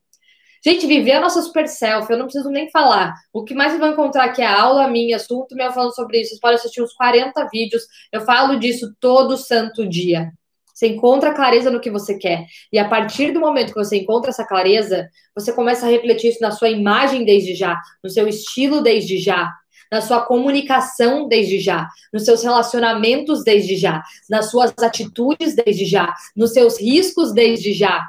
Gente, 0.64 0.86
viver 0.86 1.14
a 1.14 1.20
nossa 1.20 1.42
super 1.42 1.66
self, 1.66 2.08
eu 2.08 2.16
não 2.16 2.26
preciso 2.26 2.48
nem 2.48 2.70
falar. 2.70 3.12
O 3.32 3.42
que 3.42 3.54
mais 3.54 3.72
vocês 3.72 3.80
vão 3.80 3.90
encontrar 3.90 4.26
aqui 4.26 4.40
é 4.40 4.46
a 4.46 4.62
aula 4.62 4.86
minha, 4.86 5.16
assunto 5.16 5.56
meu 5.56 5.72
falando 5.72 5.94
sobre 5.96 6.20
isso. 6.20 6.30
Vocês 6.30 6.40
podem 6.40 6.54
assistir 6.54 6.80
uns 6.80 6.94
40 6.94 7.48
vídeos. 7.52 7.82
Eu 8.12 8.20
falo 8.20 8.56
disso 8.56 8.94
todo 9.00 9.36
santo 9.36 9.84
dia. 9.84 10.30
Você 10.74 10.88
encontra 10.88 11.32
clareza 11.32 11.70
no 11.70 11.80
que 11.80 11.90
você 11.90 12.18
quer. 12.18 12.46
E 12.72 12.78
a 12.78 12.88
partir 12.88 13.30
do 13.30 13.38
momento 13.38 13.72
que 13.72 13.78
você 13.78 13.96
encontra 13.98 14.30
essa 14.30 14.44
clareza, 14.44 15.08
você 15.34 15.52
começa 15.52 15.86
a 15.86 15.88
refletir 15.88 16.30
isso 16.30 16.40
na 16.42 16.50
sua 16.50 16.68
imagem 16.68 17.24
desde 17.24 17.54
já, 17.54 17.80
no 18.02 18.10
seu 18.10 18.26
estilo 18.26 18.82
desde 18.82 19.18
já, 19.18 19.52
na 19.90 20.00
sua 20.00 20.22
comunicação 20.22 21.28
desde 21.28 21.60
já, 21.60 21.88
nos 22.12 22.24
seus 22.24 22.42
relacionamentos 22.42 23.44
desde 23.44 23.76
já, 23.76 24.02
nas 24.28 24.50
suas 24.50 24.74
atitudes 24.82 25.54
desde 25.54 25.84
já, 25.84 26.12
nos 26.36 26.52
seus 26.52 26.80
riscos 26.80 27.32
desde 27.32 27.72
já, 27.72 28.04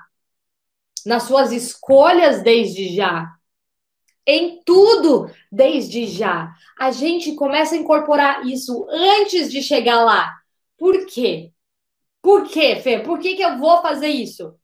nas 1.06 1.24
suas 1.24 1.52
escolhas 1.52 2.42
desde 2.42 2.96
já. 2.96 3.32
Em 4.28 4.60
tudo 4.66 5.30
desde 5.52 6.08
já. 6.08 6.52
A 6.80 6.90
gente 6.90 7.36
começa 7.36 7.76
a 7.76 7.78
incorporar 7.78 8.44
isso 8.48 8.88
antes 8.90 9.52
de 9.52 9.62
chegar 9.62 10.04
lá. 10.04 10.34
Por 10.76 11.06
quê? 11.06 11.52
Por 12.26 12.48
quê, 12.48 12.78
Fê? 12.78 12.98
Por 12.98 13.20
que, 13.20 13.36
que 13.36 13.44
eu 13.44 13.56
vou 13.60 13.84
fazer 13.84 14.08
isso? 14.08 14.56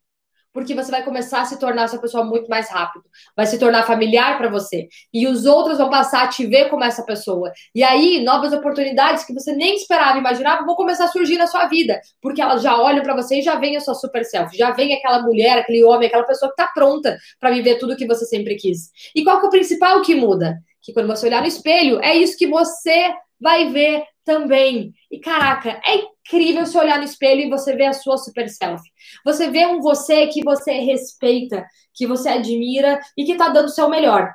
Porque 0.52 0.74
você 0.74 0.90
vai 0.90 1.04
começar 1.04 1.42
a 1.42 1.46
se 1.46 1.60
tornar 1.60 1.84
essa 1.84 2.00
pessoa 2.00 2.24
muito 2.24 2.50
mais 2.50 2.68
rápido. 2.72 3.06
Vai 3.38 3.46
se 3.46 3.60
tornar 3.60 3.84
familiar 3.84 4.40
para 4.40 4.50
você. 4.50 4.88
E 5.14 5.28
os 5.28 5.46
outros 5.46 5.78
vão 5.78 5.88
passar 5.88 6.24
a 6.24 6.28
te 6.28 6.44
ver 6.44 6.70
como 6.72 6.84
essa 6.84 7.06
pessoa. 7.06 7.52
E 7.76 7.84
aí, 7.84 8.24
novas 8.24 8.52
oportunidades 8.52 9.26
que 9.26 9.32
você 9.32 9.54
nem 9.54 9.76
esperava, 9.76 10.18
imaginava, 10.18 10.66
vão 10.66 10.74
começar 10.74 11.06
a 11.06 11.10
surgir 11.10 11.38
na 11.38 11.46
sua 11.46 11.68
vida. 11.68 12.02
Porque 12.20 12.42
elas 12.42 12.64
já 12.64 12.76
olham 12.82 13.04
para 13.04 13.16
você 13.16 13.38
e 13.38 13.42
já 13.44 13.54
vem 13.54 13.78
a 13.78 13.80
sua 13.80 13.94
super 13.94 14.26
self. 14.26 14.58
Já 14.58 14.72
vem 14.72 14.96
aquela 14.96 15.22
mulher, 15.22 15.60
aquele 15.60 15.84
homem, 15.84 16.08
aquela 16.08 16.24
pessoa 16.24 16.52
que 16.52 16.60
está 16.60 16.74
pronta 16.74 17.16
para 17.40 17.52
viver 17.52 17.78
tudo 17.78 17.96
que 17.96 18.08
você 18.08 18.26
sempre 18.26 18.56
quis. 18.56 18.90
E 19.16 19.24
qual 19.24 19.40
que 19.40 19.46
é 19.46 19.50
o 19.50 19.52
principal 19.52 20.02
que 20.02 20.16
muda? 20.16 20.58
Que 20.82 20.92
quando 20.94 21.06
você 21.06 21.28
olhar 21.28 21.42
no 21.42 21.48
espelho, 21.48 22.00
é 22.02 22.16
isso 22.16 22.36
que 22.36 22.48
você 22.48 23.14
vai 23.40 23.70
ver 23.70 24.04
também. 24.24 24.94
E 25.10 25.20
caraca, 25.20 25.82
é 25.86 25.96
incrível 25.96 26.66
se 26.66 26.78
olhar 26.78 26.98
no 26.98 27.04
espelho 27.04 27.42
e 27.42 27.50
você 27.50 27.76
ver 27.76 27.86
a 27.86 27.94
sua 27.94 28.18
super 28.18 28.50
self. 28.50 28.82
Você 29.26 29.50
vê 29.50 29.66
um 29.66 29.82
você 29.82 30.28
que 30.28 30.44
você 30.44 30.72
respeita, 30.74 31.66
que 31.94 32.08
você 32.08 32.30
admira 32.30 33.00
e 33.18 33.26
que 33.26 33.36
tá 33.36 33.50
dando 33.50 33.66
o 33.66 33.70
seu 33.70 33.90
melhor. 33.90 34.34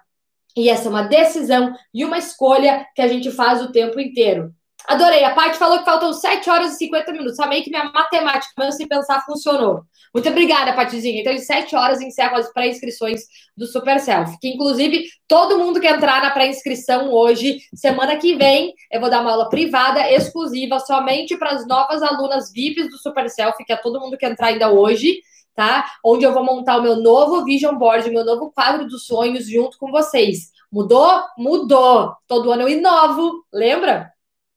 E 0.57 0.69
essa 0.71 0.87
é 0.87 0.91
uma 0.91 1.03
decisão 1.03 1.75
e 1.93 2.05
uma 2.05 2.19
escolha 2.19 2.87
que 2.95 3.03
a 3.03 3.09
gente 3.09 3.31
faz 3.31 3.63
o 3.63 3.71
tempo 3.71 4.01
inteiro. 4.01 4.55
Adorei. 4.89 5.25
A 5.25 5.35
Paty 5.35 5.59
falou 5.59 5.79
que 5.79 5.85
faltam 5.85 6.13
7 6.13 6.49
horas 6.49 6.75
e 6.75 6.79
50 6.79 7.13
minutos. 7.13 7.41
Amei 7.41 7.63
que 7.63 7.71
minha 7.71 7.91
matemática, 7.91 8.53
mesmo 8.57 8.73
sem 8.73 8.87
pensar, 8.87 9.25
funcionou. 9.25 9.83
Muito 10.15 10.29
obrigada, 10.29 10.73
Patizinha. 10.73 11.21
Então, 11.21 11.33
em 11.33 11.39
7 11.39 11.75
horas, 11.75 12.01
encerro 12.01 12.37
as 12.37 12.53
pré-inscrições 12.53 13.23
do 13.57 13.67
Super 13.67 13.99
Self. 13.99 14.39
Que, 14.41 14.49
inclusive, 14.49 15.05
todo 15.27 15.59
mundo 15.59 15.81
que 15.81 15.89
entrar 15.89 16.23
na 16.23 16.31
pré-inscrição 16.31 17.13
hoje, 17.13 17.59
semana 17.75 18.17
que 18.17 18.37
vem, 18.37 18.73
eu 18.91 19.01
vou 19.01 19.11
dar 19.11 19.23
uma 19.23 19.33
aula 19.33 19.49
privada, 19.49 20.09
exclusiva, 20.11 20.79
somente 20.79 21.37
para 21.37 21.51
as 21.51 21.67
novas 21.67 22.03
alunas 22.03 22.53
VIPs 22.53 22.89
do 22.89 22.97
Super 22.99 23.29
Self, 23.29 23.63
que 23.65 23.73
é 23.73 23.77
todo 23.77 24.01
mundo 24.01 24.17
que 24.17 24.25
entrar 24.25 24.49
ainda 24.49 24.71
hoje, 24.71 25.19
tá? 25.55 25.85
Onde 26.05 26.25
eu 26.25 26.33
vou 26.33 26.45
montar 26.45 26.79
o 26.79 26.83
meu 26.83 26.97
novo 26.97 27.45
Vision 27.45 27.75
Board, 27.77 28.09
meu 28.09 28.25
novo 28.25 28.53
quadro 28.55 28.87
dos 28.87 29.05
sonhos 29.05 29.49
junto 29.49 29.77
com 29.79 29.91
vocês. 29.91 30.53
Mudou? 30.71 31.23
Mudou. 31.37 32.13
Todo 32.29 32.53
ano 32.53 32.63
eu 32.63 32.69
inovo, 32.69 33.45
lembra? 33.53 34.16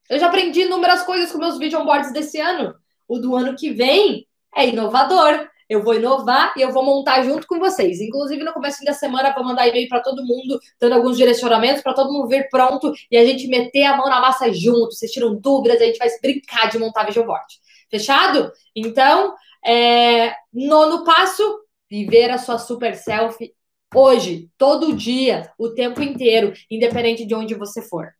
Eu 0.10 0.20
já 0.20 0.28
aprendi 0.28 0.62
inúmeras 0.62 1.04
coisas 1.04 1.32
com 1.32 1.38
meus 1.38 1.60
vision 1.60 1.86
boards 1.86 2.12
desse 2.12 2.40
ano. 2.40 2.76
O 3.08 3.20
do 3.20 3.36
ano 3.36 3.56
que 3.56 3.70
vem 3.72 4.26
é 4.56 4.68
inovador. 4.68 5.48
Eu 5.70 5.84
vou 5.84 5.94
inovar 5.94 6.52
e 6.58 6.62
eu 6.62 6.72
vou 6.72 6.84
montar 6.84 7.22
junto 7.22 7.46
com 7.46 7.60
vocês. 7.60 8.02
Inclusive, 8.02 8.44
no 8.44 8.52
começo 8.52 8.84
da 8.84 8.92
semana, 8.92 9.32
vou 9.36 9.44
mandar 9.44 9.68
e-mail 9.68 9.88
para 9.88 10.00
todo 10.00 10.26
mundo, 10.26 10.60
dando 10.80 10.94
alguns 10.94 11.16
direcionamentos 11.16 11.84
para 11.84 11.94
todo 11.94 12.12
mundo 12.12 12.28
vir 12.28 12.50
pronto 12.50 12.92
e 13.12 13.16
a 13.16 13.24
gente 13.24 13.48
meter 13.48 13.84
a 13.84 13.96
mão 13.96 14.10
na 14.10 14.20
massa 14.20 14.52
junto. 14.52 14.94
Vocês 14.94 15.12
tiram 15.12 15.36
dúvidas, 15.36 15.80
a 15.80 15.86
gente 15.86 16.00
vai 16.00 16.10
brincar 16.20 16.72
de 16.72 16.80
montar 16.80 17.06
vision 17.06 17.24
board. 17.24 17.46
Fechado? 17.88 18.52
Então, 18.76 19.36
é... 19.64 20.34
nono 20.52 21.04
passo: 21.04 21.60
viver 21.88 22.32
a 22.32 22.40
sua 22.40 22.58
super 22.58 22.96
selfie 22.96 23.54
hoje, 23.94 24.50
todo 24.58 24.96
dia, 24.96 25.52
o 25.58 25.70
tempo 25.70 26.02
inteiro, 26.02 26.52
independente 26.70 27.26
de 27.26 27.36
onde 27.36 27.54
você 27.54 27.82
for. 27.82 28.12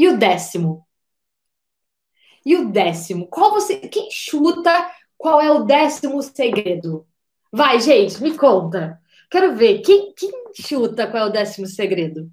E 0.00 0.08
o 0.08 0.16
décimo? 0.16 0.86
E 2.44 2.56
o 2.56 2.72
décimo? 2.72 3.28
Qual 3.28 3.50
você. 3.52 3.76
Quem 3.80 4.10
chuta 4.10 4.90
qual 5.18 5.42
é 5.42 5.50
o 5.50 5.64
décimo 5.64 6.22
segredo? 6.22 7.06
Vai, 7.52 7.78
gente, 7.80 8.22
me 8.22 8.34
conta. 8.34 8.98
Quero 9.30 9.54
ver. 9.54 9.82
Quem, 9.82 10.14
quem 10.14 10.30
chuta 10.54 11.06
qual 11.06 11.24
é 11.24 11.26
o 11.28 11.32
décimo 11.32 11.66
segredo? 11.66 12.32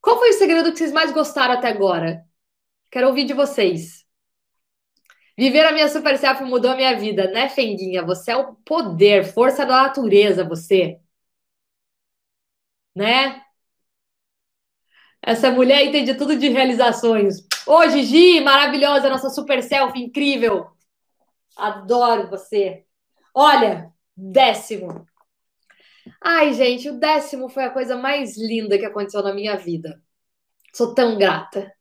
Qual 0.00 0.16
foi 0.18 0.30
o 0.30 0.34
segredo 0.34 0.70
que 0.70 0.78
vocês 0.78 0.92
mais 0.92 1.10
gostaram 1.12 1.54
até 1.54 1.68
agora? 1.68 2.24
Quero 2.88 3.08
ouvir 3.08 3.24
de 3.24 3.34
vocês. 3.34 4.06
Viver 5.36 5.66
a 5.66 5.72
minha 5.72 5.88
super 5.88 6.16
self 6.18 6.44
mudou 6.44 6.70
a 6.70 6.76
minha 6.76 6.96
vida, 6.96 7.28
né, 7.32 7.48
Fenguinha? 7.48 8.04
Você 8.04 8.30
é 8.30 8.36
o 8.36 8.54
poder, 8.54 9.24
força 9.24 9.66
da 9.66 9.82
natureza, 9.82 10.44
você. 10.44 11.00
Né? 12.94 13.42
Essa 15.22 15.50
mulher 15.50 15.84
entende 15.84 16.14
tudo 16.14 16.36
de 16.36 16.48
realizações. 16.48 17.46
Ô, 17.66 17.86
Gigi, 17.88 18.40
maravilhosa, 18.40 19.10
nossa 19.10 19.30
super 19.30 19.62
selfie, 19.62 20.04
incrível. 20.04 20.66
Adoro 21.56 22.30
você. 22.30 22.84
Olha, 23.34 23.92
décimo. 24.16 25.06
Ai, 26.22 26.52
gente, 26.54 26.88
o 26.88 26.98
décimo 26.98 27.48
foi 27.48 27.64
a 27.64 27.70
coisa 27.70 27.96
mais 27.96 28.36
linda 28.36 28.78
que 28.78 28.84
aconteceu 28.84 29.22
na 29.22 29.34
minha 29.34 29.56
vida. 29.56 30.00
Sou 30.72 30.94
tão 30.94 31.18
grata. 31.18 31.72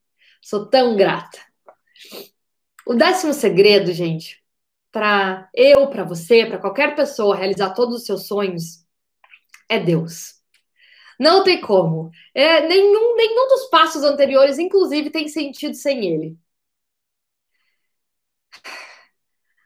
Sou 0.42 0.70
tão 0.70 0.96
grata. 0.96 1.40
O 2.86 2.94
décimo 2.94 3.34
segredo, 3.34 3.92
gente, 3.92 4.42
para 4.92 5.50
eu, 5.54 5.88
para 5.90 6.04
você, 6.04 6.46
para 6.46 6.58
qualquer 6.58 6.96
pessoa 6.96 7.36
realizar 7.36 7.74
todos 7.74 7.98
os 7.98 8.06
seus 8.06 8.28
sonhos, 8.28 8.86
é 9.70 9.80
Deus. 9.80 10.37
Não 11.20 11.44
tem 11.44 11.60
como. 11.62 12.12
É, 12.34 12.68
nenhum, 12.68 13.16
nenhum 13.16 13.48
dos 13.48 13.70
passos 13.70 14.04
anteriores, 14.04 14.60
inclusive, 14.60 15.10
tem 15.10 15.28
sentido 15.28 15.76
sem 15.76 16.06
ele. 16.06 16.38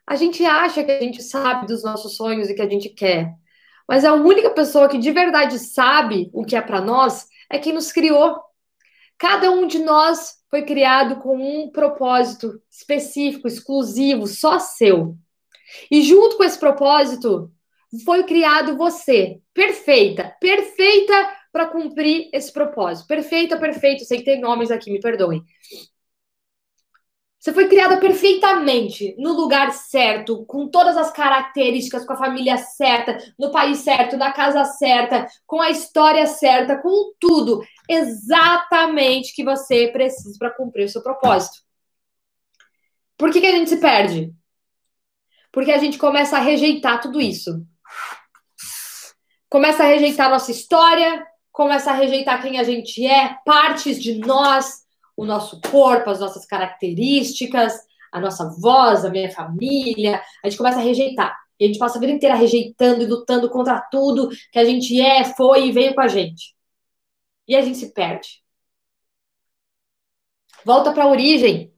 A 0.08 0.16
gente 0.16 0.44
acha 0.46 0.84
que 0.84 0.92
a 0.92 1.00
gente 1.00 1.22
sabe 1.24 1.68
dos 1.68 1.84
nossos 1.84 2.16
sonhos 2.16 2.50
e 2.50 2.54
que 2.54 2.62
a 2.62 2.70
gente 2.70 2.90
quer. 2.90 3.34
Mas 3.88 4.06
a 4.06 4.14
única 4.14 4.50
pessoa 4.50 4.90
que 4.90 4.98
de 4.98 5.12
verdade 5.12 5.60
sabe 5.60 6.30
o 6.34 6.46
que 6.46 6.56
é 6.56 6.62
para 6.62 6.82
nós 6.82 7.28
é 7.50 7.60
quem 7.60 7.74
nos 7.74 7.92
criou. 7.92 8.38
Cada 9.18 9.52
um 9.52 9.68
de 9.68 9.80
nós 9.80 10.38
foi 10.50 10.64
criado 10.64 11.18
com 11.18 11.38
um 11.38 11.70
propósito 11.70 12.62
específico, 12.70 13.48
exclusivo, 13.48 14.28
só 14.28 14.60
seu. 14.60 15.18
E 15.90 16.02
junto 16.02 16.38
com 16.38 16.44
esse 16.44 16.60
propósito, 16.60 17.52
foi 18.06 18.24
criado 18.24 18.78
você, 18.78 19.42
perfeita, 19.54 20.36
perfeita 20.40 21.41
para 21.52 21.68
cumprir 21.68 22.30
esse 22.34 22.52
propósito. 22.52 23.08
Perfeita, 23.08 23.58
perfeito. 23.58 24.06
Sei 24.06 24.20
que 24.20 24.26
tem 24.26 24.40
nomes 24.40 24.72
aqui, 24.72 24.92
me 24.92 25.00
perdoem. 25.00 25.44
Você 27.42 27.52
foi 27.52 27.68
criada 27.68 27.98
perfeitamente, 27.98 29.16
no 29.18 29.34
lugar 29.34 29.74
certo, 29.74 30.46
com 30.46 30.68
todas 30.68 30.96
as 30.96 31.12
características, 31.12 32.06
com 32.06 32.14
a 32.14 32.18
família 32.18 32.56
certa, 32.56 33.18
no 33.38 33.50
país 33.52 33.80
certo, 33.80 34.16
na 34.16 34.32
casa 34.32 34.64
certa, 34.64 35.26
com 35.48 35.60
a 35.60 35.72
história 35.72 36.28
certa, 36.28 36.78
com 36.78 37.12
tudo 37.20 37.64
exatamente 37.90 39.34
que 39.34 39.44
você 39.44 39.88
precisa 39.88 40.38
para 40.38 40.52
cumprir 40.52 40.86
o 40.86 40.90
seu 40.90 41.02
propósito. 41.02 41.64
Por 43.18 43.32
que, 43.32 43.42
que 43.42 43.48
a 43.48 43.52
gente 43.54 43.72
se 43.72 43.78
perde? 43.78 44.32
Porque 45.52 45.72
a 45.72 45.80
gente 45.80 45.98
começa 45.98 46.38
a 46.38 46.42
rejeitar 46.42 47.02
tudo 47.02 47.20
isso. 47.20 47.66
Começa 49.50 49.82
a 49.82 49.88
rejeitar 49.88 50.30
nossa 50.30 50.52
história, 50.52 51.26
começa 51.52 51.92
a 51.92 51.94
rejeitar 51.94 52.42
quem 52.42 52.60
a 52.60 52.64
gente 52.64 53.06
é, 53.06 53.38
partes 53.46 54.02
de 54.02 54.20
nós, 54.20 54.86
o 55.16 55.26
nosso 55.26 55.60
corpo, 55.62 56.10
as 56.10 56.20
nossas 56.20 56.46
características, 56.46 57.74
a 58.12 58.20
nossa 58.20 58.50
voz, 58.60 59.06
a 59.06 59.10
minha 59.10 59.32
família. 59.32 60.22
A 60.44 60.50
gente 60.50 60.58
começa 60.58 60.80
a 60.80 60.84
rejeitar. 60.84 61.38
E 61.60 61.66
a 61.66 61.68
gente 61.68 61.80
passa 61.80 61.98
a 61.98 62.02
vida 62.02 62.12
inteira 62.12 62.36
rejeitando 62.36 63.04
e 63.04 63.06
lutando 63.06 63.50
contra 63.50 63.80
tudo 63.80 64.30
que 64.52 64.58
a 64.58 64.66
gente 64.66 65.00
é, 65.00 65.24
foi 65.24 65.68
e 65.68 65.72
veio 65.72 65.94
com 65.94 66.02
a 66.02 66.08
gente. 66.08 66.56
E 67.48 67.56
a 67.56 67.62
gente 67.62 67.78
se 67.78 67.94
perde. 67.94 68.42
Volta 70.66 70.92
para 70.92 71.04
a 71.04 71.08
origem. 71.08 71.74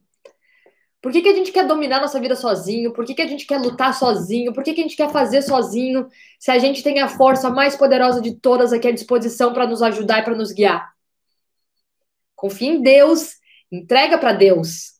Por 1.03 1.11
que, 1.11 1.21
que 1.21 1.27
a 1.27 1.35
gente 1.35 1.51
quer 1.51 1.67
dominar 1.67 1.99
nossa 1.99 2.17
vida 2.17 2.33
sozinho? 2.33 2.93
Por 2.93 3.03
que, 3.03 3.13
que 3.13 3.21
a 3.21 3.27
gente 3.27 3.45
quer 3.45 3.59
lutar 3.59 3.93
sozinho? 3.93 4.53
Por 4.53 4.63
que, 4.63 4.73
que 4.73 4.79
a 4.79 4.83
gente 4.83 4.95
quer 4.95 5.11
fazer 5.11 5.41
sozinho? 5.41 6.07
Se 6.39 6.49
a 6.49 6.57
gente 6.57 6.81
tem 6.81 7.01
a 7.01 7.09
força 7.09 7.49
mais 7.49 7.75
poderosa 7.75 8.21
de 8.21 8.39
todas 8.39 8.71
aqui 8.71 8.87
à 8.87 8.91
disposição 8.91 9.51
para 9.53 9.67
nos 9.67 9.81
ajudar 9.81 10.19
e 10.19 10.23
para 10.23 10.33
nos 10.33 10.53
guiar. 10.53 10.93
Confia 12.33 12.71
em 12.71 12.81
Deus, 12.81 13.33
entrega 13.69 14.17
para 14.17 14.31
Deus. 14.31 14.93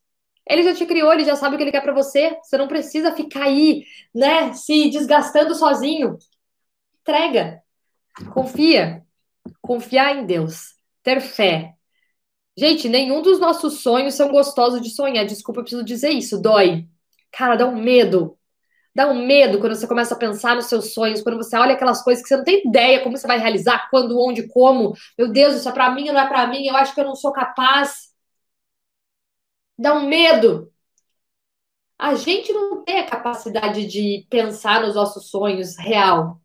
Ele 0.45 0.63
já 0.63 0.73
te 0.73 0.85
criou, 0.85 1.13
ele 1.13 1.23
já 1.23 1.37
sabe 1.37 1.55
o 1.55 1.57
que 1.57 1.63
ele 1.63 1.71
quer 1.71 1.81
para 1.81 1.93
você. 1.93 2.37
Você 2.43 2.57
não 2.57 2.67
precisa 2.67 3.15
ficar 3.15 3.43
aí, 3.45 3.85
né, 4.13 4.51
se 4.51 4.89
desgastando 4.89 5.55
sozinho. 5.55 6.17
Entrega. 6.99 7.63
Confia. 8.33 9.05
Confiar 9.61 10.17
em 10.17 10.25
Deus. 10.25 10.75
Ter 11.01 11.21
fé. 11.21 11.75
Gente, 12.57 12.87
nenhum 12.87 13.21
dos 13.21 13.39
nossos 13.39 13.81
sonhos 13.81 14.13
são 14.15 14.29
gostosos 14.29 14.81
de 14.81 14.89
sonhar. 14.89 15.25
Desculpa, 15.25 15.59
eu 15.59 15.63
preciso 15.63 15.83
dizer 15.83 16.09
isso. 16.11 16.39
Dói. 16.41 16.87
Cara, 17.31 17.55
dá 17.55 17.65
um 17.67 17.75
medo. 17.81 18.37
Dá 18.95 19.07
um 19.09 19.25
medo 19.25 19.59
quando 19.59 19.75
você 19.75 19.87
começa 19.87 20.13
a 20.13 20.17
pensar 20.17 20.55
nos 20.55 20.65
seus 20.65 20.93
sonhos, 20.93 21.21
quando 21.23 21.37
você 21.37 21.57
olha 21.57 21.73
aquelas 21.73 22.03
coisas 22.03 22.21
que 22.21 22.29
você 22.29 22.37
não 22.37 22.43
tem 22.43 22.67
ideia 22.67 23.01
como 23.01 23.17
você 23.17 23.25
vai 23.25 23.39
realizar, 23.39 23.89
quando, 23.89 24.19
onde, 24.19 24.47
como. 24.47 24.93
Meu 25.17 25.31
Deus, 25.31 25.55
isso 25.55 25.67
é 25.67 25.71
para 25.71 25.89
mim, 25.91 26.05
não 26.05 26.19
é 26.19 26.27
para 26.27 26.45
mim, 26.47 26.67
eu 26.67 26.75
acho 26.75 26.93
que 26.93 27.01
eu 27.01 27.05
não 27.05 27.15
sou 27.15 27.31
capaz. 27.31 28.13
Dá 29.77 29.93
um 29.93 30.07
medo. 30.07 30.71
A 31.97 32.15
gente 32.15 32.51
não 32.53 32.83
tem 32.83 32.99
a 32.99 33.05
capacidade 33.09 33.85
de 33.87 34.27
pensar 34.29 34.81
nos 34.81 34.95
nossos 34.95 35.29
sonhos 35.29 35.75
real. 35.77 36.39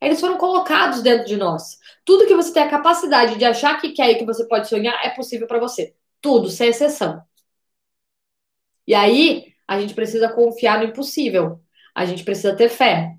Eles 0.00 0.20
foram 0.20 0.38
colocados 0.38 1.02
dentro 1.02 1.26
de 1.26 1.36
nós. 1.36 1.78
Tudo 2.06 2.26
que 2.26 2.36
você 2.36 2.52
tem 2.52 2.62
a 2.62 2.70
capacidade 2.70 3.36
de 3.36 3.44
achar 3.44 3.80
que 3.80 3.90
quer 3.90 4.12
e 4.12 4.14
que 4.14 4.24
você 4.24 4.46
pode 4.46 4.68
sonhar 4.68 4.94
é 5.04 5.10
possível 5.10 5.48
para 5.48 5.58
você. 5.58 5.92
Tudo, 6.20 6.48
sem 6.48 6.68
exceção. 6.68 7.20
E 8.86 8.94
aí, 8.94 9.52
a 9.66 9.80
gente 9.80 9.92
precisa 9.92 10.28
confiar 10.28 10.78
no 10.78 10.84
impossível. 10.84 11.60
A 11.92 12.04
gente 12.06 12.22
precisa 12.22 12.54
ter 12.54 12.68
fé. 12.68 13.16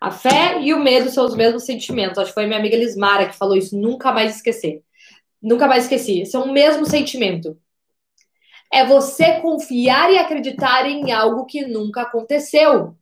A 0.00 0.12
fé 0.12 0.62
e 0.62 0.72
o 0.72 0.78
medo 0.78 1.10
são 1.10 1.26
os 1.26 1.34
mesmos 1.34 1.64
sentimentos. 1.64 2.18
Acho 2.18 2.28
que 2.28 2.34
foi 2.34 2.46
minha 2.46 2.60
amiga 2.60 2.76
Lismara 2.76 3.28
que 3.28 3.36
falou 3.36 3.56
isso, 3.56 3.76
nunca 3.76 4.12
mais 4.12 4.36
esquecer. 4.36 4.84
Nunca 5.42 5.66
mais 5.66 5.84
esqueci. 5.84 6.24
São 6.26 6.44
o 6.44 6.52
mesmo 6.52 6.86
sentimento. 6.86 7.58
É 8.72 8.86
você 8.86 9.40
confiar 9.40 10.12
e 10.12 10.18
acreditar 10.18 10.86
em 10.86 11.10
algo 11.10 11.44
que 11.44 11.66
nunca 11.66 12.02
aconteceu. 12.02 12.96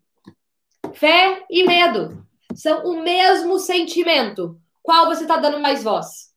Fé 0.95 1.45
e 1.51 1.65
medo 1.65 2.27
são 2.55 2.85
o 2.85 3.03
mesmo 3.03 3.59
sentimento. 3.59 4.59
Qual 4.89 5.05
você 5.05 5.25
está 5.25 5.37
dando 5.37 5.61
mais 5.61 5.85
voz? 5.85 6.33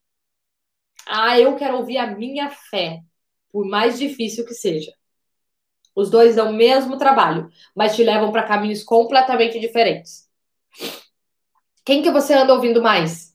Ah, 1.08 1.40
eu 1.40 1.56
quero 1.56 1.78
ouvir 1.78 1.98
a 1.98 2.08
minha 2.08 2.50
fé, 2.50 3.00
por 3.50 3.66
mais 3.66 3.98
difícil 3.98 4.46
que 4.46 4.54
seja. 4.54 4.92
Os 5.96 6.10
dois 6.10 6.36
dão 6.36 6.50
o 6.50 6.54
mesmo 6.54 6.98
trabalho, 6.98 7.50
mas 7.74 7.96
te 7.96 8.04
levam 8.04 8.30
para 8.30 8.44
caminhos 8.44 8.84
completamente 8.84 9.58
diferentes. 9.58 10.30
Quem 11.86 12.04
que 12.04 12.12
você 12.12 12.34
anda 12.34 12.54
ouvindo 12.54 12.82
mais? 12.82 13.34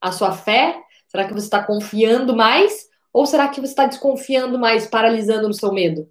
A 0.00 0.12
sua 0.12 0.30
fé? 0.30 0.80
Será 1.08 1.26
que 1.26 1.34
você 1.34 1.46
está 1.46 1.60
confiando 1.60 2.36
mais? 2.36 2.86
Ou 3.12 3.26
será 3.26 3.48
que 3.48 3.60
você 3.60 3.72
está 3.72 3.86
desconfiando 3.86 4.60
mais, 4.60 4.86
paralisando 4.86 5.48
no 5.48 5.54
seu 5.54 5.72
medo? 5.72 6.08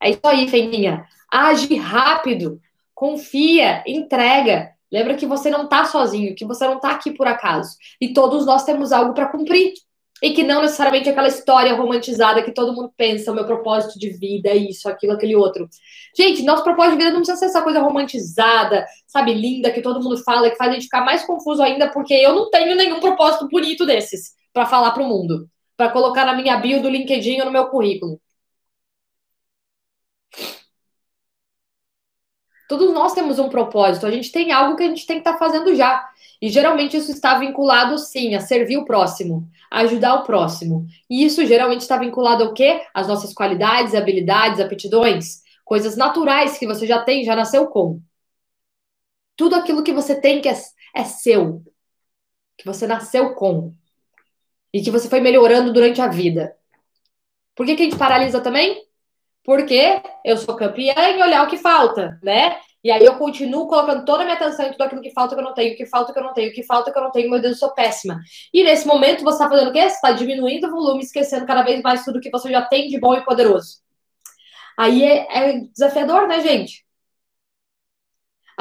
É 0.00 0.08
isso 0.08 0.20
aí, 0.24 0.48
Feninha. 0.48 1.06
Age 1.30 1.74
rápido, 1.76 2.58
confia, 2.94 3.84
entrega. 3.86 4.72
Lembra 4.92 5.14
que 5.14 5.26
você 5.26 5.48
não 5.48 5.64
está 5.64 5.86
sozinho, 5.86 6.34
que 6.34 6.44
você 6.44 6.66
não 6.66 6.76
está 6.76 6.90
aqui 6.90 7.12
por 7.12 7.26
acaso. 7.26 7.76
E 8.00 8.12
todos 8.12 8.44
nós 8.44 8.64
temos 8.64 8.92
algo 8.92 9.14
para 9.14 9.28
cumprir 9.28 9.72
e 10.22 10.30
que 10.32 10.44
não 10.44 10.62
necessariamente 10.62 11.08
aquela 11.08 11.26
história 11.26 11.74
romantizada 11.74 12.42
que 12.42 12.52
todo 12.52 12.72
mundo 12.72 12.92
pensa, 12.96 13.32
o 13.32 13.34
meu 13.34 13.44
propósito 13.44 13.98
de 13.98 14.10
vida, 14.10 14.50
é 14.50 14.56
isso, 14.56 14.88
aquilo, 14.88 15.14
aquele 15.14 15.34
outro. 15.34 15.68
Gente, 16.16 16.44
nosso 16.44 16.62
propósito 16.62 16.92
de 16.92 16.98
vida 16.98 17.10
não 17.10 17.22
precisa 17.22 17.38
ser 17.38 17.46
essa 17.46 17.62
coisa 17.62 17.80
romantizada, 17.80 18.86
sabe, 19.06 19.34
linda, 19.34 19.72
que 19.72 19.82
todo 19.82 20.00
mundo 20.00 20.16
fala, 20.22 20.48
que 20.48 20.56
faz 20.56 20.70
a 20.70 20.74
gente 20.74 20.84
ficar 20.84 21.04
mais 21.04 21.24
confuso 21.24 21.60
ainda, 21.60 21.90
porque 21.90 22.14
eu 22.14 22.36
não 22.36 22.50
tenho 22.50 22.76
nenhum 22.76 23.00
propósito 23.00 23.48
bonito 23.48 23.84
desses 23.84 24.32
para 24.52 24.64
falar 24.64 24.92
para 24.92 25.02
o 25.02 25.08
mundo, 25.08 25.48
para 25.76 25.90
colocar 25.90 26.24
na 26.24 26.36
minha 26.36 26.56
bio 26.58 26.80
do 26.80 26.88
LinkedIn 26.88 27.40
ou 27.40 27.46
no 27.46 27.52
meu 27.52 27.66
currículo. 27.66 28.20
Todos 32.72 32.90
nós 32.94 33.12
temos 33.12 33.38
um 33.38 33.50
propósito, 33.50 34.06
a 34.06 34.10
gente 34.10 34.32
tem 34.32 34.50
algo 34.50 34.78
que 34.78 34.82
a 34.82 34.86
gente 34.86 35.06
tem 35.06 35.16
que 35.16 35.28
estar 35.28 35.34
tá 35.34 35.38
fazendo 35.38 35.74
já. 35.74 36.08
E 36.40 36.48
geralmente 36.48 36.96
isso 36.96 37.10
está 37.10 37.38
vinculado, 37.38 37.98
sim, 37.98 38.34
a 38.34 38.40
servir 38.40 38.78
o 38.78 38.86
próximo, 38.86 39.46
a 39.70 39.80
ajudar 39.80 40.14
o 40.14 40.22
próximo. 40.22 40.86
E 41.10 41.22
isso 41.22 41.44
geralmente 41.44 41.82
está 41.82 41.98
vinculado 41.98 42.44
ao 42.44 42.54
quê? 42.54 42.80
As 42.94 43.08
nossas 43.08 43.34
qualidades, 43.34 43.94
habilidades, 43.94 44.58
aptidões, 44.58 45.42
coisas 45.66 45.98
naturais 45.98 46.56
que 46.56 46.66
você 46.66 46.86
já 46.86 47.02
tem, 47.02 47.24
já 47.24 47.36
nasceu 47.36 47.66
com. 47.66 48.00
Tudo 49.36 49.54
aquilo 49.54 49.82
que 49.82 49.92
você 49.92 50.18
tem 50.18 50.40
que 50.40 50.48
é, 50.48 50.58
é 50.96 51.04
seu, 51.04 51.62
que 52.56 52.64
você 52.64 52.86
nasceu 52.86 53.34
com 53.34 53.74
e 54.72 54.80
que 54.80 54.90
você 54.90 55.10
foi 55.10 55.20
melhorando 55.20 55.74
durante 55.74 56.00
a 56.00 56.08
vida. 56.08 56.56
Por 57.54 57.66
que, 57.66 57.76
que 57.76 57.82
a 57.82 57.84
gente 57.84 57.98
paralisa 57.98 58.40
também? 58.40 58.82
Porque 59.44 60.00
eu 60.24 60.36
sou 60.36 60.54
campeã 60.54 60.94
em 60.96 61.22
olhar 61.22 61.44
o 61.44 61.50
que 61.50 61.56
falta, 61.56 62.18
né? 62.22 62.56
E 62.84 62.90
aí 62.90 63.04
eu 63.04 63.16
continuo 63.16 63.68
colocando 63.68 64.04
toda 64.04 64.22
a 64.22 64.24
minha 64.24 64.36
atenção 64.36 64.66
em 64.66 64.72
tudo 64.72 64.82
aquilo 64.82 65.00
que 65.00 65.12
falta 65.12 65.34
que 65.34 65.40
eu 65.40 65.44
não 65.44 65.54
tenho, 65.54 65.76
que 65.76 65.86
falta 65.86 66.12
que 66.12 66.18
eu 66.18 66.22
não 66.22 66.32
tenho, 66.32 66.52
que 66.52 66.64
falta 66.64 66.92
que 66.92 66.98
eu 66.98 67.02
não 67.02 67.12
tenho, 67.12 67.30
meu 67.30 67.40
Deus, 67.40 67.54
eu 67.54 67.58
sou 67.58 67.74
péssima. 67.74 68.20
E 68.52 68.64
nesse 68.64 68.86
momento 68.86 69.22
você 69.22 69.36
está 69.36 69.48
fazendo 69.48 69.68
o 69.68 69.72
quê? 69.72 69.82
Você 69.82 69.94
está 69.94 70.10
diminuindo 70.10 70.66
o 70.66 70.70
volume, 70.70 71.02
esquecendo 71.02 71.46
cada 71.46 71.62
vez 71.62 71.80
mais 71.80 72.04
tudo 72.04 72.20
que 72.20 72.30
você 72.30 72.50
já 72.50 72.62
tem 72.62 72.88
de 72.88 72.98
bom 72.98 73.14
e 73.14 73.24
poderoso. 73.24 73.80
Aí 74.76 75.04
é, 75.04 75.26
é 75.30 75.60
desafiador, 75.72 76.26
né, 76.26 76.40
gente? 76.40 76.84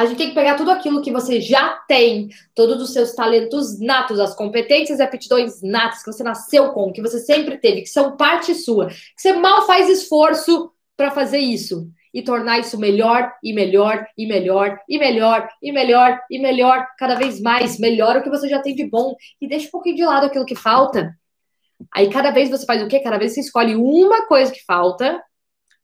A 0.02 0.06
gente 0.08 0.18
tem 0.18 0.30
que 0.30 0.36
pegar 0.36 0.56
tudo 0.56 0.72
aquilo 0.72 1.00
que 1.04 1.12
você 1.12 1.40
já 1.40 1.78
tem, 1.88 2.30
todos 2.56 2.82
os 2.82 2.92
seus 2.92 3.14
talentos 3.14 3.80
natos, 3.80 4.20
as 4.20 4.34
competências 4.34 4.98
e 4.98 5.04
aptidões 5.04 5.62
natas 5.62 6.00
que 6.00 6.12
você 6.12 6.24
nasceu 6.24 6.72
com, 6.72 6.92
que 6.92 7.04
você 7.04 7.20
sempre 7.20 7.60
teve, 7.60 7.82
que 7.82 7.90
são 7.90 8.18
parte 8.18 8.56
sua, 8.56 8.88
que 8.88 8.96
você 9.16 9.34
mal 9.34 9.68
faz 9.68 9.88
esforço 9.88 10.72
para 10.98 11.12
fazer 11.12 11.38
isso 11.38 11.88
e 12.12 12.24
tornar 12.24 12.58
isso 12.58 12.80
melhor 12.80 13.32
e 13.44 13.54
melhor 13.54 14.04
e 14.18 14.26
melhor 14.26 14.80
e 14.90 14.98
melhor 14.98 15.48
e 15.62 15.72
melhor 15.72 16.20
e 16.32 16.40
melhor, 16.40 16.88
cada 16.98 17.14
vez 17.14 17.40
mais, 17.40 17.78
melhor 17.78 18.18
o 18.18 18.24
que 18.24 18.30
você 18.30 18.50
já 18.50 18.60
tem 18.60 18.74
de 18.74 18.90
bom 18.90 19.16
e 19.40 19.48
deixa 19.48 19.68
um 19.68 19.72
pouquinho 19.72 19.98
de 19.98 20.04
lado 20.04 20.26
aquilo 20.26 20.46
que 20.46 20.56
falta. 20.56 21.16
Aí 21.94 22.10
cada 22.10 22.32
vez 22.32 22.50
você 22.50 22.66
faz 22.66 22.82
o 22.82 22.88
quê? 22.88 23.02
Cada 23.02 23.20
vez 23.20 23.36
você 23.36 23.42
escolhe 23.42 23.76
uma 23.76 24.26
coisa 24.26 24.52
que 24.52 24.66
falta 24.66 25.22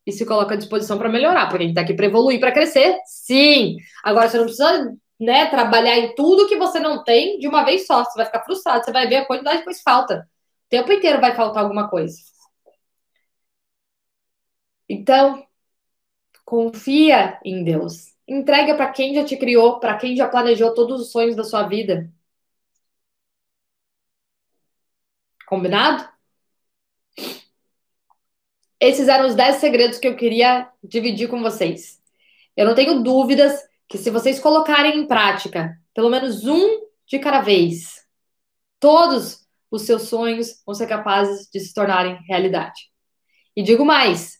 e 0.07 0.11
se 0.13 0.25
coloca 0.25 0.55
à 0.55 0.57
disposição 0.57 0.97
para 0.97 1.09
melhorar, 1.09 1.47
porque 1.49 1.63
a 1.63 1.67
gente 1.67 1.75
tá 1.75 1.81
aqui 1.81 1.93
para 1.93 2.05
evoluir, 2.07 2.39
para 2.39 2.51
crescer. 2.53 2.97
Sim. 3.05 3.77
Agora 4.03 4.29
você 4.29 4.37
não 4.37 4.45
precisa, 4.45 4.97
né, 5.19 5.47
trabalhar 5.47 5.97
em 5.97 6.15
tudo 6.15 6.47
que 6.47 6.55
você 6.57 6.79
não 6.79 7.03
tem 7.03 7.37
de 7.39 7.47
uma 7.47 7.63
vez 7.63 7.85
só. 7.85 8.03
Você 8.03 8.17
vai 8.17 8.25
ficar 8.25 8.43
frustrado, 8.45 8.85
você 8.85 8.91
vai 8.91 9.07
ver 9.07 9.17
a 9.17 9.25
quantidade 9.25 9.63
que 9.63 9.73
falta. 9.83 10.27
O 10.67 10.69
tempo 10.69 10.91
inteiro 10.91 11.21
vai 11.21 11.35
faltar 11.35 11.63
alguma 11.63 11.89
coisa. 11.89 12.17
Então, 14.89 15.47
Confia 16.47 17.37
em 17.43 17.61
Deus. 17.61 18.13
Entrega 18.25 18.73
para 18.73 18.89
quem 18.91 19.13
já 19.13 19.25
te 19.25 19.35
criou, 19.35 19.81
para 19.81 19.97
quem 19.97 20.15
já 20.15 20.29
planejou 20.29 20.73
todos 20.73 21.01
os 21.01 21.11
sonhos 21.11 21.35
da 21.35 21.43
sua 21.43 21.63
vida. 21.63 22.09
Combinado? 25.47 26.07
Esses 28.79 29.07
eram 29.07 29.27
os 29.27 29.35
10 29.35 29.55
segredos 29.55 29.97
que 29.97 30.07
eu 30.07 30.15
queria 30.15 30.69
dividir 30.83 31.27
com 31.27 31.41
vocês. 31.41 31.99
Eu 32.55 32.65
não 32.65 32.75
tenho 32.75 33.01
dúvidas 33.01 33.59
que 33.87 33.97
se 33.97 34.09
vocês 34.09 34.39
colocarem 34.39 34.99
em 34.99 35.07
prática, 35.07 35.75
pelo 35.93 36.09
menos 36.09 36.45
um 36.45 36.81
de 37.07 37.17
cada 37.19 37.41
vez, 37.41 38.05
todos 38.79 39.47
os 39.71 39.83
seus 39.83 40.03
sonhos 40.03 40.61
vão 40.65 40.75
ser 40.75 40.87
capazes 40.87 41.47
de 41.51 41.59
se 41.59 41.73
tornarem 41.73 42.19
realidade. 42.27 42.89
E 43.55 43.63
digo 43.63 43.83
mais, 43.83 44.37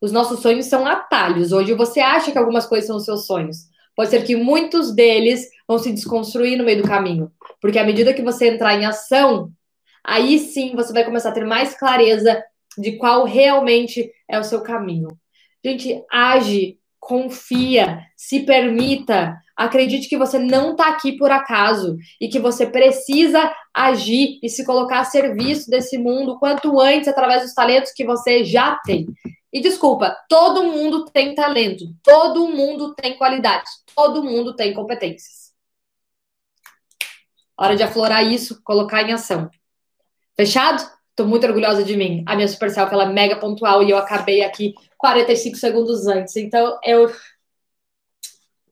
os 0.00 0.12
nossos 0.12 0.40
sonhos 0.40 0.66
são 0.66 0.86
atalhos. 0.86 1.52
Hoje 1.52 1.74
você 1.74 2.00
acha 2.00 2.30
que 2.30 2.38
algumas 2.38 2.66
coisas 2.66 2.86
são 2.86 2.96
os 2.96 3.04
seus 3.04 3.26
sonhos. 3.26 3.68
Pode 3.96 4.10
ser 4.10 4.24
que 4.24 4.36
muitos 4.36 4.94
deles 4.94 5.48
vão 5.66 5.78
se 5.78 5.92
desconstruir 5.92 6.56
no 6.56 6.64
meio 6.64 6.82
do 6.82 6.88
caminho. 6.88 7.30
Porque 7.60 7.78
à 7.78 7.84
medida 7.84 8.14
que 8.14 8.22
você 8.22 8.48
entrar 8.48 8.74
em 8.74 8.86
ação, 8.86 9.50
aí 10.04 10.38
sim 10.38 10.74
você 10.74 10.92
vai 10.92 11.04
começar 11.04 11.30
a 11.30 11.32
ter 11.32 11.44
mais 11.44 11.74
clareza 11.76 12.42
de 12.78 12.92
qual 12.92 13.24
realmente 13.24 14.10
é 14.28 14.38
o 14.38 14.44
seu 14.44 14.62
caminho. 14.62 15.08
Gente, 15.64 16.02
age, 16.10 16.78
confia, 16.98 18.00
se 18.16 18.40
permita, 18.40 19.36
acredite 19.56 20.08
que 20.08 20.16
você 20.16 20.38
não 20.38 20.72
está 20.72 20.88
aqui 20.88 21.16
por 21.16 21.30
acaso 21.30 21.96
e 22.20 22.28
que 22.28 22.38
você 22.38 22.66
precisa 22.66 23.52
agir 23.74 24.38
e 24.42 24.48
se 24.48 24.64
colocar 24.64 25.00
a 25.00 25.04
serviço 25.04 25.68
desse 25.68 25.98
mundo 25.98 26.38
quanto 26.38 26.80
antes 26.80 27.08
através 27.08 27.42
dos 27.42 27.54
talentos 27.54 27.92
que 27.92 28.04
você 28.04 28.44
já 28.44 28.78
tem. 28.84 29.06
E 29.52 29.60
desculpa, 29.60 30.16
todo 30.28 30.64
mundo 30.64 31.04
tem 31.06 31.34
talento, 31.34 31.84
todo 32.02 32.48
mundo 32.48 32.94
tem 32.94 33.18
qualidades, 33.18 33.70
todo 33.94 34.24
mundo 34.24 34.56
tem 34.56 34.72
competências. 34.72 35.52
Hora 37.56 37.76
de 37.76 37.82
aflorar 37.82 38.24
isso, 38.24 38.62
colocar 38.64 39.02
em 39.02 39.12
ação. 39.12 39.50
Fechado? 40.36 40.82
Tô 41.14 41.26
muito 41.26 41.46
orgulhosa 41.46 41.84
de 41.84 41.96
mim. 41.96 42.24
A 42.26 42.34
minha 42.34 42.48
super 42.48 42.70
selfie 42.70 42.94
ela 42.94 43.04
é 43.04 43.12
mega 43.12 43.36
pontual 43.36 43.82
e 43.82 43.90
eu 43.90 43.98
acabei 43.98 44.42
aqui 44.42 44.74
45 44.96 45.56
segundos 45.56 46.06
antes. 46.06 46.36
Então 46.36 46.78
eu. 46.84 47.12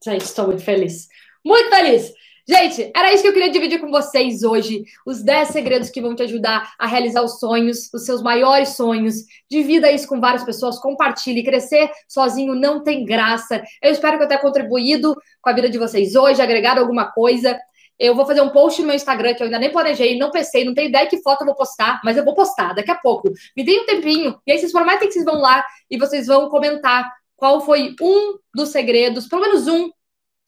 Gente, 0.03 0.23
estou 0.23 0.47
muito 0.47 0.63
feliz. 0.63 1.09
Muito 1.45 1.69
feliz! 1.71 2.13
Gente, 2.51 2.91
era 2.97 3.13
isso 3.13 3.23
que 3.23 3.29
eu 3.29 3.33
queria 3.33 3.51
dividir 3.51 3.81
com 3.81 3.91
vocês 3.93 4.43
hoje. 4.43 4.83
Os 5.07 5.23
10 5.23 5.51
segredos 5.51 5.89
que 5.89 6.01
vão 6.01 6.17
te 6.17 6.25
ajudar 6.25 6.73
a 6.79 6.87
realizar 6.87 7.23
os 7.23 7.39
sonhos, 7.39 7.89
os 7.95 8.05
seus 8.05 8.23
maiores 8.23 8.71
sonhos. 8.71 9.25
Divida 9.49 9.93
isso 9.93 10.09
com 10.09 10.21
várias 10.21 10.43
pessoas, 10.43 10.79
compartilhe. 10.79 11.45
Crescer 11.45 11.89
sozinho 12.09 12.55
não 12.57 12.83
tem 12.83 13.05
graça. 13.05 13.63
Eu 13.81 13.93
espero 13.93 14.19
que 14.19 14.25
eu 14.25 14.29
tenha 14.29 14.41
contribuído 14.41 15.15
com 15.41 15.49
a 15.49 15.53
vida 15.53 15.71
de 15.71 15.79
vocês 15.79 16.17
hoje, 16.17 16.43
agregado 16.43 16.81
alguma 16.81 17.13
coisa. 17.13 17.57
Eu 18.01 18.15
vou 18.15 18.25
fazer 18.25 18.41
um 18.41 18.49
post 18.49 18.81
no 18.81 18.87
meu 18.87 18.97
Instagram 18.97 19.35
que 19.35 19.43
eu 19.43 19.45
ainda 19.45 19.59
nem 19.59 19.71
planejei, 19.71 20.19
não 20.19 20.31
pensei, 20.31 20.65
não 20.65 20.73
tenho 20.73 20.89
ideia 20.89 21.07
que 21.07 21.23
foto 21.23 21.43
eu 21.43 21.47
vou 21.47 21.55
postar, 21.55 22.01
mas 22.03 22.17
eu 22.17 22.25
vou 22.25 22.35
postar 22.35 22.73
daqui 22.73 22.91
a 22.91 22.95
pouco. 22.95 23.31
Me 23.55 23.63
deem 23.63 23.83
um 23.83 23.87
tempinho, 23.87 24.41
e 24.47 24.53
aí 24.53 24.59
vocês 24.59 24.73
prometem 24.73 25.07
que 25.07 25.13
vocês 25.13 25.25
vão 25.25 25.39
lá 25.39 25.63
e 25.91 25.99
vocês 25.99 26.27
vão 26.27 26.49
comentar 26.49 27.13
qual 27.37 27.61
foi 27.61 27.95
um 28.01 28.39
dos 28.55 28.71
segredos, 28.71 29.29
pelo 29.29 29.43
menos 29.43 29.69
um 29.69 29.91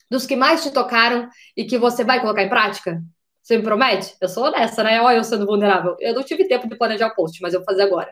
dos 0.09 0.25
que 0.25 0.35
mais 0.35 0.63
te 0.63 0.71
tocaram 0.71 1.29
e 1.55 1.63
que 1.63 1.77
você 1.77 2.03
vai 2.03 2.19
colocar 2.19 2.41
em 2.41 2.49
prática? 2.49 2.99
Você 3.41 3.57
me 3.57 3.63
promete? 3.63 4.15
Eu 4.19 4.29
sou 4.29 4.45
honesta, 4.45 4.83
né? 4.83 4.99
Olha 5.01 5.17
eu 5.17 5.23
sendo 5.23 5.45
vulnerável. 5.45 5.95
Eu 5.99 6.15
não 6.15 6.23
tive 6.23 6.47
tempo 6.47 6.67
de 6.67 6.77
planejar 6.77 7.07
o 7.07 7.15
post, 7.15 7.41
mas 7.41 7.53
eu 7.53 7.59
vou 7.59 7.65
fazer 7.65 7.83
agora. 7.83 8.11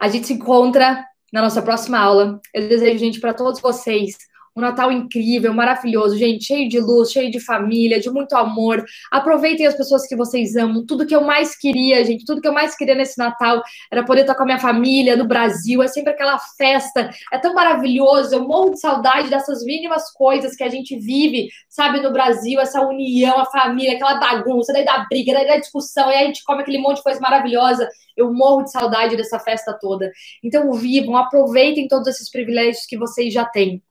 A 0.00 0.08
gente 0.08 0.26
se 0.26 0.32
encontra 0.32 1.04
na 1.32 1.42
nossa 1.42 1.62
próxima 1.62 1.98
aula. 1.98 2.40
Eu 2.54 2.68
desejo, 2.68 2.98
gente, 2.98 3.20
para 3.20 3.34
todos 3.34 3.60
vocês 3.60 4.16
um 4.54 4.60
Natal 4.60 4.92
incrível, 4.92 5.52
maravilhoso, 5.54 6.16
gente, 6.16 6.44
cheio 6.44 6.68
de 6.68 6.78
luz, 6.78 7.10
cheio 7.10 7.30
de 7.30 7.40
família, 7.40 7.98
de 7.98 8.10
muito 8.10 8.34
amor. 8.34 8.84
Aproveitem 9.10 9.66
as 9.66 9.74
pessoas 9.74 10.06
que 10.06 10.14
vocês 10.14 10.56
amam. 10.56 10.84
Tudo 10.84 11.06
que 11.06 11.14
eu 11.14 11.22
mais 11.22 11.56
queria, 11.56 12.04
gente, 12.04 12.24
tudo 12.24 12.40
que 12.40 12.48
eu 12.48 12.52
mais 12.52 12.76
queria 12.76 12.94
nesse 12.94 13.18
Natal 13.18 13.62
era 13.90 14.04
poder 14.04 14.22
estar 14.22 14.34
com 14.34 14.42
a 14.42 14.46
minha 14.46 14.58
família 14.58 15.16
no 15.16 15.26
Brasil. 15.26 15.82
É 15.82 15.88
sempre 15.88 16.12
aquela 16.12 16.38
festa, 16.58 17.10
é 17.32 17.38
tão 17.38 17.54
maravilhoso. 17.54 18.34
Eu 18.34 18.46
morro 18.46 18.70
de 18.70 18.80
saudade 18.80 19.30
dessas 19.30 19.64
mínimas 19.64 20.12
coisas 20.12 20.54
que 20.54 20.62
a 20.62 20.68
gente 20.68 20.98
vive, 20.98 21.48
sabe, 21.68 22.00
no 22.00 22.12
Brasil, 22.12 22.60
essa 22.60 22.80
união, 22.82 23.38
a 23.38 23.46
família, 23.46 23.94
aquela 23.94 24.16
bagunça, 24.16 24.72
daí 24.72 24.84
da 24.84 25.06
briga, 25.08 25.32
daí 25.32 25.46
da 25.46 25.56
discussão, 25.56 26.10
e 26.10 26.14
aí 26.14 26.24
a 26.24 26.26
gente 26.26 26.44
come 26.44 26.62
aquele 26.62 26.78
monte 26.78 26.98
de 26.98 27.02
coisa 27.04 27.20
maravilhosa. 27.20 27.88
Eu 28.14 28.32
morro 28.32 28.64
de 28.64 28.70
saudade 28.70 29.16
dessa 29.16 29.38
festa 29.38 29.72
toda. 29.80 30.10
Então, 30.44 30.70
vivam, 30.72 31.16
aproveitem 31.16 31.88
todos 31.88 32.08
esses 32.08 32.30
privilégios 32.30 32.84
que 32.86 32.98
vocês 32.98 33.32
já 33.32 33.46
têm 33.46 33.82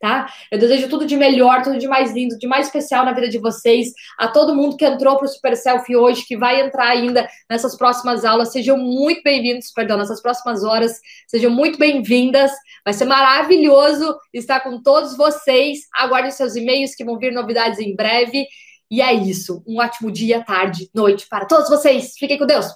tá? 0.00 0.32
Eu 0.50 0.58
desejo 0.58 0.88
tudo 0.88 1.04
de 1.04 1.16
melhor, 1.16 1.62
tudo 1.62 1.78
de 1.78 1.88
mais 1.88 2.12
lindo, 2.12 2.38
de 2.38 2.46
mais 2.46 2.66
especial 2.66 3.04
na 3.04 3.12
vida 3.12 3.28
de 3.28 3.38
vocês. 3.38 3.92
A 4.18 4.28
todo 4.28 4.54
mundo 4.54 4.76
que 4.76 4.84
entrou 4.84 5.16
para 5.16 5.26
o 5.26 5.28
Super 5.28 5.56
Selfie 5.56 5.96
hoje, 5.96 6.24
que 6.26 6.36
vai 6.36 6.60
entrar 6.60 6.88
ainda 6.88 7.28
nessas 7.50 7.76
próximas 7.76 8.24
aulas, 8.24 8.52
sejam 8.52 8.76
muito 8.76 9.22
bem-vindos, 9.22 9.72
perdão, 9.72 9.98
nessas 9.98 10.22
próximas 10.22 10.62
horas, 10.62 10.92
sejam 11.26 11.50
muito 11.50 11.78
bem-vindas. 11.78 12.52
Vai 12.84 12.94
ser 12.94 13.04
maravilhoso 13.04 14.16
estar 14.32 14.60
com 14.60 14.82
todos 14.82 15.16
vocês. 15.16 15.80
Aguardem 15.94 16.30
seus 16.30 16.56
e-mails 16.56 16.94
que 16.94 17.04
vão 17.04 17.18
vir 17.18 17.32
novidades 17.32 17.78
em 17.78 17.94
breve. 17.94 18.46
E 18.90 19.02
é 19.02 19.12
isso. 19.12 19.62
Um 19.66 19.80
ótimo 19.80 20.10
dia, 20.10 20.42
tarde, 20.42 20.88
noite 20.94 21.26
para 21.28 21.44
todos 21.44 21.68
vocês. 21.68 22.14
Fiquem 22.18 22.38
com 22.38 22.46
Deus. 22.46 22.66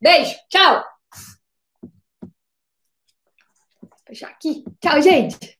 Beijo. 0.00 0.34
Tchau. 0.48 0.84
Vou 3.82 3.90
fechar 4.06 4.28
aqui. 4.28 4.64
Tchau, 4.80 5.02
gente. 5.02 5.58